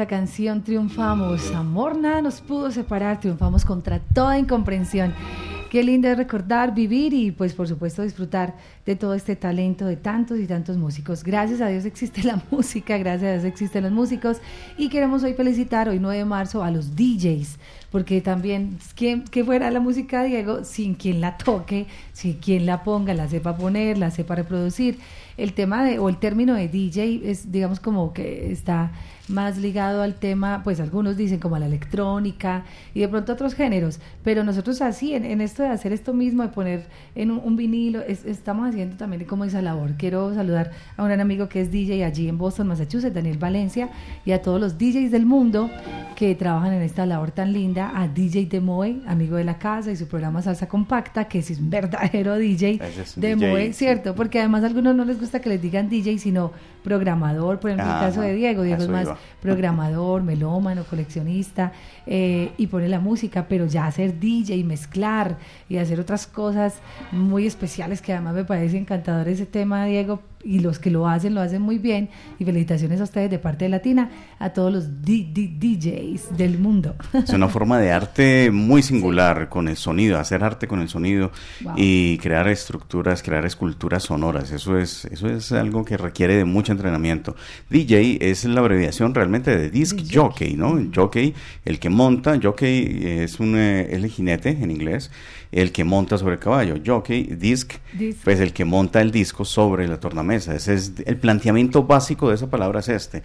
Esa 0.00 0.08
canción, 0.08 0.62
triunfamos. 0.64 1.52
Amor, 1.52 1.94
nada 1.94 2.22
nos 2.22 2.40
pudo 2.40 2.70
separar, 2.70 3.20
triunfamos 3.20 3.66
contra 3.66 3.98
toda 3.98 4.38
incomprensión. 4.38 5.12
Qué 5.68 5.84
lindo 5.84 6.08
es 6.08 6.16
recordar, 6.16 6.74
vivir 6.74 7.12
y 7.12 7.32
pues 7.32 7.52
por 7.52 7.68
supuesto 7.68 8.00
disfrutar 8.02 8.54
de 8.86 8.96
todo 8.96 9.12
este 9.12 9.36
talento 9.36 9.84
de 9.84 9.96
tantos 9.96 10.38
y 10.38 10.46
tantos 10.46 10.78
músicos. 10.78 11.22
Gracias 11.22 11.60
a 11.60 11.68
Dios 11.68 11.84
existe 11.84 12.22
la 12.24 12.42
música, 12.50 12.96
gracias 12.96 13.28
a 13.28 13.32
Dios 13.34 13.44
existen 13.44 13.82
los 13.82 13.92
músicos 13.92 14.38
y 14.78 14.88
queremos 14.88 15.22
hoy 15.22 15.34
felicitar 15.34 15.90
hoy 15.90 15.98
9 15.98 16.16
de 16.16 16.24
marzo 16.24 16.64
a 16.64 16.70
los 16.70 16.96
DJs, 16.96 17.58
porque 17.90 18.22
también 18.22 18.78
que, 18.94 19.22
que 19.30 19.44
fuera 19.44 19.70
la 19.70 19.80
música 19.80 20.22
Diego 20.22 20.64
sin 20.64 20.94
quien 20.94 21.20
la 21.20 21.36
toque, 21.36 21.86
sin 22.14 22.38
quien 22.38 22.64
la 22.64 22.84
ponga, 22.84 23.12
la 23.12 23.28
sepa 23.28 23.54
poner, 23.54 23.98
la 23.98 24.10
sepa 24.10 24.34
reproducir. 24.34 24.98
El 25.36 25.52
tema 25.52 25.84
de 25.84 25.98
o 25.98 26.08
el 26.08 26.16
término 26.16 26.54
de 26.54 26.68
DJ 26.68 27.20
es 27.30 27.52
digamos 27.52 27.80
como 27.80 28.14
que 28.14 28.50
está 28.50 28.92
más 29.30 29.58
ligado 29.58 30.02
al 30.02 30.14
tema, 30.14 30.62
pues 30.62 30.80
algunos 30.80 31.16
dicen 31.16 31.38
como 31.38 31.56
a 31.56 31.58
la 31.58 31.66
electrónica 31.66 32.64
y 32.94 33.00
de 33.00 33.08
pronto 33.08 33.32
otros 33.32 33.54
géneros, 33.54 34.00
pero 34.24 34.44
nosotros 34.44 34.82
así, 34.82 35.14
en, 35.14 35.40
esto 35.40 35.62
de 35.62 35.68
hacer 35.68 35.92
esto 35.92 36.12
mismo, 36.12 36.42
de 36.42 36.48
poner 36.48 36.86
en 37.14 37.30
un, 37.30 37.56
vinilo, 37.56 38.00
estamos 38.02 38.68
haciendo 38.68 38.96
también 38.96 39.24
como 39.24 39.44
esa 39.44 39.62
labor. 39.62 39.92
Quiero 39.96 40.34
saludar 40.34 40.72
a 40.96 41.02
un 41.02 41.08
gran 41.08 41.20
amigo 41.20 41.48
que 41.48 41.60
es 41.60 41.70
DJ 41.70 42.04
allí 42.04 42.28
en 42.28 42.38
Boston, 42.38 42.68
Massachusetts, 42.68 43.14
Daniel 43.14 43.38
Valencia, 43.38 43.88
y 44.24 44.32
a 44.32 44.42
todos 44.42 44.60
los 44.60 44.78
DJs 44.78 45.10
del 45.10 45.26
mundo 45.26 45.70
que 46.16 46.34
trabajan 46.34 46.72
en 46.72 46.82
esta 46.82 47.06
labor 47.06 47.30
tan 47.30 47.52
linda, 47.52 47.92
a 47.94 48.08
DJ 48.08 48.46
Demoe, 48.46 49.00
amigo 49.06 49.36
de 49.36 49.44
la 49.44 49.58
casa 49.58 49.90
y 49.90 49.96
su 49.96 50.06
programa 50.06 50.42
Salsa 50.42 50.68
Compacta, 50.68 51.24
que 51.24 51.38
es 51.38 51.50
un 51.58 51.70
verdadero 51.70 52.36
DJ 52.36 52.80
de 53.16 53.36
Moe, 53.36 53.72
¿cierto? 53.72 54.14
Porque 54.14 54.38
además 54.38 54.64
a 54.64 54.66
algunos 54.66 54.94
no 54.94 55.04
les 55.04 55.20
gusta 55.20 55.40
que 55.40 55.48
les 55.48 55.62
digan 55.62 55.88
DJ, 55.88 56.18
sino 56.18 56.52
programador, 56.82 57.60
por 57.60 57.70
ejemplo, 57.70 57.90
en 57.90 57.96
el 57.96 58.00
caso 58.00 58.20
de 58.22 58.34
Diego, 58.34 58.62
Diego 58.62 58.82
es 58.82 58.88
más 58.88 59.08
programador, 59.40 60.22
melómano, 60.22 60.84
coleccionista, 60.84 61.72
eh, 62.06 62.52
y 62.56 62.66
pone 62.66 62.88
la 62.88 63.00
música, 63.00 63.46
pero 63.48 63.66
ya 63.66 63.86
hacer 63.86 64.18
DJ, 64.18 64.56
y 64.56 64.64
mezclar 64.64 65.38
y 65.68 65.78
hacer 65.78 66.00
otras 66.00 66.26
cosas 66.26 66.80
muy 67.12 67.46
especiales 67.46 68.02
que 68.02 68.12
además 68.12 68.34
me 68.34 68.44
parece 68.44 68.78
encantador 68.78 69.28
ese 69.28 69.46
tema, 69.46 69.84
Diego, 69.84 70.20
y 70.42 70.60
los 70.60 70.78
que 70.78 70.90
lo 70.90 71.06
hacen 71.06 71.34
lo 71.34 71.40
hacen 71.40 71.62
muy 71.62 71.78
bien 71.78 72.08
y 72.38 72.44
felicitaciones 72.44 73.00
a 73.00 73.04
ustedes 73.04 73.30
de 73.30 73.38
parte 73.38 73.64
de 73.64 73.70
Latina 73.70 74.10
a 74.38 74.50
todos 74.50 74.72
los 74.72 75.02
DJs 75.02 76.36
del 76.36 76.58
mundo. 76.58 76.94
Es 77.12 77.30
una 77.30 77.48
forma 77.48 77.78
de 77.78 77.92
arte 77.92 78.50
muy 78.50 78.82
singular 78.82 79.48
con 79.48 79.68
el 79.68 79.76
sonido, 79.76 80.18
hacer 80.18 80.42
arte 80.42 80.66
con 80.66 80.80
el 80.80 80.88
sonido 80.88 81.30
y 81.76 82.18
crear 82.18 82.48
estructuras, 82.48 83.22
crear 83.22 83.44
esculturas 83.44 84.04
sonoras. 84.04 84.50
Eso 84.50 84.78
es 84.78 85.04
eso 85.06 85.28
es 85.28 85.52
algo 85.52 85.84
que 85.84 85.96
requiere 85.96 86.36
de 86.36 86.44
mucho 86.44 86.72
entrenamiento. 86.72 87.36
DJ 87.68 88.18
es 88.20 88.44
la 88.44 88.60
abreviación 88.60 89.14
realmente 89.14 89.56
de 89.56 89.70
disc 89.70 90.00
jockey, 90.12 90.54
¿no? 90.54 90.80
Jockey, 90.94 91.34
el 91.64 91.78
que 91.78 91.90
monta, 91.90 92.38
jockey 92.42 93.00
es 93.04 93.40
un 93.40 93.56
eh, 93.56 93.88
el 93.90 94.06
jinete 94.08 94.50
en 94.50 94.70
inglés 94.70 95.10
el 95.52 95.72
que 95.72 95.84
monta 95.84 96.16
sobre 96.18 96.34
el 96.34 96.40
caballo. 96.40 96.76
Jockey, 96.84 97.24
disc, 97.24 97.74
pues 98.24 98.40
el 98.40 98.52
que 98.52 98.64
monta 98.64 99.00
el 99.00 99.10
disco 99.10 99.44
sobre 99.44 99.88
la 99.88 99.98
tornamesa. 99.98 100.54
Ese 100.54 100.74
es 100.74 100.92
el 101.04 101.16
planteamiento 101.16 101.84
básico 101.84 102.28
de 102.28 102.36
esa 102.36 102.48
palabra 102.48 102.80
es 102.80 102.88
este. 102.88 103.22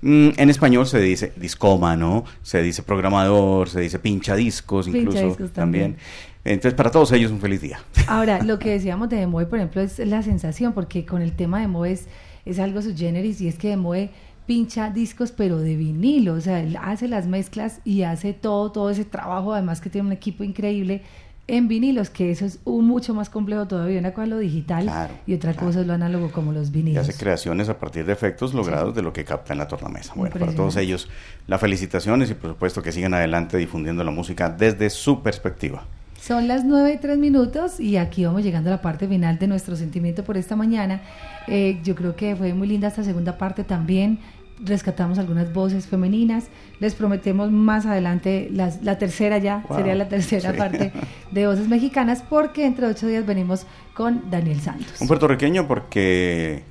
Mm, 0.00 0.30
en 0.36 0.50
español 0.50 0.86
se 0.86 1.00
dice 1.00 1.32
discómano, 1.36 2.24
se 2.42 2.62
dice 2.62 2.82
programador, 2.82 3.68
se 3.68 3.80
dice 3.80 3.98
pincha 3.98 4.36
discos, 4.36 4.88
incluso 4.88 5.36
también. 5.52 5.96
Entonces, 6.44 6.74
para 6.74 6.90
todos 6.90 7.12
ellos 7.12 7.30
un 7.30 7.40
feliz 7.40 7.60
día. 7.60 7.80
Ahora, 8.06 8.42
lo 8.42 8.58
que 8.58 8.70
decíamos 8.70 9.08
de 9.08 9.16
Demoe, 9.16 9.46
por 9.46 9.58
ejemplo, 9.58 9.82
es 9.82 9.98
la 9.98 10.22
sensación, 10.22 10.72
porque 10.72 11.04
con 11.04 11.20
el 11.20 11.32
tema 11.32 11.58
de 11.58 11.66
Demoe 11.66 11.92
es, 11.92 12.06
es 12.44 12.58
algo 12.58 12.80
su 12.80 12.96
generis 12.96 13.40
y 13.40 13.48
es 13.48 13.58
que 13.58 13.68
Demoe 13.68 14.10
pincha 14.46 14.88
discos 14.88 15.30
pero 15.30 15.58
de 15.58 15.76
vinilo, 15.76 16.32
o 16.32 16.40
sea, 16.40 16.60
él 16.60 16.78
hace 16.80 17.06
las 17.06 17.26
mezclas 17.26 17.82
y 17.84 18.02
hace 18.02 18.32
todo, 18.32 18.72
todo 18.72 18.88
ese 18.88 19.04
trabajo, 19.04 19.52
además 19.52 19.82
que 19.82 19.90
tiene 19.90 20.06
un 20.06 20.12
equipo 20.14 20.42
increíble 20.42 21.02
en 21.48 21.66
vinilos, 21.66 22.10
que 22.10 22.30
eso 22.30 22.44
es 22.44 22.60
un 22.64 22.86
mucho 22.86 23.14
más 23.14 23.30
complejo 23.30 23.66
todavía. 23.66 23.98
Una 23.98 24.12
cosa 24.12 24.24
es 24.24 24.28
lo 24.28 24.38
digital 24.38 25.10
y 25.26 25.34
otra 25.34 25.54
cosa 25.54 25.80
es 25.80 25.86
lo 25.86 25.94
análogo 25.94 26.30
como 26.30 26.52
los 26.52 26.70
vinilos. 26.70 27.06
Y 27.06 27.10
hace 27.10 27.18
creaciones 27.18 27.70
a 27.70 27.78
partir 27.78 28.04
de 28.04 28.12
efectos 28.12 28.52
logrados 28.52 28.94
de 28.94 29.02
lo 29.02 29.12
que 29.12 29.24
capta 29.24 29.54
en 29.54 29.58
la 29.58 29.66
tornamesa. 29.66 30.12
Bueno, 30.14 30.36
para 30.38 30.54
todos 30.54 30.76
ellos, 30.76 31.08
las 31.46 31.60
felicitaciones 31.60 32.30
y 32.30 32.34
por 32.34 32.50
supuesto 32.50 32.82
que 32.82 32.92
sigan 32.92 33.14
adelante 33.14 33.56
difundiendo 33.56 34.04
la 34.04 34.10
música 34.10 34.50
desde 34.50 34.90
su 34.90 35.22
perspectiva. 35.22 35.84
Son 36.20 36.48
las 36.48 36.64
nueve 36.64 36.92
y 36.92 36.98
tres 36.98 37.16
minutos 37.16 37.80
y 37.80 37.96
aquí 37.96 38.24
vamos 38.24 38.42
llegando 38.42 38.68
a 38.68 38.72
la 38.72 38.82
parte 38.82 39.08
final 39.08 39.38
de 39.38 39.46
nuestro 39.46 39.76
sentimiento 39.76 40.24
por 40.24 40.36
esta 40.36 40.56
mañana. 40.56 41.00
Eh, 41.46 41.80
yo 41.82 41.94
creo 41.94 42.14
que 42.16 42.36
fue 42.36 42.52
muy 42.52 42.68
linda 42.68 42.88
esta 42.88 43.04
segunda 43.04 43.38
parte 43.38 43.64
también 43.64 44.18
rescatamos 44.64 45.18
algunas 45.18 45.52
voces 45.52 45.86
femeninas. 45.86 46.48
Les 46.80 46.94
prometemos 46.94 47.50
más 47.50 47.86
adelante 47.86 48.48
las, 48.52 48.82
la 48.82 48.98
tercera 48.98 49.38
ya, 49.38 49.64
sería 49.74 49.94
la 49.94 50.08
tercera 50.08 50.52
parte 50.52 50.92
de 51.30 51.46
voces 51.46 51.68
mexicanas, 51.68 52.22
porque 52.28 52.66
entre 52.66 52.86
ocho 52.86 53.06
días 53.06 53.26
venimos 53.26 53.66
con 53.94 54.30
Daniel 54.30 54.60
Santos. 54.60 55.00
Un 55.00 55.08
puertorriqueño 55.08 55.66
porque 55.66 56.62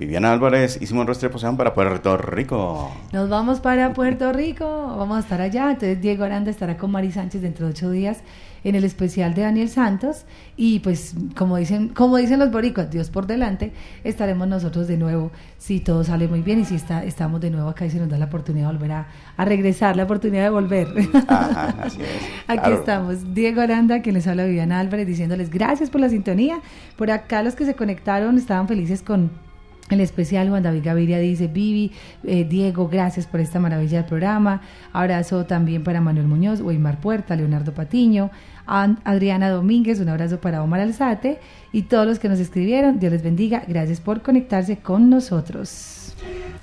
Viviana 0.00 0.32
Álvarez 0.32 0.78
y 0.80 0.86
Simón 0.86 1.06
Restrepo 1.06 1.38
se 1.38 1.44
van 1.44 1.58
para 1.58 1.74
Puerto 1.74 2.16
Rico. 2.16 2.90
Nos 3.12 3.28
vamos 3.28 3.60
para 3.60 3.92
Puerto 3.92 4.32
Rico, 4.32 4.64
vamos 4.96 5.18
a 5.18 5.20
estar 5.20 5.42
allá. 5.42 5.70
Entonces 5.70 6.00
Diego 6.00 6.24
Aranda 6.24 6.50
estará 6.50 6.78
con 6.78 6.90
Mari 6.90 7.12
Sánchez 7.12 7.42
dentro 7.42 7.66
de 7.66 7.72
ocho 7.72 7.90
días 7.90 8.22
en 8.64 8.74
el 8.76 8.84
especial 8.84 9.34
de 9.34 9.42
Daniel 9.42 9.68
Santos 9.68 10.24
y 10.56 10.80
pues 10.80 11.14
como 11.36 11.58
dicen, 11.58 11.88
como 11.90 12.16
dicen 12.16 12.38
los 12.38 12.50
boricuas, 12.50 12.90
Dios 12.90 13.10
por 13.10 13.26
delante, 13.26 13.74
estaremos 14.02 14.48
nosotros 14.48 14.88
de 14.88 14.96
nuevo 14.96 15.32
si 15.58 15.80
todo 15.80 16.02
sale 16.02 16.28
muy 16.28 16.40
bien 16.40 16.60
y 16.60 16.64
si 16.64 16.76
está, 16.76 17.04
estamos 17.04 17.42
de 17.42 17.50
nuevo 17.50 17.68
acá 17.68 17.84
y 17.84 17.90
se 17.90 17.98
nos 17.98 18.08
da 18.08 18.16
la 18.16 18.24
oportunidad 18.24 18.68
de 18.68 18.78
volver 18.78 18.92
a, 18.92 19.06
regresar, 19.44 19.96
la 19.96 20.04
oportunidad 20.04 20.44
de 20.44 20.50
volver. 20.50 20.88
Aquí 22.46 22.72
estamos, 22.72 23.34
Diego 23.34 23.60
Aranda, 23.60 24.00
que 24.00 24.12
les 24.12 24.26
habla 24.26 24.44
Viviana 24.46 24.80
Álvarez, 24.80 25.06
diciéndoles 25.06 25.50
gracias 25.50 25.90
por 25.90 26.00
la 26.00 26.08
sintonía. 26.08 26.60
Por 26.96 27.10
acá 27.10 27.42
los 27.42 27.54
que 27.54 27.66
se 27.66 27.74
conectaron 27.74 28.38
estaban 28.38 28.66
felices 28.66 29.02
con 29.02 29.49
el 29.90 30.00
especial 30.00 30.48
Juan 30.48 30.62
David 30.62 30.82
Gaviria 30.84 31.18
dice, 31.18 31.46
Vivi, 31.48 31.92
eh, 32.24 32.44
Diego, 32.44 32.88
gracias 32.88 33.26
por 33.26 33.40
esta 33.40 33.58
maravilla 33.58 33.98
del 33.98 34.06
programa. 34.06 34.62
Abrazo 34.92 35.46
también 35.46 35.84
para 35.84 36.00
Manuel 36.00 36.26
Muñoz, 36.26 36.60
Weimar 36.60 37.00
Puerta, 37.00 37.36
Leonardo 37.36 37.72
Patiño, 37.72 38.30
Adriana 38.66 39.50
Domínguez, 39.50 40.00
un 40.00 40.08
abrazo 40.08 40.40
para 40.40 40.62
Omar 40.62 40.80
Alzate 40.80 41.40
y 41.72 41.82
todos 41.82 42.06
los 42.06 42.18
que 42.18 42.28
nos 42.28 42.38
escribieron. 42.38 43.00
Dios 43.00 43.12
les 43.12 43.22
bendiga. 43.22 43.64
Gracias 43.66 44.00
por 44.00 44.22
conectarse 44.22 44.76
con 44.78 45.10
nosotros. 45.10 46.14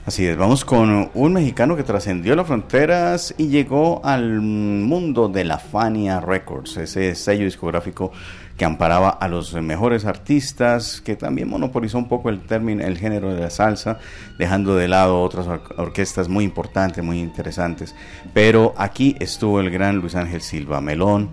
Así 0.06 0.26
es, 0.26 0.38
vamos 0.38 0.64
con 0.64 1.10
un 1.14 1.34
mexicano 1.34 1.76
que 1.76 1.84
trascendió 1.84 2.34
las 2.34 2.48
fronteras 2.48 3.36
y 3.38 3.48
llegó 3.48 4.00
al 4.06 4.40
mundo 4.40 5.28
de 5.28 5.44
la 5.44 5.58
Fania 5.58 6.22
Records, 6.22 6.78
ese 6.78 7.14
sello 7.14 7.44
discográfico 7.44 8.14
que 8.58 8.66
amparaba 8.66 9.10
a 9.10 9.28
los 9.28 9.54
mejores 9.54 10.06
artistas, 10.06 11.00
que 11.00 11.16
también 11.16 11.48
monopolizó 11.48 11.98
un 11.98 12.08
poco 12.08 12.30
el 12.30 12.42
término, 12.42 12.84
el 12.84 12.98
género 12.98 13.34
de 13.34 13.42
la 13.42 13.50
salsa, 13.50 14.00
dejando 14.38 14.76
de 14.76 14.88
lado 14.88 15.22
otras 15.22 15.48
orquestas 15.78 16.28
muy 16.28 16.44
importantes, 16.44 17.04
muy 17.04 17.20
interesantes. 17.20 17.96
Pero 18.34 18.74
aquí 18.78 19.16
estuvo 19.20 19.60
el 19.60 19.70
gran 19.70 19.98
Luis 19.98 20.16
Ángel 20.16 20.42
Silva 20.42 20.82
Melón, 20.82 21.30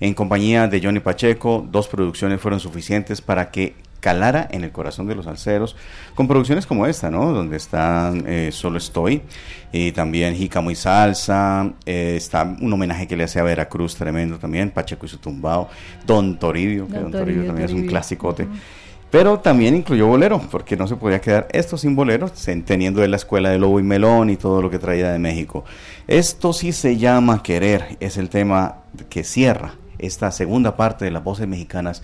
en 0.00 0.12
compañía 0.12 0.66
de 0.66 0.82
Johnny 0.82 1.00
Pacheco, 1.00 1.66
dos 1.70 1.88
producciones 1.88 2.40
fueron 2.40 2.58
suficientes 2.58 3.22
para 3.22 3.50
que 3.50 3.74
calara 4.04 4.46
en 4.50 4.64
el 4.64 4.70
corazón 4.70 5.06
de 5.06 5.14
los 5.14 5.24
salseros, 5.24 5.76
con 6.14 6.28
producciones 6.28 6.66
como 6.66 6.86
esta, 6.86 7.10
¿no? 7.10 7.32
Donde 7.32 7.56
están 7.56 8.22
eh, 8.26 8.50
Solo 8.52 8.76
Estoy, 8.76 9.22
y 9.72 9.92
también 9.92 10.34
Jica 10.34 10.60
Muy 10.60 10.74
Salsa, 10.74 11.72
eh, 11.86 12.12
está 12.18 12.42
un 12.42 12.70
homenaje 12.70 13.08
que 13.08 13.16
le 13.16 13.24
hace 13.24 13.40
a 13.40 13.44
Veracruz 13.44 13.94
tremendo 13.94 14.38
también, 14.38 14.68
Pacheco 14.68 15.06
y 15.06 15.08
su 15.08 15.16
tumbao, 15.16 15.70
Don 16.06 16.38
Toribio, 16.38 16.86
que 16.86 16.98
Don, 16.98 17.10
Toribio, 17.10 17.46
también 17.46 17.64
es 17.66 17.72
un 17.72 17.86
clasicote. 17.86 18.46
Pero 19.10 19.40
también 19.40 19.74
incluyó 19.74 20.06
bolero, 20.06 20.38
porque 20.50 20.76
no 20.76 20.86
se 20.86 20.96
podía 20.96 21.22
quedar 21.22 21.48
esto 21.52 21.78
sin 21.78 21.96
boleros, 21.96 22.32
teniendo 22.66 23.00
de 23.00 23.08
la 23.08 23.16
escuela 23.16 23.48
de 23.48 23.58
Lobo 23.58 23.80
y 23.80 23.84
Melón 23.84 24.28
y 24.28 24.36
todo 24.36 24.60
lo 24.60 24.68
que 24.68 24.78
traía 24.78 25.12
de 25.12 25.18
México. 25.18 25.64
Esto 26.06 26.52
sí 26.52 26.72
se 26.72 26.98
llama 26.98 27.42
querer, 27.42 27.96
es 28.00 28.18
el 28.18 28.28
tema 28.28 28.80
que 29.08 29.24
cierra 29.24 29.76
esta 29.98 30.30
segunda 30.30 30.76
parte 30.76 31.04
de 31.04 31.10
las 31.10 31.24
voces 31.24 31.46
mexicanas 31.48 32.02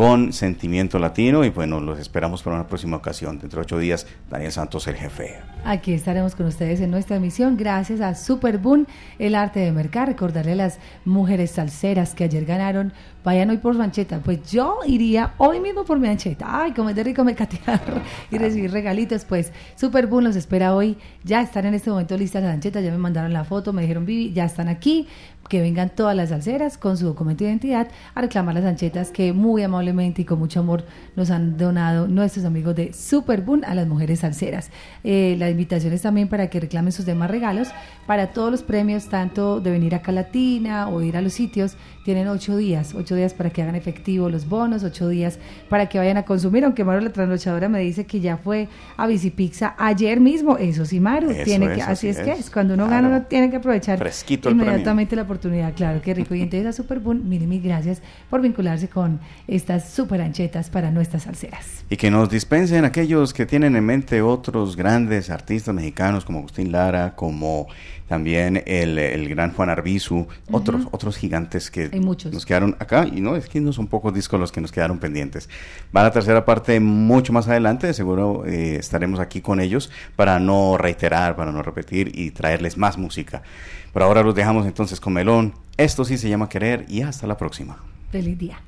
con 0.00 0.32
sentimiento 0.32 0.98
latino 0.98 1.44
y 1.44 1.50
bueno, 1.50 1.78
los 1.78 1.98
esperamos 1.98 2.42
para 2.42 2.56
una 2.56 2.66
próxima 2.66 2.96
ocasión. 2.96 3.38
Dentro 3.38 3.60
de 3.60 3.64
ocho 3.66 3.78
días, 3.78 4.06
Daniel 4.30 4.50
Santos, 4.50 4.86
el 4.86 4.94
jefe. 4.94 5.40
Aquí 5.62 5.92
estaremos 5.92 6.34
con 6.34 6.46
ustedes 6.46 6.80
en 6.80 6.90
nuestra 6.90 7.16
emisión 7.16 7.58
gracias 7.58 8.00
a 8.00 8.14
Superboom, 8.14 8.86
el 9.18 9.34
arte 9.34 9.60
de 9.60 9.72
mercar. 9.72 10.08
Recordarle 10.08 10.52
a 10.52 10.56
las 10.56 10.78
mujeres 11.04 11.50
salseras 11.50 12.14
que 12.14 12.24
ayer 12.24 12.46
ganaron, 12.46 12.94
vayan 13.22 13.50
hoy 13.50 13.58
por 13.58 13.74
su 13.74 13.82
ancheta. 13.82 14.20
Pues 14.20 14.50
yo 14.50 14.78
iría 14.86 15.34
hoy 15.36 15.60
mismo 15.60 15.84
por 15.84 15.98
mi 15.98 16.08
ancheta. 16.08 16.46
Ay, 16.48 16.72
como 16.72 16.88
es 16.88 16.96
de 16.96 17.04
rico 17.04 17.22
me 17.22 17.34
catear 17.34 18.02
y 18.30 18.38
recibir 18.38 18.72
regalitos. 18.72 19.26
Pues 19.26 19.52
Superboom 19.76 20.24
los 20.24 20.34
espera 20.34 20.74
hoy. 20.74 20.96
Ya 21.24 21.42
están 21.42 21.66
en 21.66 21.74
este 21.74 21.90
momento 21.90 22.16
listas 22.16 22.42
las 22.42 22.54
anchetas, 22.54 22.82
ya 22.82 22.90
me 22.90 22.96
mandaron 22.96 23.34
la 23.34 23.44
foto, 23.44 23.74
me 23.74 23.82
dijeron, 23.82 24.06
Vivi, 24.06 24.32
ya 24.32 24.46
están 24.46 24.68
aquí. 24.68 25.08
Que 25.50 25.60
vengan 25.60 25.90
todas 25.90 26.16
las 26.16 26.28
salseras 26.28 26.78
con 26.78 26.96
su 26.96 27.06
documento 27.06 27.44
de 27.44 27.50
identidad 27.50 27.88
a 28.14 28.20
reclamar 28.22 28.54
las 28.54 28.64
anchetas 28.64 29.10
que 29.10 29.32
muy 29.32 29.62
amable 29.62 29.80
amablemente 29.80 30.22
y 30.22 30.24
con 30.24 30.38
mucho 30.38 30.60
amor 30.60 30.84
nos 31.16 31.30
han 31.30 31.56
donado 31.56 32.06
nuestros 32.06 32.44
amigos 32.44 32.76
de 32.76 32.92
Superboon 32.92 33.64
a 33.64 33.74
las 33.74 33.86
mujeres 33.86 34.20
salseras. 34.20 34.70
Eh, 35.04 35.36
la 35.38 35.48
invitación 35.50 35.92
es 35.92 36.02
también 36.02 36.28
para 36.28 36.48
que 36.48 36.60
reclamen 36.60 36.92
sus 36.92 37.06
demás 37.06 37.30
regalos 37.30 37.68
para 38.06 38.28
todos 38.28 38.50
los 38.50 38.62
premios, 38.62 39.08
tanto 39.08 39.60
de 39.60 39.70
venir 39.70 39.94
acá 39.94 40.12
a 40.12 40.14
Latina 40.14 40.88
o 40.88 41.02
ir 41.02 41.16
a 41.16 41.22
los 41.22 41.32
sitios. 41.32 41.76
Tienen 42.04 42.28
ocho 42.28 42.56
días, 42.56 42.94
ocho 42.94 43.14
días 43.14 43.34
para 43.34 43.50
que 43.50 43.62
hagan 43.62 43.74
efectivo 43.74 44.28
los 44.28 44.48
bonos, 44.48 44.84
ocho 44.84 45.08
días 45.08 45.38
para 45.68 45.86
que 45.88 45.98
vayan 45.98 46.16
a 46.16 46.24
consumir, 46.24 46.64
aunque 46.64 46.84
Maru 46.84 47.02
la 47.02 47.12
trasnochadora 47.12 47.68
me 47.68 47.80
dice 47.80 48.04
que 48.06 48.20
ya 48.20 48.36
fue 48.36 48.68
a 48.96 49.06
Pizza 49.36 49.74
ayer 49.78 50.20
mismo. 50.20 50.56
Eso 50.56 50.84
sí, 50.84 51.00
Maru, 51.00 51.30
Eso 51.30 51.44
tiene 51.44 51.68
que, 51.68 51.80
es, 51.80 51.88
así 51.88 52.08
es, 52.08 52.18
que 52.18 52.32
es. 52.32 52.50
Cuando 52.50 52.74
uno 52.74 52.86
Claro. 52.86 53.02
gana, 53.02 53.16
uno 53.16 53.26
tiene 53.26 53.50
que 53.50 53.56
aprovechar 53.56 53.98
Fresquito 53.98 54.48
el 54.48 54.56
inmediatamente 54.56 55.14
la 55.14 55.22
oportunidad. 55.22 55.39
Claro, 55.74 56.00
qué 56.02 56.14
rico. 56.14 56.34
Y 56.34 56.42
entonces 56.42 56.66
a 56.66 56.72
Superboon, 56.72 57.28
mil 57.28 57.42
y 57.42 57.46
mil 57.46 57.62
gracias 57.62 58.02
por 58.28 58.40
vincularse 58.40 58.88
con 58.88 59.20
estas 59.48 59.90
super 59.90 60.20
anchetas 60.20 60.70
para 60.70 60.90
nuestras 60.90 61.24
salseras. 61.24 61.84
Y 61.88 61.96
que 61.96 62.10
nos 62.10 62.30
dispensen 62.30 62.84
aquellos 62.84 63.32
que 63.32 63.46
tienen 63.46 63.76
en 63.76 63.84
mente 63.84 64.22
otros 64.22 64.76
grandes 64.76 65.30
artistas 65.30 65.74
mexicanos 65.74 66.24
como 66.24 66.40
Agustín 66.40 66.72
Lara, 66.72 67.14
como 67.16 67.66
también 68.10 68.64
el, 68.66 68.98
el 68.98 69.28
gran 69.28 69.52
Juan 69.52 69.70
Arbizu, 69.70 70.26
otros, 70.50 70.88
otros 70.90 71.16
gigantes 71.16 71.70
que 71.70 71.88
nos 72.32 72.44
quedaron 72.44 72.74
acá, 72.80 73.06
y 73.06 73.20
no, 73.20 73.36
es 73.36 73.48
que 73.48 73.60
no 73.60 73.72
son 73.72 73.86
pocos 73.86 74.12
discos 74.12 74.40
los 74.40 74.50
que 74.50 74.60
nos 74.60 74.72
quedaron 74.72 74.98
pendientes. 74.98 75.48
Va 75.96 76.02
la 76.02 76.10
tercera 76.10 76.44
parte 76.44 76.80
mucho 76.80 77.32
más 77.32 77.46
adelante, 77.46 77.94
seguro 77.94 78.44
eh, 78.46 78.74
estaremos 78.80 79.20
aquí 79.20 79.40
con 79.40 79.60
ellos 79.60 79.92
para 80.16 80.40
no 80.40 80.76
reiterar, 80.76 81.36
para 81.36 81.52
no 81.52 81.62
repetir 81.62 82.10
y 82.12 82.32
traerles 82.32 82.76
más 82.76 82.98
música. 82.98 83.44
Por 83.92 84.02
ahora 84.02 84.24
los 84.24 84.34
dejamos 84.34 84.66
entonces 84.66 84.98
con 84.98 85.12
Melón. 85.12 85.54
Esto 85.76 86.04
sí 86.04 86.18
se 86.18 86.28
llama 86.28 86.48
querer 86.48 86.86
y 86.88 87.02
hasta 87.02 87.28
la 87.28 87.36
próxima. 87.36 87.78
Feliz 88.10 88.36
día. 88.36 88.60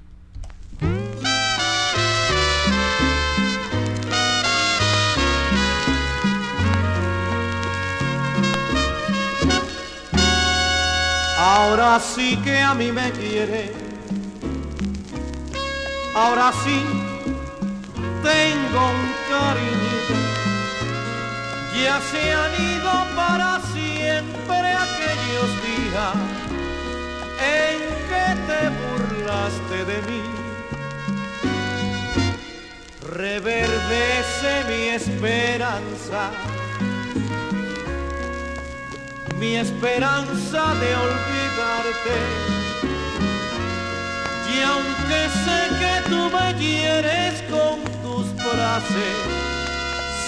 Ahora 11.44 11.98
sí 11.98 12.36
que 12.44 12.56
a 12.60 12.72
mí 12.72 12.92
me 12.92 13.10
quiere. 13.10 13.72
Ahora 16.14 16.52
sí 16.62 16.78
tengo 18.22 18.80
un 18.96 19.02
cariño. 19.28 19.98
Ya 21.82 22.00
se 22.00 22.32
han 22.32 22.54
ido 22.74 22.92
para 23.16 23.60
siempre 23.74 24.68
aquellos 24.86 25.50
días 25.66 26.14
en 27.58 27.78
que 28.08 28.26
te 28.48 28.60
burlaste 28.78 29.78
de 29.90 29.98
mí. 30.08 30.22
Reverdece 33.16 34.64
mi 34.68 34.82
esperanza 34.90 36.30
mi 39.42 39.56
esperanza 39.56 40.62
de 40.80 40.90
olvidarte. 40.94 42.16
Y 44.54 44.56
aunque 44.72 45.20
sé 45.44 45.58
que 45.80 45.94
tú 46.10 46.20
me 46.34 46.48
con 47.50 47.76
tus 48.04 48.26
frases, 48.40 49.16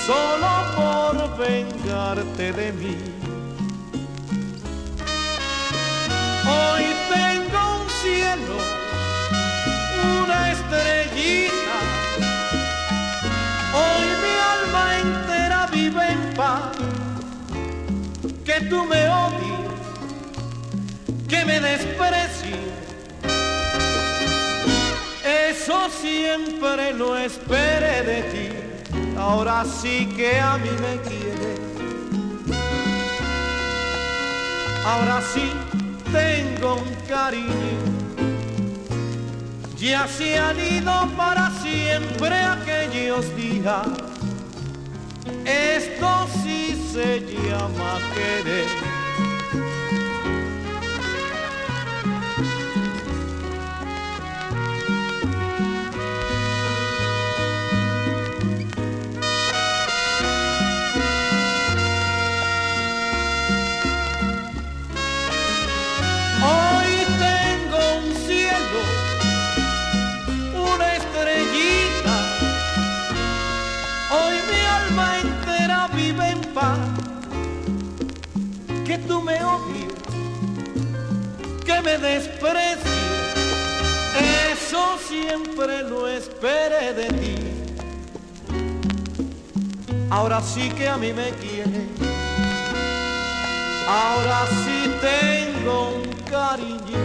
solo 0.04 0.52
por 0.76 1.38
vengarte 1.38 2.52
de 2.60 2.72
mí. 2.72 2.96
Hoy 6.56 6.84
tengo 7.16 7.60
un 7.82 7.88
cielo, 8.02 8.56
una 10.22 10.38
estrellita. 10.54 11.76
Hoy 13.80 14.06
mi 14.22 14.34
alma 14.54 14.84
entera 15.04 15.68
vive 15.72 16.04
en 16.10 16.34
paz 16.34 16.73
que 18.44 18.60
tú 18.68 18.84
me 18.84 19.08
odies, 19.08 19.70
que 21.26 21.44
me 21.46 21.60
desprecies. 21.60 22.58
Eso 25.48 25.88
siempre 25.88 26.92
lo 26.92 27.16
esperé 27.16 28.02
de 28.02 28.22
ti, 28.32 28.48
ahora 29.18 29.64
sí 29.64 30.06
que 30.14 30.38
a 30.38 30.58
mí 30.58 30.68
me 30.84 31.00
quieres. 31.08 31.60
Ahora 34.84 35.22
sí 35.32 35.50
tengo 36.12 36.74
un 36.74 36.94
cariño, 37.08 37.78
ya 39.78 40.06
se 40.06 40.38
han 40.38 40.60
ido 40.60 41.08
para 41.16 41.50
siempre 41.62 42.36
aquellos 42.36 43.34
días. 43.34 43.86
Esto 45.46 46.28
sí 46.42 46.63
se 46.94 47.20
llama 47.48 47.98
querer. 48.14 48.93
Me 81.84 81.98
desprecies. 81.98 83.04
Eso 84.52 84.98
siempre 85.06 85.82
lo 85.82 86.08
esperé 86.08 86.94
de 86.94 87.08
ti. 87.08 87.36
Ahora 90.10 90.40
sí 90.40 90.70
que 90.70 90.88
a 90.88 90.96
mí 90.96 91.12
me 91.12 91.30
quieres. 91.42 91.88
Ahora 93.86 94.46
sí 94.64 94.90
tengo 95.10 95.96
un 95.96 96.10
cariño. 96.30 97.04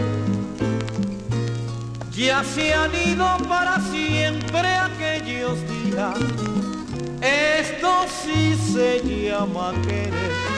Ya 2.12 2.42
se 2.42 2.72
han 2.72 2.94
ido 2.94 3.26
para 3.48 3.78
siempre 3.80 4.66
aquellos 4.88 5.58
días. 5.68 6.16
Esto 7.20 8.06
sí 8.22 8.58
se 8.72 9.00
llama 9.02 9.72
querer. 9.82 10.49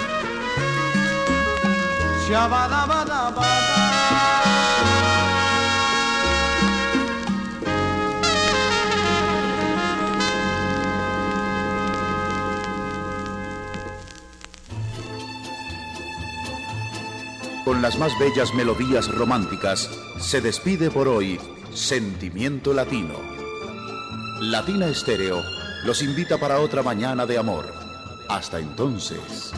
Con 17.65 17.83
las 17.83 17.99
más 17.99 18.13
bellas 18.19 18.55
melodías 18.55 19.09
románticas, 19.09 19.91
se 20.19 20.41
despide 20.41 20.91
por 20.91 21.09
hoy 21.09 21.41
Sentimiento 21.73 22.73
Latino. 22.73 23.15
Latina 24.41 24.87
Estéreo 24.87 25.43
los 25.85 26.03
invita 26.03 26.39
para 26.39 26.61
otra 26.61 26.83
mañana 26.83 27.27
de 27.27 27.39
amor. 27.39 27.65
Hasta 28.29 28.59
entonces. 28.59 29.53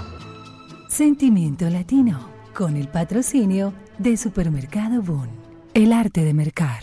Sentimiento 0.88 1.68
Latino, 1.70 2.33
con 2.54 2.76
el 2.76 2.88
patrocinio 2.88 3.74
de 3.98 4.16
Supermercado 4.16 5.02
Boon. 5.02 5.28
El 5.74 5.92
arte 5.92 6.24
de 6.24 6.32
mercar. 6.32 6.82